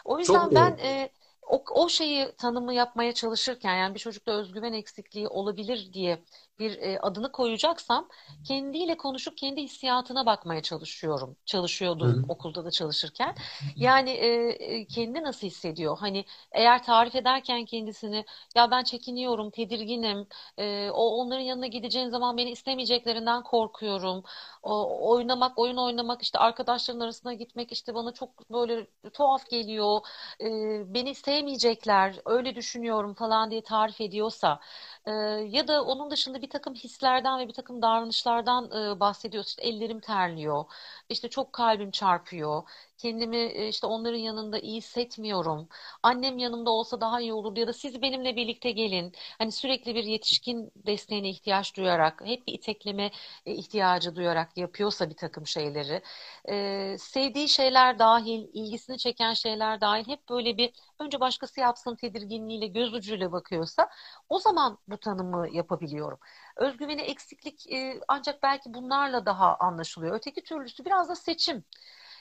O 0.05 0.19
Çok 0.21 0.21
yüzden 0.21 0.55
ben 0.55 0.77
doğru. 0.77 0.81
e, 0.83 1.11
o, 1.43 1.65
o 1.71 1.89
şeyi 1.89 2.37
tanımı 2.37 2.75
yapmaya 2.75 3.15
çalışırken 3.15 3.77
yani 3.77 3.95
bir 3.95 4.01
çocukta 4.01 4.33
özgüven 4.33 4.73
eksikliği 4.73 5.29
olabilir 5.29 5.93
diye 5.93 6.23
bir 6.59 6.79
e, 6.79 6.99
adını 7.01 7.33
koyacaksam 7.33 8.09
kendiyle 8.45 8.97
konuşup 8.97 9.37
kendi 9.39 9.63
hissiyatına 9.63 10.27
bakmaya 10.27 10.63
çalışıyorum. 10.63 11.37
Çalışıyordum 11.47 12.09
Hı-hı. 12.09 12.25
okulda 12.29 12.65
da 12.65 12.71
çalışırken. 12.71 13.35
Yani 13.77 14.11
e, 14.11 14.27
e, 14.49 14.87
kendi 14.87 15.23
nasıl 15.23 15.47
hissediyor? 15.47 15.99
Hani 16.01 16.25
eğer 16.53 16.83
tarif 16.83 17.15
ederken 17.15 17.65
kendisini 17.65 18.25
ya 18.57 18.71
ben 18.71 18.85
çekiniyorum, 18.85 19.51
tedirginim, 19.51 20.27
e, 20.59 20.91
o 20.91 21.03
onların 21.17 21.43
yanına 21.43 21.67
gideceğin 21.67 22.09
zaman 22.09 22.37
beni 22.37 22.51
istemeyeceklerinden 22.51 23.43
korkuyorum. 23.43 24.25
O, 24.63 25.09
oynamak, 25.11 25.59
oyun 25.59 25.77
oynamak, 25.77 26.23
işte 26.23 26.39
arkadaşların 26.39 27.01
arasına 27.01 27.35
gitmek 27.35 27.73
işte 27.73 27.95
bana 27.95 28.13
çok 28.13 28.51
böyle 28.51 28.87
tuhaf 29.13 29.51
geliyor. 29.51 30.01
E, 30.41 30.47
beni 30.95 31.15
sevmeyecekler, 31.15 32.17
öyle 32.25 32.55
düşünüyorum 32.55 33.15
falan 33.15 33.51
diye 33.51 33.63
tarif 33.63 34.01
ediyorsa 34.01 34.61
e, 35.07 35.11
ya 35.51 35.69
da 35.69 35.85
onun 35.85 36.11
dışında 36.11 36.43
bir 36.43 36.51
takım 36.51 36.75
hislerden 36.75 37.39
ve 37.41 37.49
bir 37.49 37.53
takım 37.53 37.83
davranışlardan 37.83 38.65
e, 38.97 39.01
bahsediyorsa 39.01 39.49
işte 39.49 39.63
ellerim 39.63 40.01
terliyor, 40.01 40.65
işte 41.09 41.29
çok 41.31 41.53
kalbim 41.53 41.91
çarpıyor. 41.91 42.63
Kendimi 42.99 43.37
e, 43.37 43.69
işte 43.69 43.87
onların 43.87 44.19
yanında 44.19 44.59
iyi 44.59 44.77
hissetmiyorum. 44.77 45.69
Annem 46.03 46.39
yanımda 46.39 46.71
olsa 46.71 47.01
daha 47.01 47.21
iyi 47.21 47.33
olurdu 47.33 47.61
ya 47.61 47.67
da 47.67 47.73
siz 47.73 48.03
benimle 48.03 48.37
birlikte 48.37 48.71
gelin. 48.71 49.13
Hani 49.39 49.53
sürekli 49.53 49.95
bir 49.95 50.05
yetişkin 50.05 50.73
desteğine 50.77 51.29
ihtiyaç 51.31 51.77
duyarak, 51.77 52.21
hep 52.25 52.47
bir 52.47 52.53
itekleme 52.53 53.11
e, 53.47 53.53
ihtiyacı 53.55 54.17
duyarak 54.17 54.57
yapıyorsa 54.57 55.11
bir 55.11 55.17
takım 55.17 55.47
şeyleri, 55.47 56.03
e, 56.49 56.97
sevdiği 56.99 57.49
şeyler 57.49 57.99
dahil, 57.99 58.49
ilgisini 58.53 58.99
çeken 58.99 59.33
şeyler 59.33 59.81
dahil 59.81 60.07
hep 60.09 60.29
böyle 60.29 60.57
bir 60.57 60.73
önce 60.99 61.21
başkası 61.21 61.61
yapsın 61.61 61.97
tedirginliğiyle, 61.97 62.67
göz 62.67 62.95
ucuyla 62.95 63.33
bakıyorsa 63.33 63.89
o 64.29 64.39
zaman 64.39 64.79
bu 64.89 64.99
tanımı 64.99 65.49
yapabiliyorum. 65.57 66.19
Özgüveni 66.57 67.01
eksiklik 67.03 67.73
e, 67.73 68.01
ancak 68.09 68.43
belki 68.43 68.75
bunlarla 68.75 69.27
daha 69.27 69.57
anlaşılıyor. 69.57 70.15
Öteki 70.17 70.43
türlüsü 70.45 70.85
biraz 70.85 71.09
da 71.09 71.17
seçim. 71.17 71.65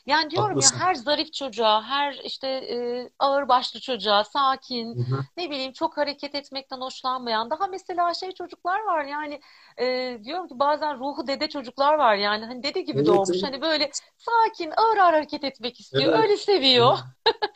Yani 0.06 0.30
diyorum 0.32 0.60
ya 0.60 0.72
Haklısın. 0.72 0.80
her 0.80 0.96
zarif 0.96 1.34
çocuğa, 1.34 1.84
her 1.84 2.14
işte 2.24 2.48
e, 2.48 3.10
ağırbaşlı 3.20 3.80
çocuğa, 3.80 4.24
sakin, 4.24 4.98
Hı-hı. 4.98 5.26
ne 5.38 5.50
bileyim 5.52 5.74
çok 5.74 5.98
hareket 5.98 6.36
etmekten 6.36 6.82
hoşlanmayan, 6.82 7.50
daha 7.50 7.68
mesela 7.68 8.14
şey 8.14 8.32
çocuklar 8.32 8.80
var 8.80 9.06
yani 9.06 9.40
e, 9.80 10.20
diyorum 10.24 10.48
ki 10.48 10.60
bazen 10.60 11.00
ruhu 11.00 11.28
dede 11.28 11.50
çocuklar 11.50 11.94
var 11.94 12.16
yani 12.16 12.46
hani 12.46 12.64
dede 12.64 12.82
gibi 12.82 13.06
Evet, 13.06 13.08
doğmuş 13.08 13.44
evet. 13.44 13.44
hani 13.44 13.62
böyle 13.62 13.92
sakin 14.18 14.72
ağır 14.78 14.98
ağır 14.98 15.14
hareket 15.14 15.44
etmek 15.44 15.80
istiyor, 15.80 16.14
Evet. 16.14 16.24
öyle 16.24 16.38
seviyor 16.38 16.98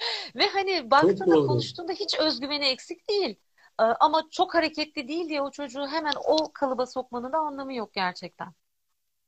ve 0.36 0.48
hani 0.50 0.92
baktığında 0.92 1.42
konuştuğunda 1.42 1.92
hiç 1.94 2.16
özgüveni 2.20 2.66
eksik 2.66 3.10
değil. 3.10 3.40
E, 3.80 3.84
ama 3.84 4.24
çok 4.32 4.56
hareketli 4.56 5.08
değil 5.08 5.30
diye 5.30 5.42
o 5.42 5.52
çocuğu 5.52 5.88
hemen 5.88 6.14
o 6.26 6.52
kalıba 6.54 6.86
sokmanın 6.86 7.34
da 7.34 7.38
anlamı 7.38 7.74
yok 7.74 7.94
gerçekten. 7.94 8.54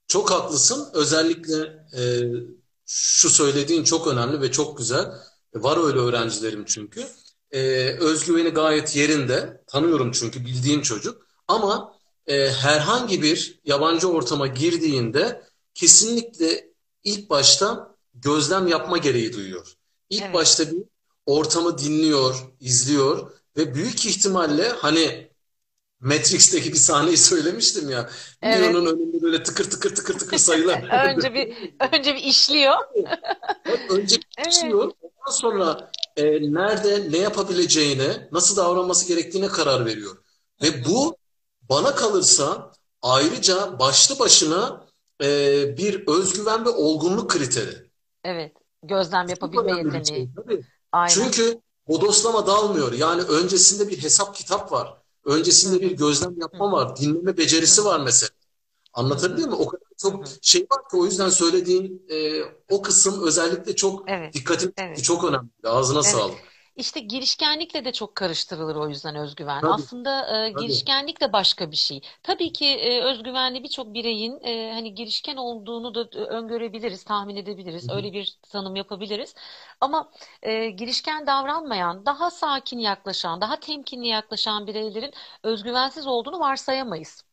Çok 0.07 0.31
haklısın. 0.31 0.89
Özellikle 0.93 1.55
e, 1.97 2.01
şu 2.93 3.29
söylediğin 3.29 3.83
çok 3.83 4.07
önemli 4.07 4.41
ve 4.41 4.51
çok 4.51 4.77
güzel. 4.77 5.11
Var 5.55 5.87
öyle 5.87 5.99
öğrencilerim 5.99 6.65
çünkü. 6.65 7.07
E, 7.51 7.59
özgüveni 7.99 8.49
gayet 8.49 8.95
yerinde. 8.95 9.63
Tanıyorum 9.67 10.11
çünkü 10.11 10.45
bildiğim 10.45 10.81
çocuk. 10.81 11.27
Ama 11.47 11.99
e, 12.27 12.49
herhangi 12.49 13.21
bir 13.21 13.59
yabancı 13.65 14.09
ortama 14.09 14.47
girdiğinde 14.47 15.43
kesinlikle 15.73 16.71
ilk 17.03 17.29
başta 17.29 17.95
gözlem 18.13 18.67
yapma 18.67 18.97
gereği 18.97 19.33
duyuyor. 19.33 19.73
İlk 20.09 20.21
Evet, 20.21 20.33
başta 20.33 20.71
bir 20.71 20.83
ortamı 21.25 21.77
dinliyor, 21.77 22.35
izliyor 22.59 23.31
ve 23.57 23.75
büyük 23.75 24.05
ihtimalle 24.05 24.69
hani 24.69 25.30
Matrix'teki 26.01 26.71
bir 26.71 26.77
sahneyi 26.77 27.17
söylemiştim 27.17 27.89
ya. 27.89 28.09
evet. 28.41 28.59
Neo'nun 28.59 28.85
önünde 28.85 29.21
böyle 29.21 29.43
tıkır 29.43 29.69
tıkır 29.69 29.95
tıkır 29.95 30.19
tıkır 30.19 30.37
sayılar. 30.37 30.83
Önce 31.15 31.33
bir 31.33 31.73
önce 31.93 32.15
bir 32.15 32.23
işliyor. 32.23 32.75
Önce 33.89 34.15
Evet. 34.37 34.53
işliyor. 34.53 34.91
Ondan 35.01 35.31
sonra 35.31 35.91
e, 36.17 36.23
nerede 36.53 37.11
ne 37.11 37.17
yapabileceğine, 37.17 38.27
nasıl 38.31 38.57
davranması 38.57 39.07
gerektiğine 39.07 39.47
karar 39.47 39.85
veriyor. 39.85 40.17
Ve 40.63 40.85
bu 40.85 41.15
bana 41.69 41.95
kalırsa 41.95 42.71
ayrıca 43.01 43.79
başlı 43.79 44.19
başına 44.19 44.87
e, 45.23 45.27
bir 45.77 46.07
özgüven 46.07 46.65
ve 46.65 46.69
olgunluk 46.69 47.29
kriteri. 47.31 47.77
Evet. 48.23 48.51
Gözlem 48.83 49.27
yapabilme 49.29 49.71
bir 49.71 49.75
şey 49.75 49.83
yeteneği. 49.99 50.29
tabii. 50.35 50.61
Aynen. 50.91 51.13
Çünkü 51.13 51.61
bodoslama 51.87 52.47
dalmıyor. 52.47 52.93
Yani 52.93 53.21
öncesinde 53.21 53.89
bir 53.89 54.03
hesap 54.03 54.35
kitap 54.35 54.71
var. 54.71 55.00
Öncesinde 55.25 55.81
bir 55.81 55.91
gözlem 55.91 56.39
yapma 56.39 56.71
var. 56.71 56.95
Dinleme 56.97 57.37
becerisi 57.37 57.85
var 57.85 57.99
mesela. 57.99 58.29
Anlatabiliyor 58.93 59.47
muyum? 59.47 59.61
O 59.61 59.67
kadar 59.67 59.85
çok 59.97 60.23
şey 60.41 60.61
var 60.61 60.89
ki 60.89 60.97
o 60.97 61.05
yüzden 61.05 61.29
söylediğin 61.29 62.05
e, 62.09 62.41
o 62.69 62.81
kısım 62.81 63.23
özellikle 63.27 63.75
çok 63.75 64.09
Evet. 64.09 64.33
dikkatimi 64.33 64.69
çekti. 64.69 64.83
Evet. 64.87 65.03
Çok 65.03 65.23
önemli. 65.23 65.49
Ağzına 65.63 65.99
Evet. 65.99 66.07
sağlık. 66.11 66.50
İşte 66.75 66.99
girişkenlikle 66.99 67.85
de 67.85 67.91
çok 67.93 68.15
karıştırılır 68.15 68.75
o 68.75 68.89
yüzden 68.89 69.15
özgüven. 69.15 69.61
Tabii, 69.61 69.65
Aslında 69.65 70.37
e, 70.45 70.49
girişkenlik 70.51 71.21
de 71.21 71.33
başka 71.33 71.71
bir 71.71 71.75
şey. 71.75 72.01
Tabii 72.23 72.51
ki 72.53 72.65
e, 72.67 73.01
özgüvenli 73.03 73.63
birçok 73.63 73.93
bireyin 73.93 74.39
e, 74.43 74.71
hani 74.73 74.93
girişken 74.95 75.35
olduğunu 75.37 75.95
da 75.95 76.19
e, 76.19 76.23
öngörebiliriz, 76.23 77.03
tahmin 77.03 77.35
edebiliriz. 77.35 77.89
Hı 77.89 77.91
hı. 77.91 77.91
Öyle 77.95 78.13
bir 78.13 78.37
tanım 78.49 78.75
yapabiliriz. 78.75 79.35
Ama 79.81 80.11
e, 80.43 80.69
girişken 80.69 81.27
davranmayan, 81.27 82.05
daha 82.05 82.31
sakin 82.31 82.79
yaklaşan, 82.79 83.41
daha 83.41 83.59
temkinli 83.59 84.07
yaklaşan 84.07 84.67
bireylerin 84.67 85.13
özgüvensiz 85.43 86.07
olduğunu 86.07 86.39
varsayamayız. 86.39 87.23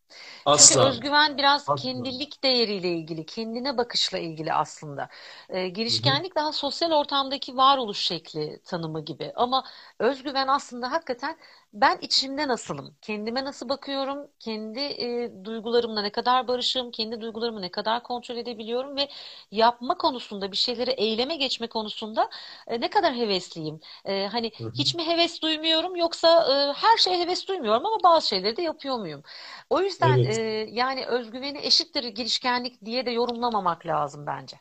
Çünkü 0.51 0.75
Asla. 0.75 0.89
özgüven 0.89 1.39
biraz 1.39 1.69
Asla. 1.69 1.75
kendilik 1.75 2.45
değeriyle 2.45 2.89
ilgili, 2.97 3.27
kendine 3.27 3.79
bakışla 3.79 4.19
ilgili 4.19 4.53
aslında. 4.53 5.09
Ee, 5.49 5.69
girişkenlik 5.69 6.35
daha 6.37 6.53
sosyal 6.53 6.93
ortamdaki 6.93 7.57
varoluş 7.57 7.99
şekli 7.99 8.61
tanımı 8.65 9.05
gibi. 9.05 9.33
Ama 9.37 9.65
özgüven 9.99 10.47
aslında 10.49 10.93
hakikaten 10.93 11.37
ben 11.73 11.99
içimde 12.01 12.49
nasılım, 12.49 12.97
kendime 13.03 13.45
nasıl 13.45 13.69
bakıyorum, 13.69 14.31
kendi 14.39 14.81
e, 14.81 15.33
duygularımla 15.45 16.03
ne 16.03 16.13
kadar 16.13 16.49
barışığım, 16.49 16.91
kendi 16.91 17.21
duygularımı 17.21 17.63
ne 17.63 17.71
kadar 17.71 18.03
kontrol 18.03 18.37
edebiliyorum 18.37 18.97
ve 18.97 19.09
yapma 19.51 19.97
konusunda 19.99 20.53
bir 20.53 20.57
şeyleri 20.57 20.91
eyleme 20.91 21.37
geçme 21.37 21.67
konusunda 21.69 22.31
e, 22.67 22.81
ne 22.81 22.91
kadar 22.91 23.15
hevesliyim. 23.15 23.81
E, 24.05 24.27
hani 24.27 24.53
Hı 24.59 24.65
hı. 24.65 24.73
hiç 24.75 24.95
mi 24.95 25.07
heves 25.07 25.43
duymuyorum 25.43 25.97
yoksa 25.97 26.29
e, 26.71 26.73
her 26.73 26.97
şeye 26.97 27.19
heves 27.21 27.49
duymuyorum 27.49 27.87
ama 27.87 27.97
bazı 28.05 28.29
şeyleri 28.29 28.57
de 28.57 28.63
yapıyor 28.63 28.97
muyum? 28.99 29.23
O 29.71 29.81
yüzden 29.81 30.23
e, 30.25 30.35
Evet. 30.35 30.51
yani 30.71 31.07
özgüveni 31.07 31.59
eşittir 31.59 32.05
girişkenlik 32.05 32.85
diye 32.85 33.07
de 33.07 33.11
yorumlamamak 33.11 33.87
lazım 33.87 34.27
bence. 34.27 34.61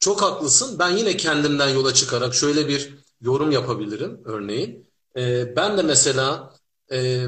Çok 0.00 0.22
haklısın. 0.22 0.78
Ben 0.78 0.96
yine 0.96 1.16
kendimden 1.16 1.68
yola 1.68 1.94
çıkarak 1.94 2.34
şöyle 2.34 2.68
bir 2.68 2.94
yorum 3.20 3.50
yapabilirim 3.50 4.20
örneğin. 4.24 4.89
Ee, 5.16 5.56
ben 5.56 5.78
de 5.78 5.82
mesela 5.82 6.54
e, 6.92 7.24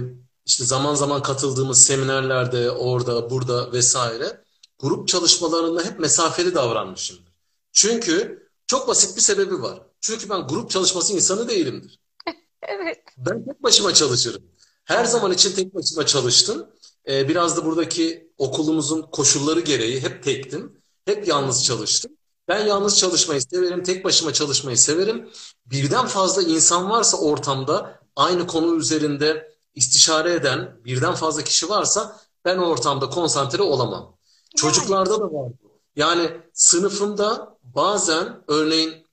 işte 0.46 0.64
zaman 0.64 0.94
zaman 0.94 1.22
katıldığımız 1.22 1.84
seminerlerde 1.84 2.70
orada 2.70 3.30
burada 3.30 3.72
vesaire 3.72 4.44
grup 4.78 5.08
çalışmalarında 5.08 5.84
hep 5.84 5.98
mesafeli 6.00 6.54
davranmışımdır. 6.54 7.32
Çünkü 7.72 8.42
çok 8.66 8.88
basit 8.88 9.16
bir 9.16 9.22
sebebi 9.22 9.62
var. 9.62 9.82
Çünkü 10.00 10.30
ben 10.30 10.46
grup 10.46 10.70
çalışması 10.70 11.12
insanı 11.12 11.48
değilimdir. 11.48 12.00
Evet. 12.68 12.98
Ben 13.16 13.44
tek 13.44 13.62
başıma 13.62 13.94
çalışırım. 13.94 14.42
Her 14.84 15.04
zaman 15.04 15.32
için 15.32 15.52
tek 15.52 15.74
başıma 15.74 16.06
çalıştım. 16.06 16.66
Ee, 17.08 17.28
biraz 17.28 17.56
da 17.56 17.64
buradaki 17.64 18.32
okulumuzun 18.38 19.02
koşulları 19.02 19.60
gereği 19.60 20.00
hep 20.00 20.22
tektim. 20.22 20.82
Hep 21.04 21.28
yalnız 21.28 21.64
çalıştım. 21.64 22.12
Ben 22.48 22.66
yalnız 22.66 22.98
çalışmayı 22.98 23.40
severim. 23.42 23.82
Tek 23.82 24.04
başıma 24.04 24.32
çalışmayı 24.32 24.78
severim. 24.78 25.30
Birden 25.66 26.06
fazla 26.06 26.42
insan 26.42 26.90
varsa 26.90 27.16
ortamda 27.16 28.00
aynı 28.16 28.46
konu 28.46 28.76
üzerinde 28.76 29.52
istişare 29.74 30.34
eden 30.34 30.80
birden 30.84 31.14
fazla 31.14 31.42
kişi 31.42 31.68
varsa 31.68 32.20
ben 32.44 32.58
o 32.58 32.64
ortamda 32.66 33.10
konsantre 33.10 33.62
olamam. 33.62 34.02
Yani. 34.02 34.16
Çocuklarda 34.56 35.20
da 35.20 35.24
var. 35.24 35.52
Yani 35.96 36.30
sınıfımda 36.52 37.58
bazen 37.62 38.44
örneğin 38.48 39.06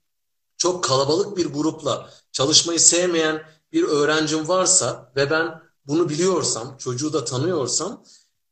çok 0.57 0.84
kalabalık 0.84 1.38
bir 1.38 1.45
grupla 1.45 2.09
çalışmayı 2.32 2.80
sevmeyen 2.80 3.43
bir 3.73 3.84
öğrencim 3.84 4.47
varsa 4.47 5.11
ve 5.15 5.30
ben 5.30 5.61
bunu 5.88 6.09
biliyorsam, 6.09 6.77
çocuğu 6.77 7.13
da 7.13 7.25
tanıyorsam 7.25 8.03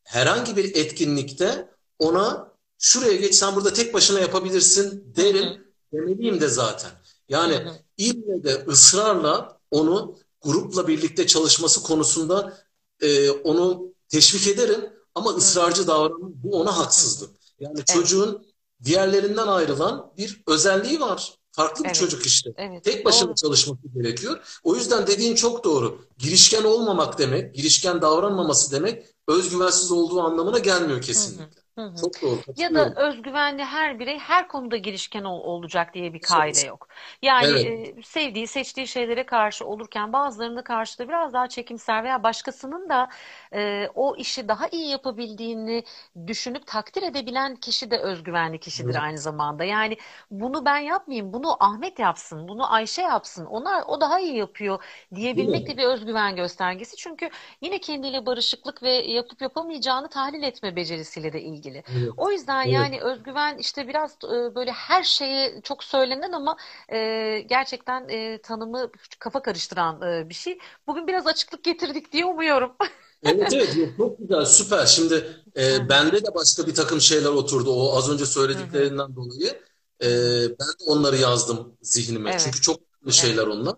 herhangi 0.03 0.55
bir 0.55 0.75
etkinlikte 0.75 1.69
ona 1.99 2.46
şuraya 2.79 3.15
geç 3.15 3.35
sen 3.35 3.55
burada 3.55 3.73
tek 3.73 3.93
başına 3.93 4.19
yapabilirsin 4.19 5.13
derim 5.15 5.67
demeliyim 5.93 6.41
de 6.41 6.47
zaten. 6.47 6.91
Yani 7.29 7.67
ille 7.97 8.43
de 8.43 8.65
ısrarla 8.67 9.59
onu 9.71 10.17
grupla 10.41 10.87
birlikte 10.87 11.27
çalışması 11.27 11.83
konusunda 11.83 12.57
e, 13.01 13.29
onu 13.29 13.93
teşvik 14.09 14.47
ederim 14.47 14.89
ama 15.15 15.31
ısrarcı 15.31 15.87
davranmam 15.87 16.31
bu 16.35 16.59
ona 16.59 16.77
haksızlık. 16.77 17.29
Yani 17.59 17.85
çocuğun 17.85 18.45
diğerlerinden 18.83 19.47
ayrılan 19.47 20.13
bir 20.17 20.43
özelliği 20.47 20.99
var. 20.99 21.33
Farklı 21.51 21.83
bir 21.83 21.89
Evet. 21.89 21.95
çocuk 21.99 22.25
işte. 22.25 22.49
Evet. 22.57 22.83
Tek 22.83 23.05
başına 23.05 23.27
Doğru. 23.27 23.35
çalışması 23.35 23.81
gerekiyor. 23.95 24.59
O 24.63 24.75
yüzden 24.75 25.07
dediğin 25.07 25.35
çok 25.35 25.63
doğru. 25.63 26.01
Girişken 26.17 26.63
olmamak 26.63 27.19
demek, 27.19 27.55
girişken 27.55 28.01
davranmaması 28.01 28.71
demek 28.71 29.05
özgüvensiz 29.27 29.91
olduğu 29.91 30.21
anlamına 30.21 30.59
gelmiyor 30.59 31.03
Hı 31.07 31.43
hı. 31.43 31.49
Kesinlikle. 31.77 31.81
Hı 31.81 31.81
hı. 31.87 32.11
Çok 32.13 32.21
doğru, 32.21 32.43
Ya 32.55 32.73
da 32.73 32.93
özgüvenli 32.95 33.63
her 33.65 33.99
birey 33.99 34.19
her 34.19 34.47
konuda 34.47 34.77
girişken 34.77 35.23
ol- 35.23 35.39
olacak 35.43 35.93
diye 35.93 36.13
bir 36.13 36.21
kaide 36.21 36.61
yok. 36.61 36.87
Yani 37.21 37.51
evet, 37.51 37.67
e, 37.97 38.03
sevdiği, 38.03 38.47
seçtiği 38.47 38.87
şeylere 38.87 39.25
karşı 39.25 39.65
olurken 39.67 40.13
bazılarında 40.13 40.63
karşı 40.63 40.99
da 40.99 41.07
biraz 41.07 41.33
daha 41.33 41.49
çekimser 41.49 42.03
veya 42.03 42.23
başkasının 42.23 42.89
da 42.89 43.09
e, 43.53 43.89
o 43.95 44.15
işi 44.15 44.47
daha 44.47 44.67
iyi 44.67 44.89
yapabildiğini 44.89 45.83
düşünüp 46.27 46.67
takdir 46.67 47.03
edebilen 47.03 47.55
kişi 47.55 47.91
de 47.91 47.97
özgüvenli 47.99 48.59
kişidir 48.59 48.95
evet. 48.95 49.01
aynı 49.01 49.17
zamanda. 49.17 49.63
Yani 49.63 49.97
bunu 50.31 50.65
ben 50.65 50.77
yapmayayım, 50.77 51.33
bunu 51.33 51.63
Ahmet 51.63 51.99
yapsın, 51.99 52.47
bunu 52.47 52.73
Ayşe 52.73 53.01
yapsın, 53.01 53.45
onlar 53.45 53.83
o 53.87 54.01
daha 54.01 54.19
iyi 54.19 54.35
yapıyor 54.37 54.83
diyebilmek 55.15 55.67
de 55.67 55.77
bir 55.77 55.83
özgüven 55.83 56.35
göstergesi. 56.35 56.95
Çünkü 56.97 57.29
yine 57.61 57.79
kendiyle 57.79 58.25
barışıklık 58.25 58.83
ve 58.83 58.89
yapıp 58.91 59.41
yapamayacağını 59.41 60.09
tahlil 60.09 60.43
etme 60.43 60.75
becerisiyle 60.75 61.33
de 61.33 61.41
ilgili. 61.41 61.83
Evet, 61.87 62.17
O 62.17 62.31
yüzden 62.31 62.67
evet. 62.67 62.73
yani 62.73 63.01
özgüven 63.01 63.57
işte 63.57 63.87
biraz 63.87 64.17
e, 64.23 64.55
böyle 64.55 64.71
her 64.71 65.03
şeye 65.03 65.61
çok 65.61 65.83
söylenen 65.83 66.31
ama 66.31 66.57
e, 66.91 67.39
gerçekten 67.47 68.09
e, 68.09 68.41
tanımı 68.41 68.91
kafa 69.19 69.41
karıştıran 69.41 70.01
e, 70.01 70.29
bir 70.29 70.33
şey. 70.33 70.59
Bugün 70.87 71.07
biraz 71.07 71.27
açıklık 71.27 71.63
getirdik 71.63 72.11
diye 72.11 72.25
umuyorum. 72.25 72.75
Evet, 73.23 73.53
evet. 73.53 73.77
Çok 73.97 74.19
güzel, 74.19 74.45
süper. 74.45 74.85
Şimdi 74.85 75.43
Hı 75.71 75.75
e, 75.75 75.89
hı, 75.89 75.89
bende 75.89 76.23
de 76.23 76.35
başka 76.35 76.67
bir 76.67 76.75
takım 76.75 77.01
şeyler 77.01 77.29
oturdu. 77.29 77.71
O 77.71 77.97
az 77.97 78.09
önce 78.09 78.25
hı 78.53 78.63
hı, 78.63 78.91
söylediklerinden 78.95 79.15
dolayı. 79.15 79.61
E, 79.99 80.07
hı 80.09 80.15
hı. 80.15 80.43
ben 80.59 80.67
de 80.67 80.83
onları 80.87 81.17
yazdım 81.17 81.77
zihnime. 81.81 82.33
Evet, 82.33 82.37
Çünkü 82.37 82.61
çok 82.61 82.79
önemli 82.79 83.13
evet. 83.17 83.37
şeyler 83.37 83.47
onlar. 83.47 83.75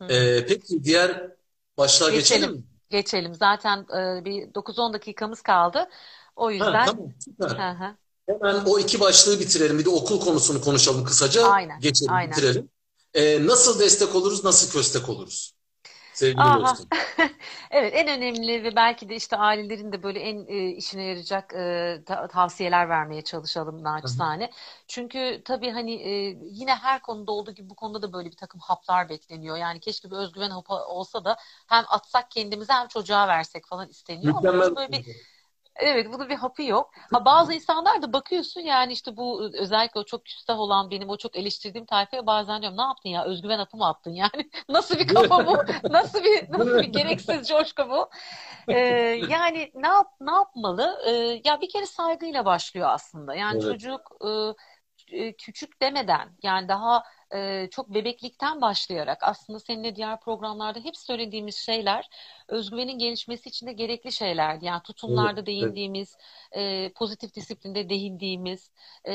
Hı 0.00 0.04
hı. 0.08 0.32
E, 0.38 0.46
peki 0.46 0.84
diğer 0.84 1.32
başlığa 1.78 2.10
geçelim 2.10 2.50
Geçelim, 2.50 2.56
mi? 2.56 2.64
geçelim. 2.90 3.34
Zaten 3.34 3.78
e, 4.20 4.24
bir 4.24 4.54
9-10 4.54 4.92
dakikamız 4.92 5.42
kaldı. 5.42 5.88
O 6.36 6.50
Ha, 6.58 6.80
yüzden 6.80 6.86
tamam, 6.86 7.14
hı 7.42 7.48
süper. 7.48 7.66
hı. 7.72 7.96
Hemen 8.28 8.64
o 8.66 8.80
iki 8.80 9.00
başlığı 9.00 9.40
bitirelim. 9.40 9.80
Bir 9.80 9.86
de 9.86 9.90
okul 9.90 10.20
konusunu 10.20 10.62
konuşalım 10.62 11.04
kısaca. 11.04 11.42
Aynen, 11.42 11.80
Geçelim, 11.80 12.12
aynen. 12.12 12.30
bitirelim. 12.30 12.70
Ee, 13.14 13.46
nasıl 13.46 13.80
destek 13.80 14.16
oluruz, 14.16 14.44
nasıl 14.44 14.72
köstek 14.72 15.10
oluruz? 15.10 15.55
Sevgili 16.16 16.52
Aha. 16.52 16.54
dostum. 16.54 16.88
Evet 17.70 17.92
en 17.96 18.08
önemli 18.08 18.64
ve 18.64 18.76
belki 18.76 19.08
de 19.08 19.16
işte 19.16 19.36
ailelerin 19.36 19.92
de 19.92 20.02
böyle 20.02 20.20
en 20.20 20.46
e, 20.48 20.68
işine 20.70 21.02
yarayacak 21.04 21.54
e, 21.54 22.02
ta- 22.06 22.28
tavsiyeler 22.28 22.88
vermeye 22.88 23.22
çalışalım 23.22 23.82
Hı 24.04 24.08
hı. 24.08 24.22
naçizane. 24.22 24.50
Çünkü 24.88 25.42
tabii 25.44 25.70
hani 25.70 25.94
e, 25.94 26.10
yine 26.42 26.74
her 26.74 27.02
konuda 27.02 27.32
olduğu 27.32 27.52
gibi 27.52 27.70
bu 27.70 27.74
konuda 27.74 28.02
da 28.02 28.12
böyle 28.12 28.30
bir 28.30 28.36
takım 28.36 28.60
haplar 28.60 29.08
bekleniyor. 29.08 29.56
Yani 29.56 29.80
keşke 29.80 30.10
bir 30.10 30.16
özgüven 30.16 30.50
hapı 30.50 30.74
olsa 30.74 31.24
da 31.24 31.36
hem 31.68 31.84
atsak 31.88 32.30
kendimize 32.30 32.72
hem 32.72 32.88
çocuğa 32.88 33.28
versek 33.28 33.66
falan 33.66 33.88
isteniyor 33.88 34.34
ama 34.36 34.46
Mükemmel. 34.46 34.70
bunun 34.74 34.76
böyle 34.76 34.92
bir 34.92 35.04
Evet, 35.78 36.06
bunun 36.12 36.28
bir 36.28 36.34
hapı 36.34 36.62
yok. 36.62 36.90
Ha 37.12 37.24
bazı 37.24 37.54
insanlar 37.54 38.02
da 38.02 38.12
bakıyorsun 38.12 38.60
yani 38.60 38.92
işte 38.92 39.16
bu 39.16 39.50
özellikle 39.54 40.00
o 40.00 40.04
çok 40.04 40.24
küstah 40.24 40.58
olan 40.58 40.90
benim 40.90 41.08
o 41.08 41.16
çok 41.16 41.36
eleştirdiğim 41.36 41.86
tayfaya 41.86 42.26
bazen 42.26 42.62
diyorum 42.62 42.78
ne 42.78 42.82
yaptın 42.82 43.08
ya? 43.10 43.24
Özgüven 43.24 43.58
hapı 43.58 43.76
mı 43.76 43.86
attın 43.86 44.10
yani? 44.10 44.50
Nasıl 44.68 44.98
bir 44.98 45.06
kafa 45.06 45.46
bu? 45.46 45.64
Nasıl 45.88 46.24
bir 46.24 46.52
nasıl 46.52 46.80
bir 46.80 46.86
gereksiz 46.86 47.48
coşku 47.48 47.82
bu? 47.90 48.10
Ee, 48.70 48.78
yani 49.28 49.70
ne 49.74 49.86
yap 49.88 50.06
ne 50.20 50.32
yapmalı? 50.32 50.98
Ee, 51.06 51.40
ya 51.44 51.60
bir 51.60 51.68
kere 51.68 51.86
saygıyla 51.86 52.44
başlıyor 52.44 52.88
aslında. 52.90 53.34
Yani 53.34 53.60
Evet. 53.62 53.80
çocuk 53.80 54.00
e, 54.24 54.28
küçük 55.38 55.82
demeden 55.82 56.28
yani 56.42 56.68
daha 56.68 57.02
e, 57.34 57.68
çok 57.70 57.94
bebeklikten 57.94 58.60
başlayarak 58.60 59.18
aslında 59.22 59.60
seninle 59.60 59.96
diğer 59.96 60.20
programlarda 60.20 60.80
hep 60.80 60.96
söylediğimiz 60.96 61.56
şeyler 61.56 62.08
özgüvenin 62.48 62.98
gelişmesi 62.98 63.48
için 63.48 63.66
de 63.66 63.72
gerekli 63.72 64.12
şeylerdi. 64.12 64.64
Yani 64.64 64.82
Evet. 64.82 64.82
tutumlarda 64.82 65.46
Evet. 65.60 65.78
değindiğimiz, 65.80 66.16
e, 66.52 66.92
pozitif 66.92 67.34
disiplinde 67.34 67.88
değindiğimiz 67.88 68.70
e, 69.08 69.14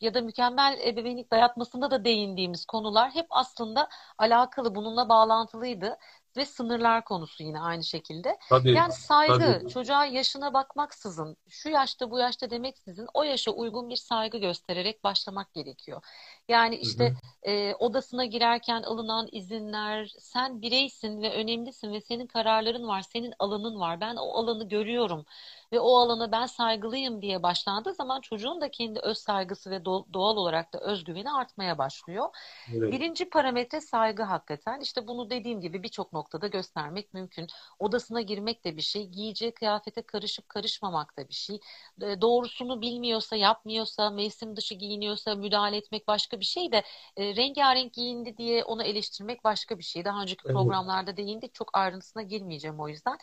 ya 0.00 0.14
da 0.14 0.20
mükemmel 0.20 0.78
ebeveynlik 0.86 1.30
dayatmasında 1.32 1.90
da 1.90 2.04
değindiğimiz 2.04 2.64
konular 2.66 3.10
hep 3.14 3.26
aslında 3.30 3.88
alakalı, 4.18 4.74
bununla 4.74 5.08
bağlantılıydı. 5.08 5.96
Ve 6.36 6.44
sınırlar 6.46 7.04
konusu 7.04 7.42
yine 7.42 7.60
aynı 7.60 7.84
şekilde. 7.84 8.38
Tabii, 8.48 8.72
Yani 8.72 8.92
saygı, 8.92 9.58
tabii. 9.60 9.68
çocuğa 9.72 10.04
yaşına 10.04 10.54
bakmaksızın, 10.54 11.36
şu 11.48 11.68
yaşta 11.68 12.10
bu 12.10 12.18
yaşta 12.18 12.50
demeksizin 12.50 13.06
o 13.14 13.22
yaşa 13.22 13.50
uygun 13.50 13.90
bir 13.90 13.96
saygı 13.96 14.38
göstererek 14.38 15.04
başlamak 15.04 15.54
gerekiyor. 15.54 16.02
Yani 16.48 16.76
Hı 16.82 16.86
işte 16.86 17.12
hı. 17.12 17.16
e, 17.42 17.74
odasına 17.74 18.24
girerken 18.24 18.82
alınan 18.82 19.28
izinler, 19.32 20.12
sen 20.18 20.62
bireysin 20.62 21.22
ve 21.22 21.32
önemlisin 21.34 21.92
ve 21.92 22.00
senin 22.00 22.26
kararların 22.26 22.88
var, 22.88 23.02
senin 23.02 23.34
alanın 23.38 23.80
var. 23.80 24.00
Ben 24.00 24.16
o 24.16 24.30
alanı 24.38 24.68
görüyorum 24.68 25.24
ve 25.72 25.80
o 25.80 25.96
alana 25.98 26.32
ben 26.32 26.46
saygılıyım 26.46 27.22
diye 27.22 27.42
başlandığı 27.42 27.94
zaman 27.94 28.20
çocuğun 28.20 28.60
da 28.60 28.70
kendi 28.70 29.00
öz 29.00 29.18
saygısı 29.18 29.70
ve 29.70 29.76
do- 29.76 30.12
doğal 30.12 30.36
olarak 30.36 30.72
da 30.72 30.80
özgüveni 30.80 31.30
artmaya 31.32 31.78
başlıyor. 31.78 32.28
Evet. 32.74 32.94
Birinci 32.94 33.30
parametre 33.30 33.80
saygı 33.80 34.22
hakikaten. 34.22 34.80
İşte 34.80 35.06
bunu 35.08 35.30
dediğim 35.30 35.60
gibi 35.60 35.82
birçok 35.82 36.12
noktada 36.12 36.46
göstermek 36.46 37.14
mümkün. 37.14 37.46
Odasına 37.78 38.20
girmek 38.20 38.64
de 38.64 38.76
bir 38.76 38.82
şey, 38.82 39.06
giyeceği 39.06 39.52
kıyafete 39.54 40.02
karışıp 40.02 40.48
karışmamak 40.48 41.16
da 41.18 41.28
bir 41.28 41.34
şey. 41.34 41.60
Doğrusunu 42.00 42.80
bilmiyorsa, 42.80 43.36
yapmıyorsa, 43.36 44.10
mevsim 44.10 44.56
dışı 44.56 44.74
giyiniyorsa 44.74 45.34
müdahale 45.34 45.76
etmek 45.76 46.08
başka 46.08 46.37
bir 46.40 46.44
şey 46.44 46.72
de 46.72 46.82
e, 47.16 47.36
rengarenk 47.36 47.92
giyindi 47.94 48.36
diye 48.36 48.64
onu 48.64 48.82
eleştirmek 48.82 49.44
başka 49.44 49.78
bir 49.78 49.84
şey. 49.84 50.04
Daha 50.04 50.22
önceki 50.22 50.42
Evet. 50.44 50.54
programlarda 50.54 51.16
değindik. 51.16 51.54
Çok 51.54 51.70
ayrıntısına 51.78 52.22
girmeyeceğim 52.22 52.80
o 52.80 52.88
yüzden. 52.88 53.18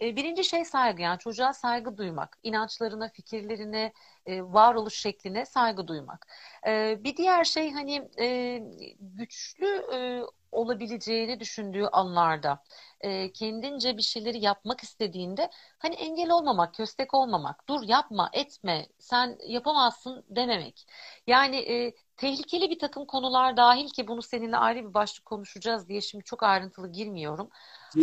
E, 0.00 0.16
birinci 0.16 0.44
şey 0.44 0.64
saygı 0.64 1.02
yani 1.02 1.18
çocuğa 1.18 1.52
saygı 1.54 1.96
duymak, 1.98 2.38
inançlarına, 2.42 3.08
fikirlerine, 3.08 3.92
e, 4.26 4.42
varoluş 4.42 4.94
şekline 5.00 5.46
saygı 5.46 5.88
duymak. 5.88 6.26
E, 6.66 7.04
bir 7.04 7.16
diğer 7.16 7.44
şey 7.44 7.72
hani 7.72 8.08
e, 8.20 8.60
güçlü 9.00 9.66
e, 9.94 10.22
olabileceğini 10.52 11.40
düşündüğü 11.40 11.84
anlarda 11.84 12.62
e, 13.00 13.32
kendince 13.32 13.96
bir 13.96 14.02
şeyleri 14.02 14.38
yapmak 14.44 14.82
istediğinde 14.82 15.50
hani 15.78 15.94
engel 15.94 16.30
olmamak, 16.30 16.74
köstek 16.74 17.14
olmamak, 17.14 17.68
dur 17.68 17.82
yapma, 17.82 18.30
etme, 18.32 18.86
sen 18.98 19.38
yapamazsın 19.46 20.24
dememek. 20.28 20.86
Yani 21.26 21.56
e, 21.56 21.94
tehlikeli 22.20 22.70
bir 22.70 22.78
takım 22.78 23.06
konular 23.06 23.56
dahil 23.56 23.88
ki 23.88 24.08
bunu 24.08 24.22
seninle 24.22 24.56
ayrı 24.56 24.88
bir 24.88 24.94
başlık 24.94 25.24
konuşacağız 25.24 25.88
diye 25.88 26.00
şimdi 26.00 26.24
çok 26.24 26.42
ayrıntılı 26.42 26.92
girmiyorum. 26.92 27.50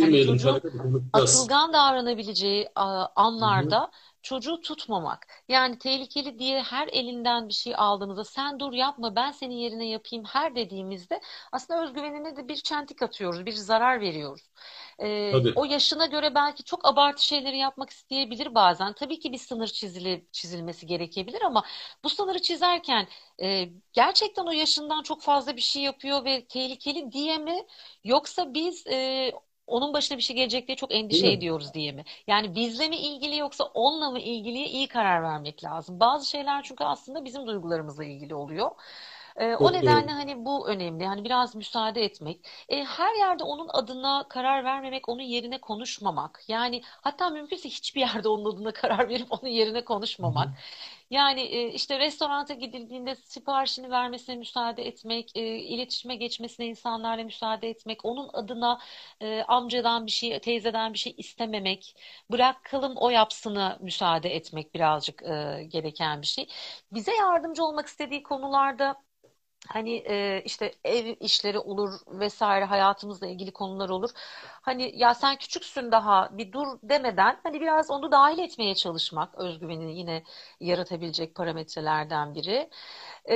Girmeyelim 0.00 0.36
çocuğun 0.38 0.60
konuşacağız. 0.60 1.08
atılgan 1.12 1.72
davranabileceği 1.72 2.68
anlarda 3.16 3.90
çocuğu 4.28 4.60
tutmamak. 4.60 5.26
Yani 5.48 5.78
tehlikeli 5.78 6.38
diye 6.38 6.62
her 6.62 6.88
elinden 6.88 7.48
bir 7.48 7.54
şey 7.54 7.74
aldığınızda 7.76 8.24
sen 8.24 8.60
dur 8.60 8.72
yapma 8.72 9.16
ben 9.16 9.30
senin 9.32 9.54
yerine 9.54 9.88
yapayım 9.88 10.24
her 10.24 10.54
dediğimizde 10.56 11.20
aslında 11.52 11.82
özgüvenine 11.84 12.36
de 12.36 12.48
bir 12.48 12.56
çentik 12.56 13.02
atıyoruz, 13.02 13.46
bir 13.46 13.52
zarar 13.52 14.00
veriyoruz. 14.00 14.50
Ee, 15.02 15.32
Tabii. 15.32 15.52
o 15.56 15.64
yaşına 15.64 16.06
göre 16.06 16.34
belki 16.34 16.64
çok 16.64 16.86
abartı 16.86 17.24
şeyleri 17.24 17.58
yapmak 17.58 17.90
isteyebilir 17.90 18.54
bazen. 18.54 18.92
Tabii 18.92 19.18
ki 19.18 19.32
bir 19.32 19.38
sınır 19.38 19.66
çizili, 19.66 20.26
çizilmesi 20.32 20.86
gerekebilir 20.86 21.42
ama 21.42 21.64
bu 22.04 22.10
sınırı 22.10 22.42
çizerken 22.42 23.08
e, 23.42 23.68
gerçekten 23.92 24.44
o 24.46 24.50
yaşından 24.52 25.02
çok 25.02 25.22
fazla 25.22 25.56
bir 25.56 25.60
şey 25.60 25.82
yapıyor 25.82 26.24
ve 26.24 26.46
tehlikeli 26.46 27.12
diye 27.12 27.38
mi? 27.38 27.66
Yoksa 28.04 28.54
biz 28.54 28.86
e, 28.86 29.32
onun 29.68 29.92
başına 29.94 30.18
bir 30.18 30.22
şey 30.22 30.36
gelecek 30.36 30.66
diye 30.68 30.76
çok 30.76 30.94
Değil 31.10 31.22
endişe 31.22 31.28
mi? 31.28 31.32
ediyoruz 31.32 31.74
diye 31.74 31.92
mi? 31.92 32.04
Yani 32.26 32.54
bizle 32.54 32.88
mi 32.88 32.96
ilgili 32.96 33.36
yoksa 33.38 33.64
onunla 33.64 34.10
mı 34.10 34.20
ilgili 34.20 34.64
iyi 34.64 34.88
karar 34.88 35.22
vermek 35.22 35.64
lazım. 35.64 36.00
Bazı 36.00 36.28
şeyler 36.28 36.62
çünkü 36.62 36.84
aslında 36.84 37.24
bizim 37.24 37.46
duygularımızla 37.46 38.04
ilgili 38.04 38.34
oluyor. 38.34 38.70
Ee, 39.38 39.54
o 39.56 39.72
nedenle 39.72 40.10
hani 40.10 40.44
bu 40.44 40.68
önemli. 40.68 41.06
Hani 41.06 41.24
biraz 41.24 41.54
müsaade 41.56 42.04
etmek. 42.04 42.46
E, 42.68 42.84
her 42.84 43.14
yerde 43.14 43.44
onun 43.44 43.68
adına 43.72 44.26
karar 44.28 44.64
vermemek, 44.64 45.08
onun 45.08 45.22
yerine 45.22 45.60
konuşmamak. 45.60 46.44
Yani 46.48 46.82
hatta 46.84 47.30
mümkünse 47.30 47.68
hiçbir 47.68 48.00
yerde 48.14 48.28
onun 48.28 48.54
adına 48.54 48.72
karar 48.72 49.08
verip 49.08 49.32
onun 49.32 49.50
yerine 49.50 49.84
konuşmamak. 49.84 50.54
Yani 51.10 51.40
e, 51.40 51.72
işte 51.72 51.98
restoranta 51.98 52.54
gidildiğinde 52.54 53.14
siparişini 53.16 53.90
vermesine 53.90 54.36
müsaade 54.36 54.86
etmek, 54.86 55.36
e, 55.36 55.40
iletişime 55.58 56.16
geçmesine 56.16 56.66
insanlarla 56.66 57.24
müsaade 57.24 57.70
etmek, 57.70 58.04
onun 58.04 58.30
adına 58.32 58.78
e, 59.20 59.42
amcadan 59.48 60.06
bir 60.06 60.10
şey, 60.10 60.40
teyzeden 60.40 60.92
bir 60.92 60.98
şey 60.98 61.14
istememek, 61.18 61.96
bırakalım 62.30 62.92
o 62.96 63.10
yapsını 63.10 63.78
müsaade 63.80 64.34
etmek 64.36 64.74
birazcık 64.74 65.22
e, 65.22 65.64
gereken 65.68 66.22
bir 66.22 66.26
şey. 66.26 66.48
Bize 66.92 67.12
yardımcı 67.16 67.64
olmak 67.64 67.86
istediği 67.86 68.22
konularda 68.22 69.07
Hani 69.68 69.94
e, 70.08 70.42
işte 70.44 70.72
ev 70.84 71.14
işleri 71.20 71.58
olur 71.58 72.00
vesaire 72.06 72.64
hayatımızla 72.64 73.26
ilgili 73.26 73.52
konular 73.52 73.88
olur. 73.88 74.10
Hani 74.62 74.92
ya 74.98 75.14
sen 75.14 75.36
küçüksün 75.36 75.92
daha 75.92 76.38
bir 76.38 76.52
dur 76.52 76.66
demeden 76.82 77.40
hani 77.42 77.60
biraz 77.60 77.90
onu 77.90 78.12
dahil 78.12 78.38
etmeye 78.38 78.74
çalışmak 78.74 79.34
özgüvenini 79.34 79.98
yine 79.98 80.22
yaratabilecek 80.60 81.34
parametrelerden 81.34 82.34
biri. 82.34 82.70
E, 83.30 83.34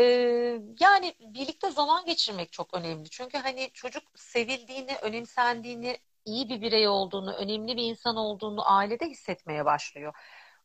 yani 0.81 1.15
birlikte 1.21 1.71
zaman 1.71 2.05
geçirmek 2.05 2.53
çok 2.53 2.75
önemli. 2.75 3.11
Çünkü 3.11 3.39
hani 3.39 3.71
çocuk 3.75 4.03
sevildiğini, 4.15 4.97
önemsendiğini, 5.03 5.99
iyi 6.25 6.49
bir 6.49 6.61
birey 6.63 6.89
olduğunu, 6.89 7.33
önemli 7.35 7.77
bir 7.77 7.83
insan 7.83 8.17
olduğunu 8.17 8.71
ailede 8.73 9.07
hissetmeye 9.07 9.65
başlıyor. 9.65 10.15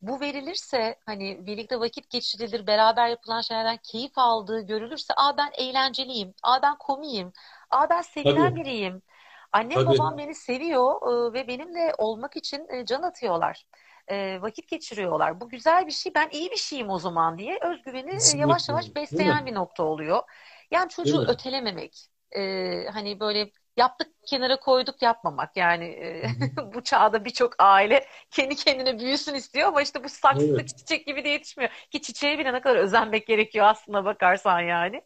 Bu 0.01 0.19
verilirse 0.19 0.95
hani 1.05 1.45
birlikte 1.45 1.79
vakit 1.79 2.09
geçirilir, 2.09 2.67
beraber 2.67 3.07
yapılan 3.07 3.41
şeylerden 3.41 3.77
keyif 3.83 4.11
aldığı 4.17 4.61
görülürse, 4.61 5.13
aa 5.17 5.37
ben 5.37 5.51
eğlenceliyim, 5.57 6.33
aa 6.43 6.61
ben 6.61 6.75
komiyim, 6.77 7.33
aa 7.71 7.89
ben 7.89 8.01
sevilen 8.01 8.55
Tabii. 8.55 8.55
biriyim. 8.55 9.01
Annem 9.51 9.85
babam 9.85 10.17
Tabii. 10.17 10.17
beni 10.17 10.35
seviyor 10.35 11.01
ve 11.33 11.47
benimle 11.47 11.93
olmak 11.97 12.35
için 12.37 12.67
can 12.85 13.01
atıyorlar. 13.01 13.65
Vakit 14.41 14.67
geçiriyorlar. 14.67 15.41
Bu 15.41 15.49
güzel 15.49 15.87
bir 15.87 15.91
şey, 15.91 16.13
ben 16.15 16.29
iyi 16.31 16.51
bir 16.51 16.55
şeyim 16.57 16.89
o 16.89 16.99
zaman 16.99 17.37
diye 17.37 17.59
özgüveni 17.61 18.39
yavaş 18.39 18.69
Kesinlikle. 18.69 18.69
yavaş 18.69 18.95
mi? 18.95 18.95
besleyen 18.95 19.45
bir 19.45 19.53
nokta 19.55 19.83
oluyor. 19.83 20.23
Yani 20.71 20.89
çocuğu 20.89 21.23
ötelememek, 21.27 22.09
hani 22.93 23.19
böyle 23.19 23.51
yaptık 23.77 24.07
kenara 24.25 24.59
koyduk 24.59 25.01
yapmamak. 25.01 25.57
Yani 25.57 25.85
e, 25.85 26.23
bu 26.73 26.83
çağda 26.83 27.25
birçok 27.25 27.53
aile 27.59 28.05
kendi 28.31 28.55
kendine 28.55 28.99
büyüsün 28.99 29.33
istiyor 29.35 29.67
ama 29.67 29.81
işte 29.81 30.03
bu 30.03 30.09
saksıdaki 30.09 30.53
Evet. 30.53 30.77
çiçek 30.77 31.07
gibi 31.07 31.23
de 31.23 31.29
yetişmiyor. 31.29 31.71
Ki 31.91 32.01
çiçeğe 32.01 32.39
bile 32.39 32.53
ne 32.53 32.61
kadar 32.61 32.75
özenmek 32.75 33.27
gerekiyor 33.27 33.65
aslına 33.65 34.05
bakarsan 34.05 34.59
yani. 34.61 35.01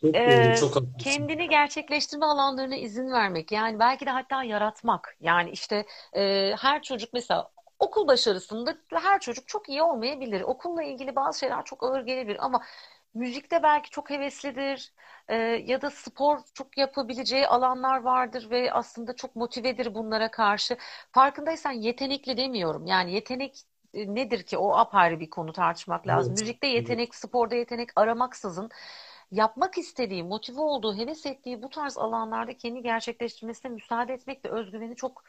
Çok. 0.00 0.14
Ee, 0.16 0.54
Çok 0.60 0.76
haklısın. 0.76 0.94
kendini 0.98 1.48
gerçekleştirme 1.48 2.26
alanlarına 2.26 2.76
izin 2.76 3.12
vermek. 3.12 3.52
Yani 3.52 3.78
belki 3.78 4.06
de 4.06 4.10
hatta 4.10 4.44
yaratmak. 4.44 5.16
Yani 5.20 5.50
işte 5.50 5.86
e, 6.16 6.54
her 6.60 6.82
çocuk 6.82 7.12
mesela 7.12 7.50
okul 7.78 8.08
başarısında 8.08 8.74
her 8.92 9.20
çocuk 9.20 9.48
çok 9.48 9.68
iyi 9.68 9.82
olmayabilir. 9.82 10.40
Okulla 10.40 10.82
ilgili 10.82 11.16
bazı 11.16 11.38
şeyler 11.38 11.64
çok 11.64 11.82
ağır 11.82 12.00
gelebilir 12.06 12.36
ama 12.44 12.62
müzikte 13.14 13.62
belki 13.62 13.90
çok 13.90 14.10
heveslidir. 14.10 14.92
Ee, 15.28 15.34
ya 15.66 15.82
da 15.82 15.90
spor 15.90 16.38
çok 16.54 16.78
yapabileceği 16.78 17.46
alanlar 17.46 18.00
vardır 18.02 18.50
ve 18.50 18.72
aslında 18.72 19.16
çok 19.16 19.36
motivedir 19.36 19.94
bunlara 19.94 20.30
karşı. 20.30 20.76
Farkındaysan 21.12 21.72
yetenekli 21.72 22.36
demiyorum. 22.36 22.86
Yani 22.86 23.12
yetenek 23.12 23.60
e, 23.94 24.14
nedir 24.14 24.42
ki? 24.42 24.58
O 24.58 24.72
apayrı 24.76 25.20
bir 25.20 25.30
konu 25.30 25.52
tartışmak 25.52 26.06
lazım. 26.06 26.34
Evet. 26.34 26.36
Müzikte 26.36 26.66
Evet. 26.76 27.00
yetenek, 27.00 27.14
sporda 27.14 27.54
yetenek 27.54 27.90
aramaksızın 27.96 28.70
yapmak 29.30 29.78
istediği, 29.78 30.22
motive 30.24 30.60
olduğu, 30.60 30.96
heves 30.96 31.26
ettiği 31.26 31.62
bu 31.62 31.70
tarz 31.70 31.98
alanlarda 31.98 32.56
kendi 32.56 32.82
gerçekleştirmesine 32.82 33.72
müsaade 33.72 34.12
etmek 34.14 34.44
de 34.44 34.48
özgüveni 34.48 34.96
çok 34.96 35.24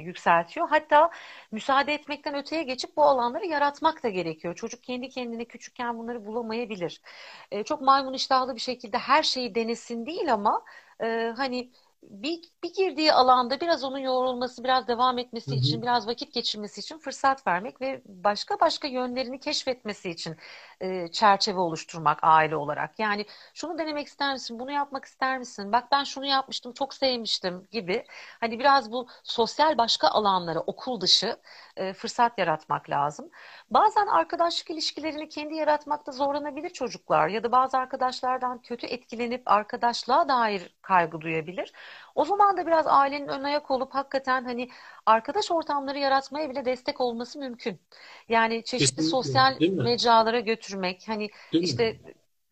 yükseltiyor. 0.00 0.68
Hatta 0.68 1.10
müsaade 1.52 1.94
etmekten 1.94 2.34
öteye 2.34 2.62
geçip 2.62 2.96
bu 2.96 3.02
alanları 3.04 3.46
yaratmak 3.46 4.02
da 4.02 4.08
gerekiyor. 4.08 4.54
Çocuk 4.54 4.82
kendi 4.82 5.08
kendine 5.08 5.44
küçükken 5.44 5.98
bunları 5.98 6.26
bulamayabilir. 6.26 7.02
E, 7.50 7.64
çok 7.64 7.80
maymun 7.80 8.12
iştahlı 8.12 8.54
bir 8.54 8.60
şekilde 8.60 8.98
her 8.98 9.22
şeyi 9.22 9.54
denesin 9.54 10.06
değil 10.06 10.32
ama 10.32 10.64
e, 11.02 11.32
hani 11.36 11.70
bir, 12.02 12.40
bir 12.64 12.74
girdiği 12.74 13.12
alanda 13.12 13.60
biraz 13.60 13.84
onun 13.84 13.98
yoğrulması, 13.98 14.64
biraz 14.64 14.88
devam 14.88 15.18
Hı 15.48 15.50
etmesi 15.50 15.56
için, 15.56 15.82
hı. 15.82 15.82
biraz 15.82 16.06
vakit 16.06 16.32
geçirmesi 16.34 16.80
için 16.80 16.98
fırsat 16.98 17.46
vermek 17.46 17.80
ve 17.80 18.02
başka 18.06 18.60
başka 18.60 18.88
yönlerini 18.88 19.40
keşfetmesi 19.40 20.10
için 20.10 20.36
e, 20.80 21.08
çerçeve 21.08 21.58
oluşturmak 21.60 22.18
aile 22.22 22.56
olarak. 22.56 22.98
Yani 22.98 23.26
şunu 23.54 23.78
denemek 23.78 24.06
ister 24.06 24.32
misin? 24.32 24.58
Bunu 24.58 24.70
yapmak 24.72 25.04
ister 25.04 25.38
misin? 25.38 25.72
Bak 25.72 25.88
ben 25.92 26.04
şunu 26.04 26.26
yapmıştım, 26.26 26.72
çok 26.72 26.94
sevmiştim 26.94 27.66
gibi. 27.70 28.04
Hani 28.40 28.58
biraz 28.58 28.92
bu 28.92 29.08
sosyal 29.24 29.78
başka 29.78 30.08
alanlara, 30.08 30.60
okul 30.60 31.00
dışı 31.00 31.36
e, 31.76 31.92
fırsat 31.92 32.38
yaratmak 32.38 32.90
lazım. 32.90 33.30
Bazen 33.74 34.06
arkadaşlık 34.06 34.70
ilişkilerini 34.70 35.28
kendi 35.28 35.54
yaratmakta 35.54 36.12
zorlanabilir 36.12 36.70
çocuklar 36.70 37.28
ya 37.28 37.42
da 37.42 37.52
bazı 37.52 37.78
arkadaşlardan 37.78 38.62
kötü 38.62 38.86
etkilenip 38.86 39.42
arkadaşlığa 39.46 40.28
dair 40.28 40.74
kaygı 40.82 41.20
duyabilir. 41.20 41.72
O 42.14 42.24
zaman 42.24 42.56
da 42.56 42.66
biraz 42.66 42.86
ailenin 42.86 43.28
ön 43.28 43.42
ayak 43.44 43.70
olup 43.70 43.94
hakikaten 43.94 44.44
hani 44.44 44.68
arkadaş 45.06 45.50
ortamları 45.50 45.98
yaratmaya 45.98 46.50
bile 46.50 46.64
destek 46.64 47.00
olması 47.00 47.38
mümkün. 47.38 47.80
Yani 48.28 48.64
çeşitli 48.64 48.96
Kesinlikle. 48.96 49.10
sosyal 49.10 49.60
mecralara 49.60 50.40
götürmek, 50.40 51.04
hani 51.06 51.30
Değil 51.52 51.80
mi? 51.80 52.00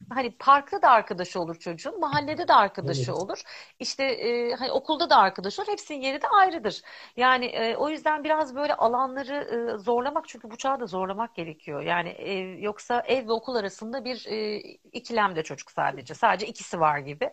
Hani 0.08 0.30
parkta 0.38 0.82
da 0.82 0.88
arkadaşı 0.90 1.40
olur 1.40 1.58
çocuğun, 1.58 2.00
mahallede 2.00 2.48
de 2.48 2.54
arkadaşı 2.54 3.12
Evet. 3.12 3.20
olur. 3.22 3.42
İşte 3.78 4.04
e, 4.04 4.54
hani 4.54 4.72
okulda 4.72 5.10
da 5.10 5.16
arkadaşı 5.16 5.62
olur. 5.62 5.70
Hepsinin 5.70 6.00
yeri 6.00 6.22
de 6.22 6.28
ayrıdır. 6.28 6.82
Yani 7.16 7.46
e, 7.46 7.76
o 7.76 7.88
yüzden 7.88 8.24
biraz 8.24 8.54
böyle 8.54 8.74
alanları 8.74 9.34
e, 9.74 9.78
zorlamak 9.78 10.28
çünkü 10.28 10.50
bu 10.50 10.56
çağda 10.56 10.86
zorlamak 10.86 11.34
gerekiyor. 11.34 11.80
Yani 11.82 12.08
ev, 12.08 12.58
yoksa 12.58 13.00
ev 13.06 13.28
ve 13.28 13.32
okul 13.32 13.54
arasında 13.54 14.04
bir 14.04 14.26
e, 14.26 14.56
ikilemde 14.92 15.42
çocuk 15.42 15.70
sadece. 15.70 16.14
Sadece 16.14 16.46
ikisi 16.46 16.80
var 16.80 16.98
gibi. 16.98 17.30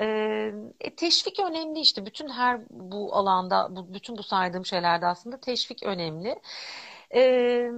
E, 0.00 0.06
e, 0.80 0.96
teşvik 0.96 1.40
önemli 1.40 1.80
işte. 1.80 2.06
Bütün 2.06 2.28
her 2.28 2.60
bu 2.70 3.14
alanda, 3.16 3.76
bu, 3.76 3.94
bütün 3.94 4.16
bu 4.18 4.22
saydığım 4.22 4.66
şeylerde 4.66 5.06
aslında 5.06 5.40
teşvik 5.40 5.82
önemli. 5.82 6.40
Ee, 7.14 7.70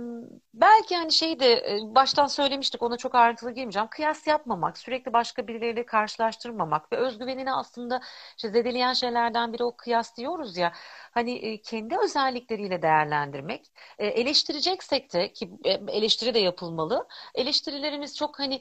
belki 0.55 0.97
hani 0.97 1.13
şey 1.13 1.41
de 1.41 1.53
e, 1.53 1.79
baştan 1.95 2.27
söylemiştik 2.27 2.83
ona 2.83 2.97
çok 2.97 3.15
ayrıntılı 3.15 3.51
girmeyeceğim. 3.51 3.89
Kıyas 3.91 4.27
yapmamak, 4.27 4.79
sürekli 4.79 5.13
başka 5.13 5.47
birileriyle 5.49 5.87
karşılaştırmamak 5.87 6.93
ve 6.93 6.97
özgüvenini 6.97 7.53
aslında 7.53 8.01
işte 8.37 8.49
zedeleyen 8.51 8.93
şeylerden 8.93 9.53
biri 9.53 9.65
o 9.65 9.77
kıyas 9.77 10.17
diyoruz 10.17 10.57
ya. 10.57 10.73
Hani 11.13 11.33
e, 11.33 11.61
kendi 11.63 11.97
özellikleriyle 12.05 12.83
değerlendirmek. 12.83 13.67
E, 13.99 14.07
eleştireceksek 14.07 15.13
de 15.15 15.33
ki 15.33 15.51
eleştiri 15.89 16.35
de 16.35 16.39
yapılmalı. 16.39 17.07
Eleştirilerimiz 17.35 18.17
çok 18.17 18.39
hani 18.39 18.61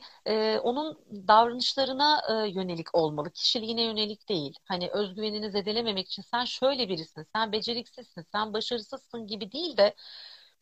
onun 0.64 1.00
davranışlarına 1.28 2.22
yönelik 2.48 2.96
olmalı. 2.96 3.32
Kişiliğine 3.32 3.82
yönelik 3.84 4.30
değil. 4.30 4.56
Hani 4.66 4.90
özgüvenini 4.94 5.52
zedelememek 5.52 6.08
için 6.08 6.22
sen 6.22 6.46
şöyle 6.46 6.90
birisin, 6.90 7.26
sen 7.36 7.52
beceriksizsin, 7.52 8.26
sen 8.32 8.54
başarısızsın 8.54 9.28
gibi 9.28 9.52
değil 9.52 9.78
de 9.78 9.96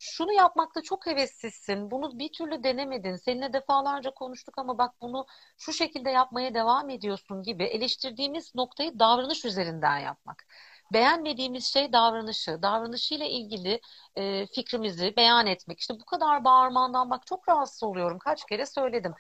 şunu 0.04 0.34
yapmakta 0.34 0.82
çok 0.82 1.06
hevesliysin. 1.06 1.92
Bunu 1.92 2.20
bir 2.20 2.32
türlü 2.34 2.64
denemedin. 2.64 3.16
Seninle 3.16 3.54
defalarca 3.54 4.12
konuştuk 4.12 4.58
ama 4.58 4.78
bak 4.78 4.92
bunu 5.02 5.26
şu 5.58 5.74
şekilde 5.74 6.10
yapmaya 6.10 6.54
devam 6.54 6.90
ediyorsun 6.90 7.44
gibi 7.44 7.64
eleştirdiğimiz 7.64 8.56
noktayı 8.56 9.00
davranış 9.00 9.46
üzerinden 9.46 9.98
yapmak. 10.00 10.46
Beğenmediğimiz 10.94 11.66
şey 11.66 11.94
davranışı. 11.94 12.62
Davranışıyla 12.62 13.26
ilgili 13.26 13.82
e, 14.16 14.48
fikrimizi 14.48 15.14
beyan 15.18 15.48
etmek. 15.48 15.80
İşte 15.80 15.94
bu 15.94 16.06
kadar 16.06 16.44
bağırmandan 16.44 17.10
bak 17.10 17.26
çok 17.28 17.50
rahatsız 17.50 17.84
oluyorum. 17.84 18.20
Kaç 18.20 18.46
kere 18.46 18.66
söyledim. 18.66 19.14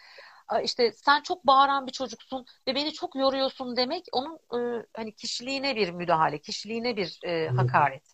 İşte 0.64 0.92
sen 0.92 1.22
çok 1.22 1.48
bağıran 1.48 1.88
bir 1.88 1.92
çocuksun 1.92 2.46
ve 2.68 2.76
beni 2.76 2.94
çok 2.94 3.16
yoruyorsun 3.16 3.76
demek 3.76 4.06
onun 4.12 4.36
e, 4.36 4.86
hani 4.98 5.16
kişiliğine 5.16 5.76
bir 5.76 5.90
müdahale, 5.90 6.42
kişiliğine 6.42 6.98
bir 6.98 7.20
e, 7.26 7.48
hakaret. 7.50 8.13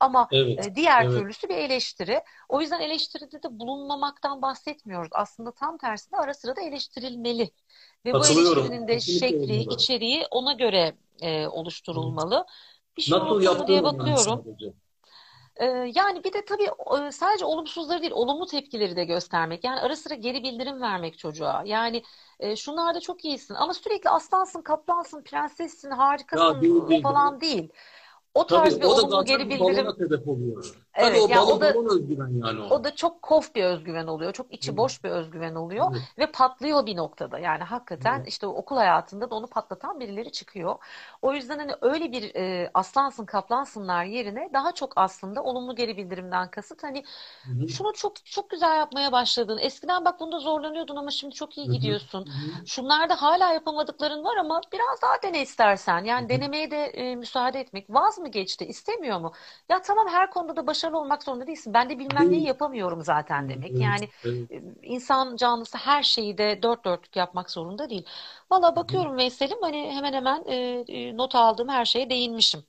Ama 0.00 0.28
Evet. 0.32 0.58
e, 0.58 0.74
diğer 0.74 1.04
Evet. 1.04 1.12
türlüsü 1.14 1.48
bir 1.48 1.56
eleştiri. 1.56 2.22
O 2.48 2.60
yüzden 2.60 2.80
eleştiride 2.80 3.42
de 3.42 3.58
bulunmamaktan 3.58 4.42
bahsetmiyoruz. 4.42 5.10
Aslında 5.12 5.52
tam 5.52 5.78
tersine 5.78 6.18
ara 6.18 6.34
sıra 6.34 6.56
da 6.56 6.60
eleştirilmeli. 6.60 7.50
Ve 8.04 8.18
bu 8.18 8.26
eleştirinin 8.26 8.88
de 8.88 8.94
Kesinlikle 8.94 9.36
şekli, 9.36 9.60
olmalı. 9.60 9.74
içeriği 9.74 10.26
ona 10.30 10.52
göre 10.52 10.94
e, 11.22 11.46
oluşturulmalı. 11.46 12.46
Bir 12.96 13.02
şey 13.02 13.20
Nasıl 13.20 13.66
diye 13.66 13.84
bakıyorum. 13.84 14.44
sadece. 14.44 14.72
Ee, 15.56 15.92
yani 15.94 16.24
bir 16.24 16.32
de 16.32 16.44
tabii 16.44 16.68
e, 17.08 17.12
sadece 17.12 17.44
olumsuzları 17.44 18.00
değil, 18.02 18.12
olumlu 18.12 18.46
tepkileri 18.46 18.96
de 18.96 19.04
göstermek. 19.04 19.64
Yani 19.64 19.80
ara 19.80 19.96
sıra 19.96 20.14
geri 20.14 20.42
bildirim 20.42 20.80
vermek 20.80 21.18
çocuğa. 21.18 21.62
Yani 21.66 22.02
e, 22.40 22.56
şunlarda 22.56 23.00
çok 23.00 23.24
iyisin 23.24 23.54
ama 23.54 23.74
sürekli 23.74 24.10
aslansın, 24.10 24.62
kaplansın, 24.62 25.22
prensessin, 25.22 25.90
Ya 26.34 26.60
değil 26.60 26.74
harikasın 26.74 26.88
e, 26.88 26.88
değil. 26.88 27.02
falan 27.02 27.40
değil. 27.40 27.68
O 28.34 28.46
Tabii 28.46 28.60
tarz 28.70 28.80
bir 28.80 28.84
o 28.84 28.88
da 28.96 29.02
olumlu 29.02 29.24
geri 29.24 29.50
bildirim. 29.50 29.76
balona 29.76 29.92
sebep 29.92 30.28
oluyor. 30.28 30.74
Tabii 31.00 31.16
Evet, 31.16 31.22
o 31.22 31.28
yani 31.30 31.40
o 31.40 31.60
da 31.60 31.74
özgüven 31.94 32.28
yani 32.46 32.60
o 32.68 32.74
o. 32.74 32.84
da 32.84 32.94
çok 32.94 33.22
kof 33.22 33.54
bir 33.54 33.64
özgüven 33.64 34.06
oluyor. 34.06 34.32
Çok 34.32 34.52
içi 34.52 34.76
boş 34.76 35.04
bir 35.04 35.10
özgüven 35.10 35.54
oluyor 35.54 35.86
Evet. 35.92 36.02
ve 36.18 36.32
patlıyor 36.32 36.86
bir 36.86 36.96
noktada. 36.96 37.38
Yani 37.38 37.62
hakikaten 37.64 38.18
Evet. 38.18 38.28
işte 38.28 38.46
okul 38.46 38.76
hayatında 38.76 39.30
da 39.30 39.34
onu 39.34 39.46
patlatan 39.46 40.00
birileri 40.00 40.32
çıkıyor. 40.32 40.76
O 41.22 41.32
yüzden 41.32 41.58
hani 41.58 41.72
öyle 41.80 42.12
bir 42.12 42.34
e, 42.34 42.70
aslansın 42.74 43.24
kaplansınlar 43.26 44.04
yerine 44.04 44.50
daha 44.52 44.72
çok 44.72 44.92
aslında 44.96 45.42
olumlu 45.42 45.74
geri 45.76 45.96
bildirimden 45.96 46.50
kasıt 46.50 46.82
hani 46.82 47.04
Hı 47.44 47.50
hı. 47.52 47.68
şunu 47.68 47.92
çok 47.92 48.26
çok 48.26 48.50
güzel 48.50 48.76
yapmaya 48.78 49.12
başladın. 49.12 49.58
Eskiden 49.58 50.04
bak 50.04 50.20
bunda 50.20 50.38
zorlanıyordun 50.38 50.96
ama 50.96 51.10
şimdi 51.10 51.34
çok 51.34 51.58
iyi 51.58 51.68
gidiyorsun. 51.70 52.26
Hı 52.26 52.30
hı. 52.30 52.66
Şunlarda 52.66 53.22
hala 53.22 53.52
yapamadıkların 53.52 54.24
var 54.24 54.36
ama 54.36 54.60
biraz 54.72 55.02
daha 55.02 55.22
dene 55.22 55.42
istersen. 55.42 56.04
Yani 56.04 56.24
hı. 56.24 56.28
denemeye 56.28 56.70
de 56.70 56.76
e, 56.84 57.16
müsaade 57.16 57.60
etmek. 57.60 57.90
Vaz 57.90 58.18
mı 58.18 58.28
geçti? 58.28 58.64
İstemiyor 58.66 59.20
mu? 59.20 59.32
Ya 59.68 59.82
tamam 59.82 60.08
her 60.08 60.30
konuda 60.30 60.56
da 60.56 60.66
başarılı 60.66 60.89
olmak 60.92 61.22
zorunda 61.22 61.46
değilsin. 61.46 61.74
Ben 61.74 61.90
de 61.90 61.98
bilmem 61.98 62.30
neyi 62.30 62.46
yapamıyorum 62.46 63.02
zaten 63.02 63.48
demek. 63.48 63.80
Yani 63.80 64.08
insan 64.82 65.36
canlısı 65.36 65.78
her 65.78 66.02
şeyi 66.02 66.38
de 66.38 66.62
dört 66.62 66.84
dörtlük 66.84 67.16
yapmak 67.16 67.50
zorunda 67.50 67.90
değil. 67.90 68.06
Valla 68.50 68.76
bakıyorum 68.76 69.16
Veysel'im 69.16 69.58
hani 69.62 69.92
hemen 69.92 70.12
hemen 70.12 70.44
e, 70.88 71.16
not 71.16 71.34
aldığım 71.34 71.68
her 71.68 71.84
şeye 71.84 72.10
değinmişim. 72.10 72.64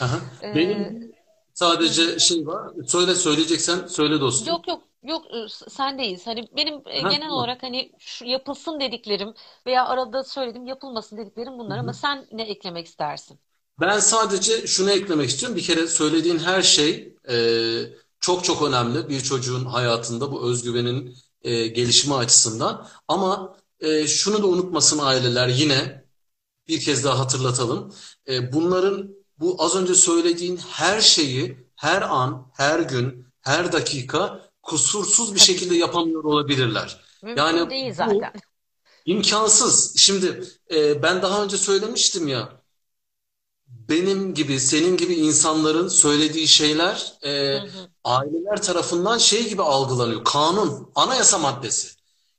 Aha. 0.00 0.20
Benim 0.54 0.98
hı. 0.98 1.14
sadece 1.54 2.18
şey 2.18 2.46
var. 2.46 2.72
Söyle 2.86 3.14
söyleyeceksen 3.14 3.86
söyle 3.86 4.20
dostum. 4.20 4.48
Yok 4.48 4.68
yok 4.68 4.82
yok 5.02 5.26
e, 5.34 5.48
s- 5.48 5.70
sendeyiz. 5.70 6.26
Hani 6.26 6.48
benim 6.56 6.82
Ha, 7.00 7.08
genel 7.08 7.28
tamam. 7.28 7.30
olarak 7.30 7.62
hani 7.62 7.92
şu 7.98 8.24
yapılsın 8.24 8.80
dediklerim 8.80 9.34
veya 9.66 9.86
arada 9.88 10.24
söyledim 10.24 10.66
yapılmasın 10.66 11.16
dediklerim 11.18 11.58
bunlar 11.58 11.78
ama 11.78 11.92
hı. 11.92 11.92
sen 11.92 12.26
ne 12.32 12.42
eklemek 12.42 12.86
istersin? 12.86 13.40
Ben 13.80 13.98
sadece 13.98 14.66
şunu 14.66 14.90
eklemek 14.90 15.30
istiyorum. 15.30 15.56
Bir 15.58 15.62
kere 15.62 15.86
söylediğin 15.86 16.38
her 16.38 16.62
şey 16.62 17.16
e, 17.28 17.36
çok 18.20 18.44
çok 18.44 18.62
önemli 18.62 19.08
bir 19.08 19.20
çocuğun 19.20 19.64
hayatında 19.64 20.32
bu 20.32 20.50
özgüvenin 20.50 21.16
e, 21.42 21.66
gelişimi 21.66 22.14
açısından. 22.14 22.88
Ama 23.08 23.56
e, 23.80 24.06
şunu 24.06 24.42
da 24.42 24.46
unutmasın 24.46 24.98
aileler 24.98 25.48
yine 25.48 26.04
bir 26.68 26.80
kez 26.80 27.04
daha 27.04 27.18
hatırlatalım. 27.18 27.94
E, 28.28 28.52
bunların 28.52 29.14
bu 29.38 29.56
az 29.58 29.76
önce 29.76 29.94
söylediğin 29.94 30.56
her 30.56 31.00
şeyi 31.00 31.56
her 31.76 32.02
an, 32.02 32.50
her 32.54 32.80
gün, 32.80 33.26
her 33.40 33.72
dakika 33.72 34.50
kusursuz 34.62 35.34
bir 35.34 35.40
şekilde 35.40 35.74
yapamıyor 35.76 36.24
olabilirler. 36.24 37.00
mümkün 37.22 37.42
Yani 37.42 37.70
değil 37.70 37.90
bu 37.90 37.94
zaten. 37.94 38.32
imkansız. 39.04 39.96
Şimdi 39.96 40.44
e, 40.74 41.02
ben 41.02 41.22
daha 41.22 41.44
önce 41.44 41.56
söylemiştim 41.56 42.28
ya. 42.28 42.63
Benim 43.88 44.34
gibi, 44.34 44.60
senin 44.60 44.96
gibi 44.96 45.14
insanların 45.14 45.88
söylediği 45.88 46.48
şeyler 46.48 47.12
Hı 47.22 47.28
e, 47.28 47.58
hı. 47.60 47.88
aileler 48.04 48.62
tarafından 48.62 49.18
şey 49.18 49.48
gibi 49.48 49.62
algılanıyor. 49.62 50.24
Kanun, 50.24 50.92
anayasa 50.94 51.38
maddesi. 51.38 51.88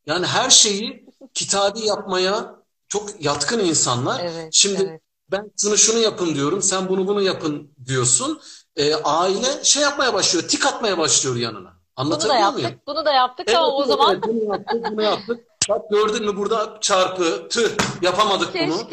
Yani 0.05 0.25
her 0.25 0.49
şeyi 0.49 1.05
kitabi 1.33 1.79
yapmaya 1.79 2.55
çok 2.87 3.23
yatkın 3.23 3.59
insanlar. 3.59 4.19
Evet, 4.23 4.49
Şimdi 4.51 4.83
evet. 4.89 5.01
ben 5.31 5.51
şunu 5.61 5.77
şunu 5.77 5.99
yapın 5.99 6.35
diyorum, 6.35 6.61
sen 6.61 6.89
bunu 6.89 7.07
bunu 7.07 7.21
yapın 7.21 7.71
diyorsun. 7.85 8.41
E, 8.75 8.95
aile 8.95 9.63
şey 9.63 9.83
yapmaya 9.83 10.13
başlıyor, 10.13 10.47
tik 10.47 10.65
atmaya 10.65 10.97
başlıyor 10.97 11.35
yanına. 11.35 11.59
Bunu 11.59 11.71
da 11.71 12.01
Anlatabiliyor 12.01 12.53
muyum? 12.53 12.63
yaptık, 12.63 12.87
bunu 12.87 13.05
da 13.05 13.11
yaptık. 13.13 13.45
Evet, 13.47 13.57
Tamam 13.57 13.71
o 13.75 13.83
zaman 13.85 14.13
evet, 14.13 14.23
bunu 14.27 14.43
yaptık, 14.53 14.91
bunu 14.91 15.01
yaptık. 15.01 15.39
Bak 15.69 15.89
gördün 15.89 16.25
mü 16.25 16.37
burada 16.37 16.77
çarpı, 16.81 17.47
tüh 17.49 17.69
yapamadık 18.01 18.53
bunu. 18.53 18.87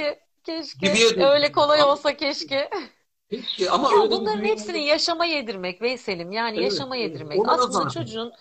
Keşke, 0.45 1.07
öyle 1.17 1.53
kolay 1.53 1.83
Ama, 1.83 1.85
olsa 1.85 2.17
keşke. 2.17 2.71
keşke, 3.31 3.71
ama 3.71 3.91
Ya 3.91 3.97
öyle 4.03 4.21
bir 4.23 4.31
bunların 4.31 4.45
hepsini 4.45 4.79
yaşama 4.85 5.25
yedirmek 5.25 5.83
Veysel'im. 5.83 6.33
Yani 6.33 6.59
Evet, 6.59 6.61
yaşama 6.61 6.97
evet. 7.01 7.23
yedirmek. 7.27 7.43
Da 7.49 7.49
Aslında 7.49 7.87
çocuğun 7.89 8.33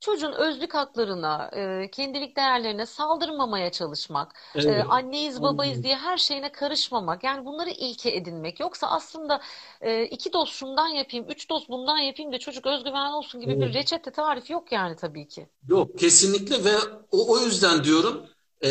çocuğun 0.00 0.32
özlük 0.32 0.74
haklarına, 0.74 1.50
e, 1.82 1.90
kendilik 1.90 2.36
değerlerine 2.36 2.86
saldırmamaya 2.86 3.70
çalışmak, 3.72 4.32
e, 4.64 4.78
Evet. 4.78 4.86
anneyiz 4.88 5.42
babayız 5.42 5.82
diye 5.82 5.96
her 5.96 6.16
şeyine 6.16 6.52
karışmamak. 6.52 7.24
Yani 7.24 7.44
bunları 7.46 7.70
ilke 7.70 8.10
edinmek. 8.16 8.60
Yoksa 8.60 8.86
aslında 8.90 9.40
e, 9.80 10.04
iki 10.04 10.32
doz 10.32 10.48
şundan 10.48 10.88
yapayım, 10.88 11.26
üç 11.28 11.50
doz 11.50 11.68
bundan 11.68 11.98
yapayım 11.98 12.32
da 12.32 12.38
çocuk 12.38 12.66
özgüvenli 12.66 13.14
olsun 13.14 13.40
gibi 13.40 13.60
bir 13.60 13.72
Evet. 13.72 13.74
reçete 13.74 14.10
tarif 14.10 14.50
yok 14.50 14.72
yani 14.72 14.96
tabii 14.96 15.28
ki. 15.28 15.48
Yok 15.68 15.98
kesinlikle 15.98 16.64
ve 16.64 16.76
o, 17.10 17.32
o 17.32 17.38
yüzden 17.38 17.84
diyorum 17.84 18.26
e, 18.64 18.70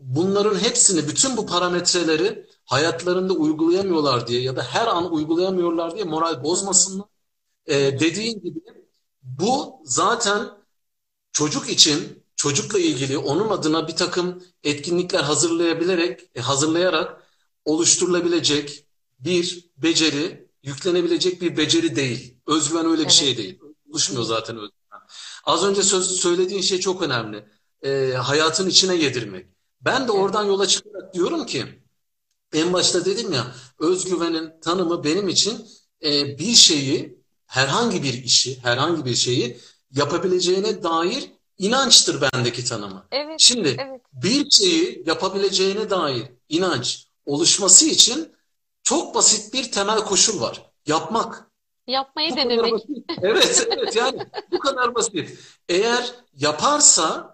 bunların 0.00 0.58
hepsini 0.58 1.08
bütün 1.08 1.36
bu 1.36 1.46
parametreleri 1.46 2.46
hayatlarında 2.64 3.32
uygulayamıyorlar 3.32 4.26
diye 4.26 4.42
ya 4.42 4.56
da 4.56 4.62
her 4.62 4.86
an 4.86 5.12
uygulayamıyorlar 5.12 5.94
diye 5.94 6.04
moral 6.04 6.44
bozmasınlar. 6.44 7.06
E, 7.66 7.74
dediğin 8.00 8.40
gibi 8.40 8.60
bu 9.22 9.80
zaten 9.84 10.50
çocuk 11.32 11.70
için 11.70 12.24
çocukla 12.36 12.78
ilgili 12.78 13.18
onun 13.18 13.48
adına 13.48 13.88
bir 13.88 13.96
takım 13.96 14.44
etkinlikler 14.64 15.22
hazırlayabilerek 15.22 16.20
e, 16.34 16.40
hazırlayarak 16.40 17.22
oluşturulabilecek 17.64 18.86
bir 19.18 19.70
beceri, 19.76 20.48
yüklenebilecek 20.62 21.40
bir 21.42 21.56
beceri 21.56 21.96
değil. 21.96 22.36
Özgüven 22.46 22.86
öyle 22.86 22.98
bir 22.98 23.02
Evet. 23.02 23.12
şey 23.12 23.36
değil. 23.36 23.60
Oluşmuyor 23.90 24.24
zaten 24.24 24.56
özgüven. 24.56 25.00
Az 25.44 25.64
önce 25.64 25.82
söz, 25.82 26.10
söylediğin 26.10 26.60
şey 26.60 26.80
çok 26.80 27.02
önemli. 27.02 27.48
E, 27.84 28.12
hayatın 28.12 28.68
içine 28.68 28.94
yedirmek. 28.94 29.46
Ben 29.80 30.08
de 30.08 30.12
oradan 30.12 30.44
yola 30.44 30.66
çıkarak 30.66 31.14
diyorum 31.14 31.46
ki 31.46 31.64
en 32.52 32.72
başta 32.72 33.04
dedim 33.04 33.32
ya 33.32 33.46
özgüvenin 33.78 34.60
tanımı 34.60 35.04
benim 35.04 35.28
için 35.28 35.66
e, 36.04 36.38
bir 36.38 36.54
şeyi 36.54 37.18
herhangi 37.46 38.02
bir 38.02 38.24
işi 38.24 38.60
herhangi 38.62 39.04
bir 39.04 39.14
şeyi 39.14 39.60
yapabileceğine 39.90 40.82
dair 40.82 41.30
inançtır 41.58 42.20
bendeki 42.20 42.64
tanımı. 42.64 43.06
Evet, 43.12 43.40
Şimdi 43.40 43.68
evet. 43.68 44.00
bir 44.12 44.50
şeyi 44.50 45.02
yapabileceğine 45.06 45.90
dair 45.90 46.22
inanç 46.48 47.06
oluşması 47.26 47.86
için 47.86 48.32
çok 48.82 49.14
basit 49.14 49.54
bir 49.54 49.72
temel 49.72 49.98
koşul 49.98 50.40
var. 50.40 50.70
Yapmak. 50.86 51.50
Yapmayı 51.86 52.32
Bu 52.32 52.36
denemek. 52.36 52.86
Evet, 53.22 53.68
evet 53.70 53.96
yani 53.96 54.26
bu 54.52 54.58
kadar 54.58 54.94
basit. 54.94 55.38
Eğer 55.68 56.14
yaparsa 56.34 57.33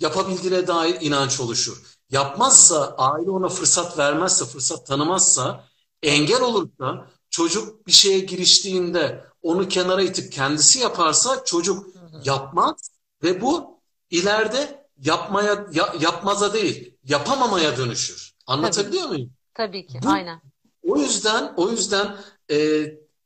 yapabildiğine 0.00 0.66
dair 0.66 0.96
inanç 1.00 1.40
oluşur. 1.40 1.82
Yapmazsa, 2.10 2.94
aile 2.98 3.30
ona 3.30 3.48
fırsat 3.48 3.98
vermezse, 3.98 4.44
fırsat 4.44 4.86
tanımazsa, 4.86 5.64
engel 6.02 6.40
olursa, 6.42 7.10
çocuk 7.30 7.86
bir 7.86 7.92
şeye 7.92 8.18
giriştiğinde 8.20 9.24
onu 9.42 9.68
kenara 9.68 10.02
itip 10.02 10.32
kendisi 10.32 10.78
yaparsa 10.78 11.44
çocuk 11.44 11.86
yapmaz 12.24 12.90
ve 13.22 13.40
bu 13.40 13.80
ileride 14.10 14.86
yapmaya 14.98 15.66
ya- 15.72 15.94
yapmaza 16.00 16.52
değil, 16.52 16.96
yapamamaya 17.04 17.76
dönüşür. 17.76 18.34
Anlatabiliyor 18.46 19.08
muyum? 19.08 19.30
Tabii 19.54 19.86
ki, 19.86 20.00
Bu 20.02 20.10
aynen. 20.10 20.40
o 20.88 20.96
yüzden 20.96 21.54
o 21.56 21.70
yüzden 21.70 22.16
e, 22.50 22.56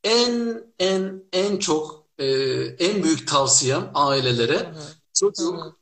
en 0.05 0.63
en 0.79 1.23
en 1.33 1.57
çok 1.59 2.07
e, 2.19 2.27
en 2.79 3.03
büyük 3.03 3.29
tavsiyem 3.29 3.91
ailelere 3.95 4.59
Hı 4.59 4.65
hı, 4.65 4.73
hı 4.73 4.85
çocuk 5.15 5.55
hı. 5.55 5.73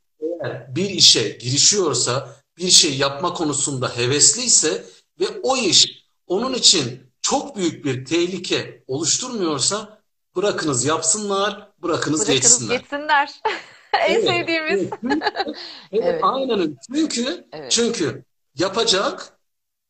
Eğer 0.44 0.76
bir 0.76 0.90
işe 0.90 1.28
girişiyorsa 1.28 2.36
bir 2.58 2.70
şey 2.70 2.96
yapma 2.96 3.34
konusunda 3.34 3.96
hevesliyse 3.96 4.84
ve 5.20 5.24
o 5.42 5.56
iş 5.56 6.06
onun 6.26 6.54
için 6.54 7.00
çok 7.22 7.56
büyük 7.56 7.84
bir 7.84 8.04
tehlike 8.04 8.84
oluşturmuyorsa 8.86 10.02
bırakınız 10.36 10.84
yapsınlar, 10.84 11.68
bırakınız 11.82 12.20
Bırakınız 12.20 12.26
geçsinler. 12.26 12.76
geçsinler. 12.78 13.30
En 14.08 14.14
Evet, 14.14 14.24
sevdiğimiz. 14.26 14.80
evet. 14.80 14.92
Evet, 15.92 16.04
Evet, 16.04 16.20
aynen. 16.24 16.76
Çünkü 16.94 17.46
evet. 17.52 17.70
çünkü 17.72 18.24
yapacak 18.58 19.38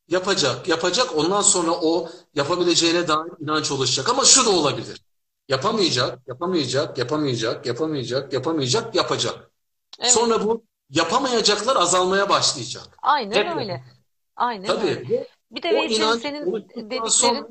Yapacak, 0.08 0.68
yapacak. 0.68 1.16
Ondan 1.16 1.42
sonra 1.42 1.70
o 1.72 2.10
yapabileceğine 2.34 3.08
dair 3.08 3.42
inanç 3.42 3.70
oluşacak. 3.70 4.08
Ama 4.08 4.24
şu 4.24 4.46
da 4.46 4.50
olabilir. 4.50 5.02
Yapamayacak, 5.48 6.28
yapamayacak, 6.28 6.98
yapamayacak, 6.98 7.66
yapamayacak, 7.66 8.32
yapamayacak, 8.32 8.94
yapacak. 8.94 9.50
Evet, 9.98 10.12
Sonra 10.14 10.44
bu 10.46 10.64
yapamayacaklar 10.90 11.76
azalmaya 11.76 12.28
başlayacak. 12.28 12.98
aynen 13.02 13.46
Hep 13.46 13.46
öyle. 13.46 13.84
Aynen 14.36 14.76
tabii 14.76 14.86
öyle. 14.94 15.04
Bir 15.50 15.62
de 15.62 15.74
o 15.74 15.84
inanç 15.86 16.20
senin 16.20 16.70
dediklerin. 16.74 17.10
sonra 17.10 17.48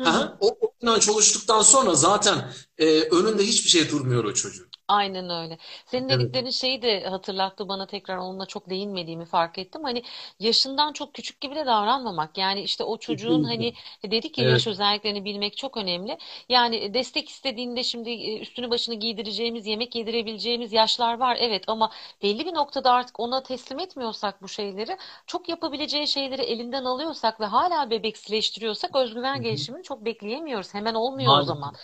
Hı 0.00 0.04
Hı 0.04 0.10
hı, 0.10 0.36
o, 0.40 0.48
o 0.60 0.74
inanç 0.82 1.08
oluştuktan 1.08 1.62
sonra 1.62 1.94
zaten 1.94 2.52
e, 2.78 3.00
önünde 3.02 3.44
hiçbir 3.44 3.70
şey 3.70 3.90
durmuyor 3.90 4.24
o 4.24 4.34
çocuğun. 4.34 4.67
Aynen 4.88 5.30
öyle. 5.30 5.58
Senin 5.86 6.08
Evet. 6.08 6.08
dediklerin 6.08 6.50
şeyi 6.50 6.82
de 6.82 7.04
hatırlattı 7.08 7.68
bana 7.68 7.86
tekrar 7.86 8.16
onunla 8.16 8.46
çok 8.46 8.70
değinmediğimi 8.70 9.24
fark 9.24 9.58
ettim. 9.58 9.84
Hani 9.84 10.02
yaşından 10.40 10.92
çok 10.92 11.14
küçük 11.14 11.40
gibi 11.40 11.54
de 11.56 11.66
davranmamak. 11.66 12.38
Yani 12.38 12.62
işte 12.62 12.84
o 12.84 12.98
çocuğun 12.98 13.42
Kesinlikle. 13.42 13.44
hani 13.44 13.72
dedik 14.04 14.38
ya 14.38 14.44
Evet. 14.44 14.48
yaş 14.48 14.66
özelliklerini 14.66 15.24
bilmek 15.24 15.56
çok 15.56 15.76
önemli. 15.76 16.18
Yani 16.48 16.94
destek 16.94 17.28
istediğinde 17.28 17.84
şimdi 17.84 18.10
e, 18.10 18.38
üstünü 18.40 18.70
başını 18.70 18.94
giydireceğimiz, 18.94 19.66
yemek 19.66 19.94
yedirebileceğimiz 19.94 20.72
yaşlar 20.72 21.18
var. 21.18 21.36
Evet 21.40 21.64
ama 21.66 21.90
belli 22.22 22.46
bir 22.46 22.54
noktada 22.54 22.92
artık 22.92 23.20
ona 23.20 23.42
teslim 23.42 23.78
etmiyorsak 23.78 24.42
bu 24.42 24.48
şeyleri, 24.48 24.96
çok 25.26 25.48
yapabileceği 25.48 26.06
şeyleri 26.08 26.42
elinden 26.42 26.84
alıyorsak 26.84 27.40
ve 27.40 27.44
hala 27.44 27.90
bebeksileştiriyorsak 27.90 28.96
özgüven 28.96 29.36
Hı 29.36 29.42
hı. 29.42 29.42
gelişimini 29.42 29.82
çok 29.82 30.04
bekleyemiyoruz. 30.04 30.74
Hemen 30.74 30.94
olmuyor 30.94 31.34
o 31.36 31.40
Maalesef, 31.40 31.58
zaman. 31.58 31.74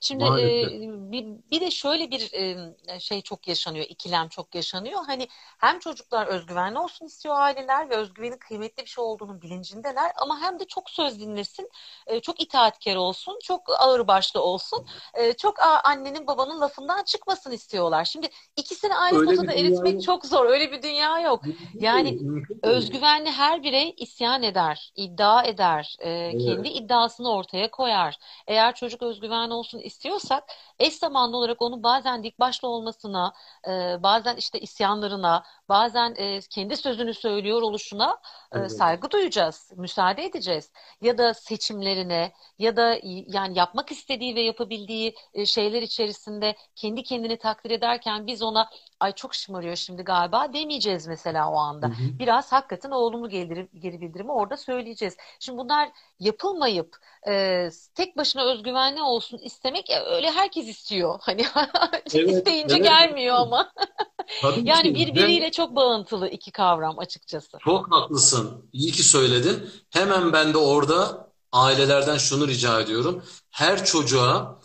Şimdi 0.00 0.24
e, 0.24 0.70
bir, 1.12 1.26
bir 1.50 1.60
de 1.60 1.70
şöyle 1.70 2.10
bir 2.10 2.32
e, 2.32 2.53
şey 2.98 3.22
çok 3.22 3.48
yaşanıyor, 3.48 3.86
ikilem 3.88 4.28
çok 4.28 4.54
yaşanıyor. 4.54 5.00
Hani 5.06 5.28
hem 5.58 5.78
çocuklar 5.78 6.26
özgüvenli 6.26 6.78
olsun 6.78 7.06
istiyor 7.06 7.34
aileler 7.38 7.90
ve 7.90 7.96
özgüvenin 7.96 8.38
kıymetli 8.38 8.82
bir 8.82 8.88
şey 8.88 9.04
olduğunu 9.04 9.42
bilincindeler 9.42 10.12
ama 10.16 10.40
hem 10.40 10.58
de 10.60 10.64
çok 10.64 10.90
söz 10.90 11.20
dinlesin, 11.20 11.70
e, 12.06 12.20
çok 12.20 12.40
itaatkar 12.40 12.96
olsun, 12.96 13.38
çok 13.42 13.80
ağırbaşlı 13.80 14.42
olsun, 14.42 14.86
e, 15.14 15.32
çok 15.32 15.54
annenin 15.84 16.26
babanın 16.26 16.60
lafından 16.60 17.04
çıkmasın 17.04 17.50
istiyorlar. 17.50 18.04
Şimdi 18.04 18.28
ikisini 18.56 18.94
aynı 18.94 19.18
Öyle 19.18 19.30
potada 19.30 19.52
eritmek 19.52 20.02
çok 20.02 20.24
zor. 20.24 20.46
Öyle 20.46 20.72
bir 20.72 20.82
dünya 20.82 21.20
yok. 21.20 21.42
Yani. 21.80 22.18
Özgüvenli 22.62 23.30
her 23.30 23.62
birey 23.62 23.94
isyan 23.96 24.42
eder, 24.42 24.92
iddia 24.96 25.44
eder, 25.44 25.96
e, 25.98 26.38
kendi 26.38 26.68
Evet. 26.68 26.76
iddiasını 26.80 27.32
ortaya 27.32 27.70
koyar. 27.70 28.18
Eğer 28.46 28.74
çocuk 28.74 29.02
özgüvenli 29.02 29.54
olsun 29.54 29.78
istiyorsak, 29.78 30.44
eş 30.78 30.94
zamanlı 30.94 31.36
olarak 31.36 31.62
onu 31.62 31.82
bazen 31.82 32.22
dik 32.24 32.40
başlı 32.44 32.68
olmasına, 32.68 33.32
e, 33.68 33.70
bazen 34.02 34.36
işte 34.36 34.60
isyanlarına, 34.60 35.44
bazen 35.68 36.14
e, 36.18 36.40
kendi 36.40 36.76
sözünü 36.76 37.14
söylüyor 37.14 37.62
oluşuna 37.62 38.20
e, 38.54 38.58
Evet. 38.58 38.72
saygı 38.72 39.10
duyacağız, 39.10 39.70
müsaade 39.76 40.24
edeceğiz. 40.24 40.72
Ya 41.00 41.18
da 41.18 41.34
seçimlerine, 41.34 42.32
ya 42.58 42.76
da 42.76 42.98
yani 43.04 43.58
yapmak 43.58 43.90
istediği 43.92 44.34
ve 44.36 44.40
yapabildiği 44.42 45.14
e, 45.34 45.46
şeyler 45.46 45.82
içerisinde 45.82 46.56
kendi 46.74 47.02
kendini 47.02 47.36
takdir 47.38 47.70
ederken 47.70 48.26
biz 48.26 48.42
ona 48.42 48.70
ay 49.00 49.12
çok 49.12 49.34
şımarıyor 49.34 49.76
şimdi 49.76 50.02
galiba 50.02 50.52
demeyeceğiz 50.52 51.06
mesela 51.06 51.50
o 51.50 51.56
Hı 51.82 51.86
anda. 51.86 51.86
hı. 51.86 52.18
Biraz 52.18 52.52
hakikaten 52.52 52.90
olumlu 52.90 53.28
geri, 53.28 53.68
geri 53.78 54.00
bildirimi 54.00 54.32
orada 54.32 54.56
söyleyeceğiz. 54.56 55.16
Şimdi 55.40 55.58
bunlar 55.58 55.88
yapılmayıp 56.20 56.96
e, 57.28 57.68
tek 57.94 58.16
başına 58.16 58.44
özgüvenli 58.44 59.02
olsun 59.02 59.38
istemek 59.38 59.90
e, 59.90 60.00
öyle 60.00 60.30
herkes 60.30 60.68
istiyor. 60.68 61.18
Hani 61.22 61.44
Evet, 62.14 62.28
isteyince 62.30 62.76
evet. 62.76 62.84
gelmiyor 62.84 63.34
ama. 63.36 63.72
Tabii 64.40 64.64
Yani 64.64 64.94
ki. 64.94 64.94
Birbiriyle 64.94 65.50
çok 65.50 65.76
bağıntılı 65.76 66.28
iki 66.28 66.52
kavram 66.52 66.98
açıkçası. 66.98 67.58
çok 67.58 67.92
haklısın. 67.92 68.70
İyi 68.72 68.92
ki 68.92 69.02
söyledin. 69.02 69.70
Hemen 69.90 70.32
ben 70.32 70.54
de 70.54 70.58
orada 70.58 71.28
ailelerden 71.52 72.16
şunu 72.18 72.48
rica 72.48 72.80
ediyorum. 72.80 73.22
Her 73.50 73.84
çocuğa 73.84 74.60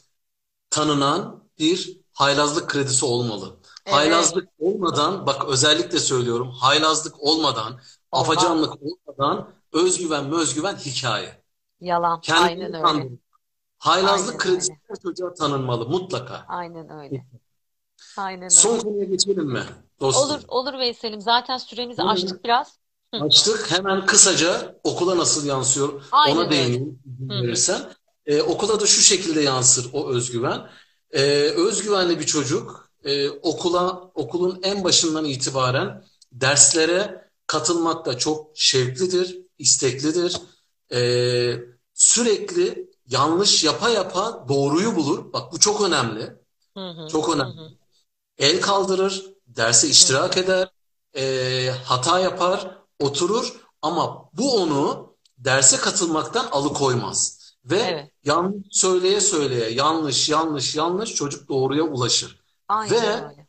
tanınan 0.72 1.44
bir 1.60 2.00
haylazlık 2.14 2.70
kredisi 2.70 3.06
olmalı. 3.06 3.60
Evet, 3.86 4.26
Haylazlık 4.26 4.50
olmadan, 4.60 5.28
bak 5.28 5.46
özellikle 5.50 6.00
söylüyorum, 6.00 6.52
haylazlık 6.52 7.16
olmadan, 7.24 7.82
olmaz. 8.12 8.52
afacanlık 8.52 8.74
olmadan 8.84 9.56
özgüven, 9.74 10.32
özgüven 10.34 10.78
hikaye. 10.78 11.44
Yalan. 11.80 12.22
Kendini 12.22 12.50
Aynen 12.50 12.74
öyle. 12.74 12.84
kandırma. 12.84 13.18
Haylazlık 13.80 14.40
Aynen 14.40 14.42
kredisi 14.42 14.72
öyle. 14.72 14.80
her 14.90 14.98
çocuğa 15.04 15.34
tanınmalı 15.34 15.90
mutlaka. 15.90 16.48
Aynen 16.48 16.90
öyle. 16.90 17.26
Aynen 18.20 18.50
Son 18.50 18.80
konuya 18.80 19.06
geçelim 19.06 19.46
mi 19.46 19.64
Olur, 20.12 20.40
dostum? 20.40 20.46
olur 20.48 20.80
Veysel'im. 20.80 21.22
Zaten 21.22 21.58
süremizi 21.58 22.04
Hemen 22.04 22.04
aştık 22.04 22.44
biraz. 22.44 22.80
Hı, 23.14 23.26
açtık. 23.26 23.72
Hemen 23.72 24.06
kısaca 24.06 24.76
okula 24.84 25.18
nasıl 25.18 25.48
yansıyor 25.48 26.04
ona 26.24 26.50
aynen 26.50 26.54
öyle. 26.54 26.76
değineyim 26.76 27.00
izin 27.06 27.32
Hı 27.32 27.40
hı. 27.40 27.44
verirsen. 27.44 27.82
Ee, 28.26 28.42
okula 28.42 28.80
da 28.80 28.86
şu 28.88 29.02
şekilde 29.02 29.42
yansır 29.42 29.90
o 29.94 30.10
özgüven. 30.10 30.70
Ee, 31.12 31.22
özgüvenli 31.50 32.20
bir 32.20 32.26
çocuk 32.26 32.92
e, 33.06 33.30
okula 33.30 34.12
okulun 34.16 34.60
en 34.64 34.84
başından 34.84 35.26
itibaren 35.26 36.06
derslere 36.32 37.30
katılmakta 37.48 38.18
çok 38.18 38.52
şevklidir, 38.56 39.38
isteklidir. 39.60 40.38
Ee, 40.94 41.56
sürekli 41.94 42.92
yanlış 43.08 43.64
yapa 43.64 43.90
yapa 43.90 44.46
doğruyu 44.50 44.96
bulur. 44.96 45.34
Bak 45.34 45.54
bu 45.54 45.60
çok 45.60 45.82
önemli. 45.82 46.34
Hı 46.78 46.90
hı, 46.90 47.04
Çok 47.08 47.36
hı 47.38 47.38
önemli. 47.38 47.52
hı, 47.52 47.78
El 48.40 48.62
kaldırır, 48.62 49.26
derse 49.48 49.88
iştirak 49.88 50.38
eder, 50.38 50.70
e, 51.18 51.70
hata 51.86 52.20
yapar, 52.20 52.78
oturur 53.00 53.54
ama 53.82 54.30
bu 54.34 54.56
onu 54.62 55.16
derse 55.38 55.78
katılmaktan 55.78 56.48
alıkoymaz. 56.52 57.40
Ve 57.66 57.80
Evet. 57.80 58.12
yanlış 58.26 58.68
söyleye 58.72 59.22
söyleye 59.22 59.70
yanlış 59.70 60.30
yanlış 60.30 60.76
yanlış 60.76 61.16
çocuk 61.16 61.50
doğruya 61.50 61.84
ulaşır. 61.84 62.40
Aynen 62.68 62.92
Ve 62.92 63.08
öyle. 63.08 63.48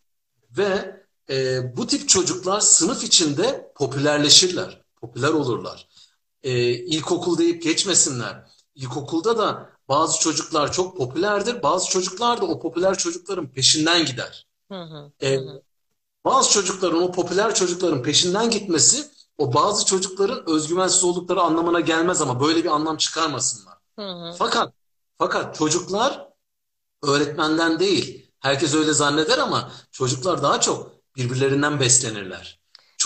ve 0.51 1.01
e, 1.31 1.77
bu 1.77 1.87
tip 1.87 2.09
çocuklar 2.09 2.61
sınıf 2.61 3.05
içinde 3.05 3.73
popülerleşirler, 3.75 4.83
popüler 5.01 5.29
olurlar. 5.29 5.89
E, 6.43 6.71
ilkokul 6.71 7.39
deyip 7.39 7.63
geçmesinler. 7.63 8.51
İlkokulda 8.75 9.39
da 9.39 9.71
bazı 9.89 10.21
çocuklar 10.21 10.73
çok 10.73 10.97
popülerdir, 10.97 11.63
bazı 11.63 11.91
çocuklar 11.91 12.41
da 12.41 12.47
o 12.47 12.61
popüler 12.61 12.99
çocukların 12.99 13.49
peşinden 13.49 14.07
gider. 14.07 14.47
Hı 14.71 14.75
hı, 14.83 15.13
E, 15.23 15.39
hı 15.45 15.63
bazı 16.25 16.53
çocukların 16.53 17.03
o 17.03 17.13
popüler 17.13 17.55
çocukların 17.55 18.03
peşinden 18.05 18.51
gitmesi 18.51 19.11
o 19.39 19.55
bazı 19.55 19.87
çocukların 19.87 20.51
özgüvensiz 20.51 21.05
oldukları 21.05 21.41
anlamına 21.43 21.81
gelmez 21.81 22.23
ama 22.23 22.41
böyle 22.41 22.65
bir 22.65 22.69
anlam 22.71 22.97
çıkarmasınlar. 22.97 23.79
Hı 23.99 24.03
hı. 24.03 24.41
Fakat 24.41 24.75
fakat 25.19 25.57
çocuklar 25.57 26.29
öğretmenden 27.05 27.79
değil. 27.81 28.33
Herkes 28.41 28.75
öyle 28.75 28.93
zanneder 28.93 29.39
ama 29.39 29.73
çocuklar 29.93 30.43
daha 30.45 30.61
çok 30.61 30.93
birbirlerinden 31.17 31.81
beslenirler. 31.81 32.61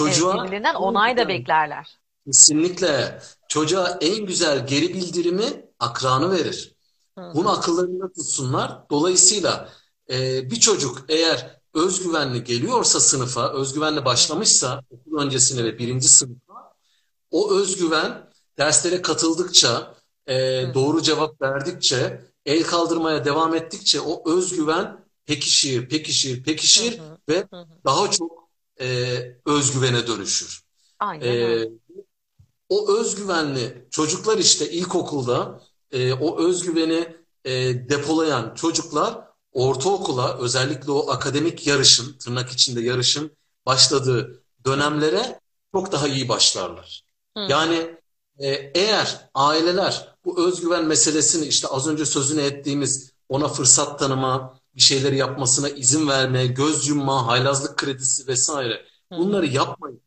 Evet, 0.05 0.33
Çocuğa 0.33 0.35
birbirlerinden 0.35 0.75
en 0.79 0.89
onay 0.89 1.17
da 1.17 1.29
beklerler. 1.29 1.99
kesinlikle 2.27 3.21
çocuğa 3.49 3.99
en 4.01 4.27
güzel 4.27 4.67
geri 4.67 4.95
bildirimi 4.95 5.67
akranı 5.79 6.31
verir. 6.33 6.75
Hı 7.17 7.21
Bunu 7.35 7.51
hı, 7.51 7.53
akıllarında 7.53 8.13
tutsunlar. 8.13 8.91
Dolayısıyla 8.91 9.71
e, 10.11 10.51
bir 10.51 10.61
çocuk 10.61 11.05
eğer 11.09 11.61
özgüvenli 11.75 12.45
geliyorsa 12.45 13.01
sınıfa, 13.01 13.53
özgüvenli 13.53 14.05
Hı 14.05 14.05
hı. 14.05 14.05
başlamışsa 14.05 14.83
okul 14.91 15.19
öncesine 15.23 15.65
ve 15.65 15.79
birinci 15.79 16.09
sınıfa 16.09 16.75
o 17.31 17.53
özgüven 17.55 18.31
derslere 18.59 19.03
katıldıkça, 19.03 19.95
e, 20.27 20.35
Hı 20.61 20.67
hı. 20.67 20.75
doğru 20.75 21.03
cevap 21.03 21.43
verdikçe, 21.43 22.25
el 22.47 22.63
kaldırmaya 22.65 23.25
devam 23.25 23.55
ettikçe 23.55 24.01
o 24.01 24.33
özgüven 24.37 25.07
pekişir, 25.27 25.89
pekişir, 25.89 26.45
Hı 26.45 26.45
pekişir 26.45 27.01
hı. 27.01 27.19
ve 27.29 27.49
Hı 27.53 27.61
hı. 27.61 27.83
daha 27.85 28.11
çok 28.11 28.51
e, 28.81 28.87
özgüvene 29.47 30.07
dönüşür. 30.07 30.63
Aynen 30.99 31.27
E, 31.29 31.65
o 32.69 32.99
özgüvenli 32.99 33.89
çocuklar 33.91 34.39
işte 34.39 34.71
ilkokulda 34.71 35.61
e, 35.91 36.13
o 36.13 36.49
özgüveni 36.49 37.17
e, 37.45 37.53
depolayan 37.89 38.55
çocuklar 38.55 39.21
ortaokula 39.55 40.39
özellikle 40.39 40.93
o 40.93 41.11
akademik 41.11 41.67
yarışın, 41.67 42.19
tırnak 42.19 42.51
içinde 42.51 42.81
yarışın 42.81 43.37
başladığı 43.67 44.43
dönemlere 44.65 45.41
çok 45.75 45.93
daha 45.93 46.09
iyi 46.09 46.29
başlarlar. 46.29 47.05
Hı. 47.37 47.41
Yani 47.49 47.97
e, 48.39 48.49
eğer 48.75 49.31
aileler 49.35 50.15
bu 50.25 50.47
özgüven 50.49 50.85
meselesini 50.85 51.47
işte 51.47 51.69
az 51.69 51.89
önce 51.89 52.07
sözünü 52.07 52.43
ettiğimiz 52.43 53.13
ona 53.29 53.49
fırsat 53.49 53.99
tanıma, 53.99 54.59
bir 54.75 54.81
şeyleri 54.81 55.17
yapmasına 55.17 55.69
izin 55.69 56.09
verme, 56.09 56.47
göz 56.47 56.89
yumma, 56.89 57.27
haylazlık 57.27 57.79
kredisi 57.79 58.27
vesaire 58.27 58.85
bunları 59.11 59.47
yapmayın 59.47 60.01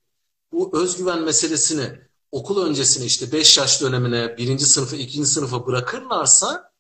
bu 0.52 0.82
özgüven 0.82 1.22
meselesini 1.22 2.00
okul 2.32 2.66
öncesine 2.66 3.06
işte 3.06 3.32
5 3.32 3.58
yaş 3.58 3.82
dönemine 3.82 4.38
birinci 4.38 4.66
sınıfa 4.66 4.96
ikinci 4.96 5.30
sınıfa 5.30 5.66
bırakırlarsa 5.68 6.72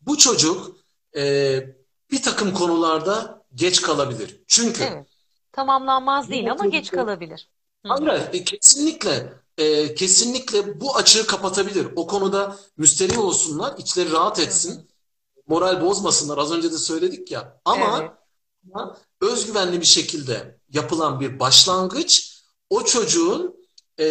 bu 0.00 0.18
çocuk 0.18 0.76
e, 1.16 1.79
bir 2.12 2.22
takım 2.22 2.54
konularda 2.54 3.44
geç 3.54 3.82
kalabilir. 3.82 4.40
Çünkü 4.46 4.82
Evet. 4.82 5.06
Tamamlanmaz 5.52 6.30
değil 6.30 6.52
ama 6.52 6.66
geç 6.66 6.90
kalabilir. 6.90 7.48
Hayır, 7.86 8.22
e, 8.32 8.44
kesinlikle 8.44 9.32
e, 9.58 9.94
kesinlikle 9.94 10.80
bu 10.80 10.96
açığı 10.96 11.26
kapatabilir. 11.26 11.88
O 11.96 12.06
konuda 12.06 12.56
müsterih 12.76 13.18
olsunlar, 13.18 13.78
içleri 13.78 14.12
rahat 14.12 14.38
etsin, 14.38 14.90
moral 15.46 15.80
bozmasınlar. 15.80 16.38
Az 16.38 16.52
önce 16.52 16.72
de 16.72 16.78
söyledik 16.78 17.30
ya. 17.30 17.40
Evet. 17.40 17.60
Ama 17.64 18.14
ama 18.74 18.96
özgüvenli 19.20 19.80
bir 19.80 19.86
şekilde 19.86 20.58
yapılan 20.68 21.20
bir 21.20 21.40
başlangıç 21.40 22.42
o 22.70 22.84
çocuğun 22.84 23.56
e, 24.00 24.06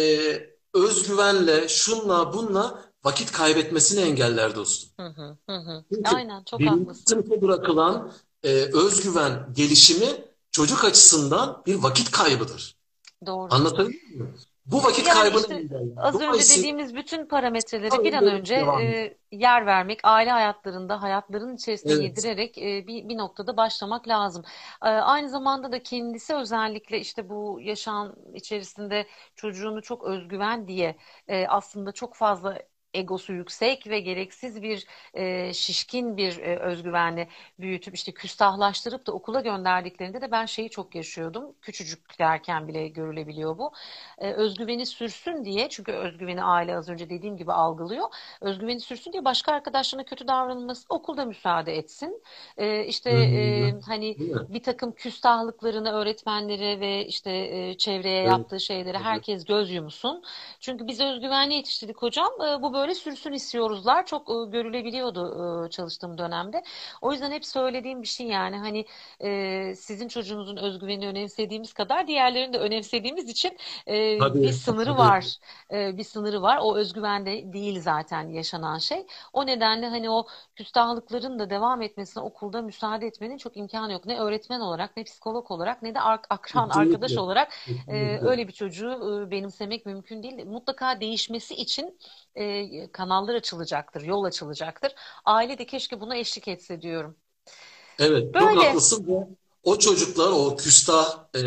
özgüvenle 0.74 1.68
şunla 1.68 2.32
bunla 2.32 2.89
vakit 3.04 3.32
kaybetmesini 3.32 4.00
engeller 4.00 4.54
dostum. 4.56 4.90
Hı 5.00 5.06
hı. 5.06 5.38
Hı. 5.50 5.84
Çünkü 5.94 6.10
Aynen 6.16 6.44
çok 6.44 6.62
haklısın. 6.62 7.04
sınıfa 7.06 7.42
bırakılan 7.42 8.12
e, 8.42 8.48
özgüven 8.52 9.52
gelişimi 9.52 10.24
çocuk 10.52 10.84
açısından 10.84 11.62
bir 11.66 11.74
vakit 11.74 12.10
kaybıdır. 12.10 12.76
Doğrusun. 13.26 13.56
Anlatabiliyor 13.56 14.08
muyum? 14.14 14.34
Bu 14.66 14.84
vakit 14.84 15.06
Yani 15.06 15.18
kaybını 15.18 15.40
işte 15.40 15.54
engeller. 15.54 15.92
az 15.96 16.14
önce 16.14 16.26
Dolayısıyla 16.26 16.58
dediğimiz 16.58 16.94
bütün 16.94 17.26
parametreleri 17.26 18.04
bir 18.04 18.12
an 18.12 18.26
önce 18.26 18.54
e, 18.54 19.16
yer 19.32 19.66
vermek, 19.66 20.00
aile 20.02 20.30
hayatlarında, 20.30 21.02
hayatların 21.02 21.56
içerisine 21.56 21.92
Evet. 21.92 22.02
yedirerek 22.02 22.58
e, 22.58 22.86
bir, 22.86 23.08
bir 23.08 23.18
noktada 23.18 23.56
başlamak 23.56 24.08
lazım. 24.08 24.44
E, 24.82 24.88
aynı 24.88 25.28
zamanda 25.28 25.72
da 25.72 25.82
kendisi 25.82 26.34
özellikle 26.34 27.00
işte 27.00 27.28
bu 27.28 27.58
yaşam 27.62 28.14
içerisinde 28.34 29.06
çocuğunu 29.36 29.82
çok 29.82 30.04
özgüven 30.04 30.68
diye 30.68 30.96
e, 31.28 31.46
aslında 31.46 31.92
çok 31.92 32.14
fazla 32.14 32.58
egosu 32.94 33.32
yüksek 33.32 33.86
ve 33.86 34.00
gereksiz 34.00 34.62
bir 34.62 34.86
e, 35.14 35.52
şişkin 35.54 36.16
bir 36.16 36.38
e, 36.38 36.58
özgüvenle 36.58 37.28
büyütüp 37.60 37.94
işte 37.94 38.12
küstahlaştırıp 38.12 39.06
da 39.06 39.12
okula 39.12 39.40
gönderdiklerinde 39.40 40.20
de 40.20 40.30
ben 40.30 40.46
şeyi 40.46 40.70
çok 40.70 40.94
yaşıyordum. 40.94 41.54
Küçücüklerken 41.62 42.68
bile 42.68 42.88
görülebiliyor 42.88 43.58
bu 43.58 43.72
e, 44.18 44.32
özgüveni 44.32 44.86
sürsün 44.86 45.44
diye 45.44 45.68
çünkü 45.68 45.92
özgüveni 45.92 46.42
aile 46.44 46.76
az 46.76 46.88
önce 46.88 47.10
dediğim 47.10 47.36
gibi 47.36 47.52
algılıyor. 47.52 48.08
Özgüveni 48.40 48.80
sürsün 48.80 49.12
diye 49.12 49.24
başka 49.24 49.52
arkadaşlarına 49.52 50.04
kötü 50.06 50.28
davranılması 50.28 50.86
okulda 50.88 51.24
müsaade 51.24 51.76
etsin. 51.76 52.22
E, 52.56 52.84
işte 52.84 53.10
e, 53.10 53.72
hani 53.86 54.16
bir 54.48 54.62
takım 54.62 54.92
küstahlıklarını 54.92 55.92
öğretmenlere 55.92 56.80
ve 56.80 57.06
işte 57.06 57.30
e, 57.30 57.76
çevreye 57.78 58.26
Evet. 58.26 58.30
yaptığı 58.30 58.60
şeylere 58.60 58.98
herkes 58.98 59.44
göz 59.44 59.70
yumsun. 59.70 60.22
Çünkü 60.60 60.86
biz 60.86 61.00
özgüvenli 61.00 61.54
yetiştirdik 61.54 61.96
hocam. 62.02 62.30
E, 62.40 62.62
bu 62.62 62.72
böyle 62.72 62.79
sürsün 62.88 63.32
istiyoruzlar. 63.32 64.06
Çok 64.06 64.30
e, 64.30 64.50
görülebiliyordu 64.50 65.66
e, 65.66 65.70
çalıştığım 65.70 66.18
dönemde. 66.18 66.62
O 67.00 67.12
yüzden 67.12 67.30
hep 67.32 67.46
söylediğim 67.46 68.02
bir 68.02 68.06
şey 68.06 68.26
yani 68.26 68.56
hani 68.56 68.84
e, 69.24 69.74
sizin 69.76 70.08
çocuğunuzun 70.08 70.56
özgüvenini 70.56 71.06
önemsediğimiz 71.08 71.72
kadar 71.72 72.06
diğerlerini 72.06 72.52
de 72.52 72.58
önemsediğimiz 72.58 73.28
için 73.28 73.58
e, 73.88 73.92
bir 74.18 74.18
Tabii, 74.18 74.52
sınırı 74.52 74.84
tabii. 74.84 74.98
var. 74.98 75.36
E, 75.72 75.96
bir 75.96 76.04
sınırı 76.04 76.42
var. 76.42 76.58
O 76.62 76.76
özgüvende 76.76 77.52
değil 77.52 77.80
zaten 77.80 78.28
yaşanan 78.28 78.78
şey. 78.78 79.06
O 79.32 79.46
nedenle 79.46 79.86
hani 79.88 80.10
o 80.10 80.26
küstahlıkların 80.56 81.38
da 81.38 81.50
devam 81.50 81.82
etmesine 81.82 82.22
okulda 82.22 82.62
müsaade 82.62 83.06
etmenin 83.06 83.36
çok 83.38 83.56
imkanı 83.56 83.92
yok. 83.92 84.06
Ne 84.06 84.18
öğretmen 84.20 84.60
olarak, 84.60 84.96
ne 84.96 85.04
psikolog 85.04 85.50
olarak, 85.50 85.82
ne 85.82 85.94
de 85.94 86.00
ar- 86.00 86.20
akran 86.30 86.68
arkadaş 86.70 87.10
Kesinlikle. 87.10 87.20
olarak 87.20 87.52
e, 87.52 87.66
Kesinlikle. 87.66 88.20
öyle 88.22 88.48
bir 88.48 88.52
çocuğu 88.52 89.22
e, 89.26 89.30
benimsemek 89.30 89.86
mümkün 89.86 90.22
değil. 90.22 90.46
Mutlaka 90.46 91.00
değişmesi 91.00 91.54
için 91.54 91.98
e, 92.34 92.44
kanallar 92.92 93.34
açılacaktır, 93.34 94.02
yol 94.02 94.24
açılacaktır. 94.24 94.92
Aile 95.24 95.58
de 95.58 95.66
keşke 95.66 96.00
buna 96.00 96.16
eşlik 96.16 96.48
etse 96.48 96.82
diyorum. 96.82 97.16
Evet, 97.98 98.34
çok 98.38 98.42
Böyle. 98.48 98.68
haklısın. 98.68 99.06
Ve 99.08 99.28
o 99.62 99.78
çocuklar, 99.78 100.32
o 100.32 100.56
küstah, 100.56 101.24
e, 101.36 101.40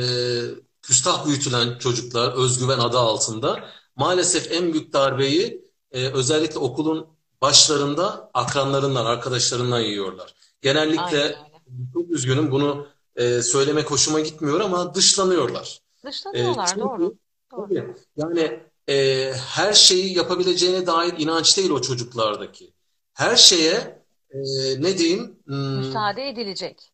küstah 0.82 1.26
büyütülen 1.26 1.78
çocuklar, 1.78 2.34
özgüven 2.34 2.80
adı 2.80 3.00
altında 3.00 3.70
maalesef 3.96 4.52
en 4.52 4.74
büyük 4.74 4.94
darbeyi 4.94 5.66
e, 5.92 6.08
özellikle 6.08 6.60
okulun 6.60 7.08
başlarında 7.42 8.32
akranlarından, 8.34 9.06
arkadaşlarından 9.06 9.80
yiyorlar. 9.80 10.36
Aynen 10.96 11.12
Genellikle 11.12 11.18
öyle. 11.18 11.38
çok 11.94 12.10
üzgünüm 12.12 12.52
bunu 12.52 12.88
e, 13.16 13.42
söylemek 13.42 13.92
hoşuma 13.92 14.20
gitmiyor 14.20 14.60
ama 14.60 14.96
dışlanıyorlar. 14.96 15.80
E, 16.04 16.08
Dışlanıyorlar, 16.08 16.80
doğru. 16.80 16.98
çünkü 16.98 17.18
Doğru. 17.52 17.68
tabii, 17.70 17.96
yani 18.18 18.64
e, 18.90 19.34
her 19.56 19.74
şeyi 19.74 20.18
yapabileceğine 20.18 20.88
dair 20.88 21.14
inanç 21.18 21.58
değil 21.58 21.70
o 21.70 21.82
çocuklardaki. 21.82 22.74
Her 23.14 23.36
şeye 23.36 24.04
e, 24.32 24.38
ne 24.82 24.98
diyeyim? 24.98 25.40
Hmm, 25.46 25.56
Müsaade 25.74 26.30
edilecek. 26.30 26.94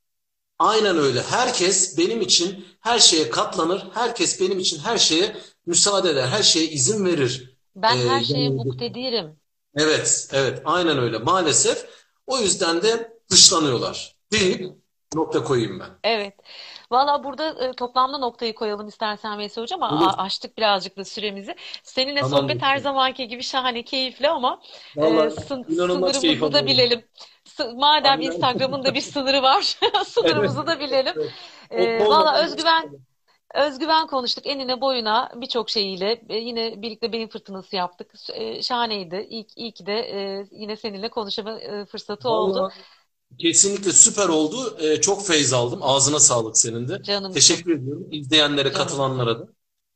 Aynen 0.60 0.98
öyle. 0.98 1.22
Herkes 1.24 1.98
benim 1.98 2.22
için 2.22 2.66
her 2.82 3.00
şeye 3.00 3.30
katlanır. 3.30 3.88
Herkes 3.94 4.42
benim 4.42 4.60
için 4.60 4.80
her 4.80 4.98
şeye 4.98 5.36
müsaade 5.66 6.10
eder. 6.10 6.28
Her 6.28 6.44
şeye 6.44 6.66
izin 6.70 7.06
verir. 7.06 7.58
Ee, 7.90 7.92
Ben 7.92 7.98
her 7.98 8.24
şeye 8.24 8.50
genelde. 8.50 8.50
muktedirim. 8.50 9.40
Evet, 9.76 10.30
evet. 10.34 10.62
Aynen 10.66 10.98
öyle. 11.00 11.18
Maalesef. 11.18 11.86
O 12.28 12.40
yüzden 12.40 12.82
de 12.82 13.20
dışlanıyorlar. 13.32 14.16
Deyip 14.32 14.72
nokta 15.16 15.44
koyayım 15.44 15.80
ben. 15.80 15.90
Evet. 16.04 16.36
Valla 16.92 17.24
burada 17.24 17.66
e, 17.66 17.74
toplamda 17.74 18.18
noktayı 18.18 18.56
koyalım 18.56 18.88
istersen 18.88 19.38
Veysel 19.38 19.62
Hocam 19.64 19.84
ama 19.84 19.98
Olur. 19.98 20.14
a- 20.14 20.24
aştık 20.24 20.58
birazcık 20.58 20.98
da 20.98 21.06
süremizi. 21.06 21.56
Seninle 21.84 22.20
Tamam 22.22 22.40
sohbet 22.42 22.62
her 22.62 22.78
zamanki 22.78 23.28
gibi 23.28 23.44
şahane, 23.44 23.84
keyifli 23.84 24.30
ama 24.30 24.62
e, 24.98 25.02
Vallahi 25.02 25.30
sın- 25.30 25.66
inanılmaz 25.74 26.20
keyif 26.22 26.40
sınırımızı 26.40 26.54
da 26.54 26.66
bilelim. 26.66 27.06
Madem. 27.76 28.22
Instagram'ın 28.22 28.84
da 28.84 28.94
bir 28.94 29.02
sınırı 29.02 29.42
var, 29.44 29.62
sınırımızı 30.06 30.68
da 30.68 30.80
bilelim. 30.80 31.14
evet. 31.72 32.02
E, 32.02 32.06
valla 32.06 32.44
özgüven 32.44 33.00
Özgüven 33.54 34.08
konuştuk 34.08 34.48
enine 34.48 34.82
boyuna 34.82 35.32
birçok 35.36 35.70
şeyiyle. 35.70 36.22
E, 36.30 36.36
yine 36.38 36.82
birlikte 36.82 37.12
beyin 37.12 37.28
fırtınası 37.28 37.76
yaptık. 37.76 38.12
E, 38.34 38.62
şahaneydi. 38.64 39.28
İyi, 39.30 39.48
iyi 39.56 39.72
ki 39.74 39.86
de 39.86 39.94
e, 40.00 40.46
yine 40.52 40.76
seninle 40.76 41.10
konuşma 41.10 41.60
e, 41.60 41.86
fırsatı 41.86 42.30
oldu. 42.30 42.72
Kesinlikle 43.38 43.92
süper 43.92 44.30
oldu. 44.30 44.78
Ee, 44.82 45.02
çok 45.02 45.28
feyz 45.28 45.54
aldım. 45.54 45.80
Ağzına 45.84 46.20
sağlık 46.20 46.58
senin 46.58 46.88
de. 46.88 47.02
Canımsın, 47.02 47.34
Teşekkür 47.34 47.72
ediyorum. 47.78 48.08
İzleyenlere, 48.12 48.72
canımsın. 48.74 48.78
katılanlara 48.78 49.40
da. 49.40 49.48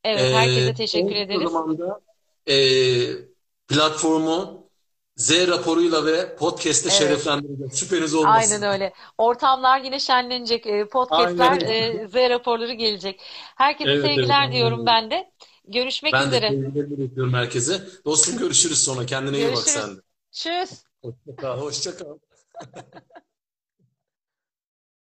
Evet, 0.04 0.20
Ee, 0.22 0.34
herkese 0.34 0.74
teşekkür 0.74 1.16
ederiz. 1.16 1.52
zamanda 1.52 2.02
e, 2.48 2.56
platformu 3.68 4.64
Z 5.18 5.32
raporuyla 5.48 6.06
ve 6.06 6.36
podcast'te 6.36 6.90
Evet, 6.90 7.00
şereflendireceğiz. 7.00 7.80
Şüpheniz 7.80 8.16
aynen 8.22 8.62
olmasın. 8.62 8.62
öyle. 8.62 8.94
Ortamlar 9.18 9.82
yine 9.82 10.00
şenlenecek. 10.00 10.68
E, 10.68 10.88
podcastler, 10.90 11.52
Aynen. 11.52 11.68
e, 12.04 12.08
Z 12.08 12.16
raporları 12.16 12.74
gelecek. 12.74 13.22
Herkese 13.56 13.90
Evet 13.92 14.06
evet 14.06 14.10
sevgiler 14.10 14.42
aynen 14.42 14.52
diyorum 14.52 14.86
ben 14.86 15.12
de. 15.12 15.32
Görüşmek 15.68 16.14
Ben 16.14 16.32
de 16.32 16.36
üzere. 16.36 16.48
sevgilerimi 16.48 16.98
bekliyorum 16.98 17.34
herkese. 17.34 17.88
Dostum 18.06 18.38
görüşürüz 18.38 18.84
sonra. 18.84 19.06
Kendine 19.06 19.38
iyi 19.38 19.54
bak 19.54 19.68
Görüşürüz. 19.68 19.68
sen 19.70 19.98
de. 19.98 20.02
Tschüss. 20.32 20.86
Hoşça 21.02 21.36
kal. 21.40 21.62
Hoşça 21.62 21.98
kal. 21.98 22.18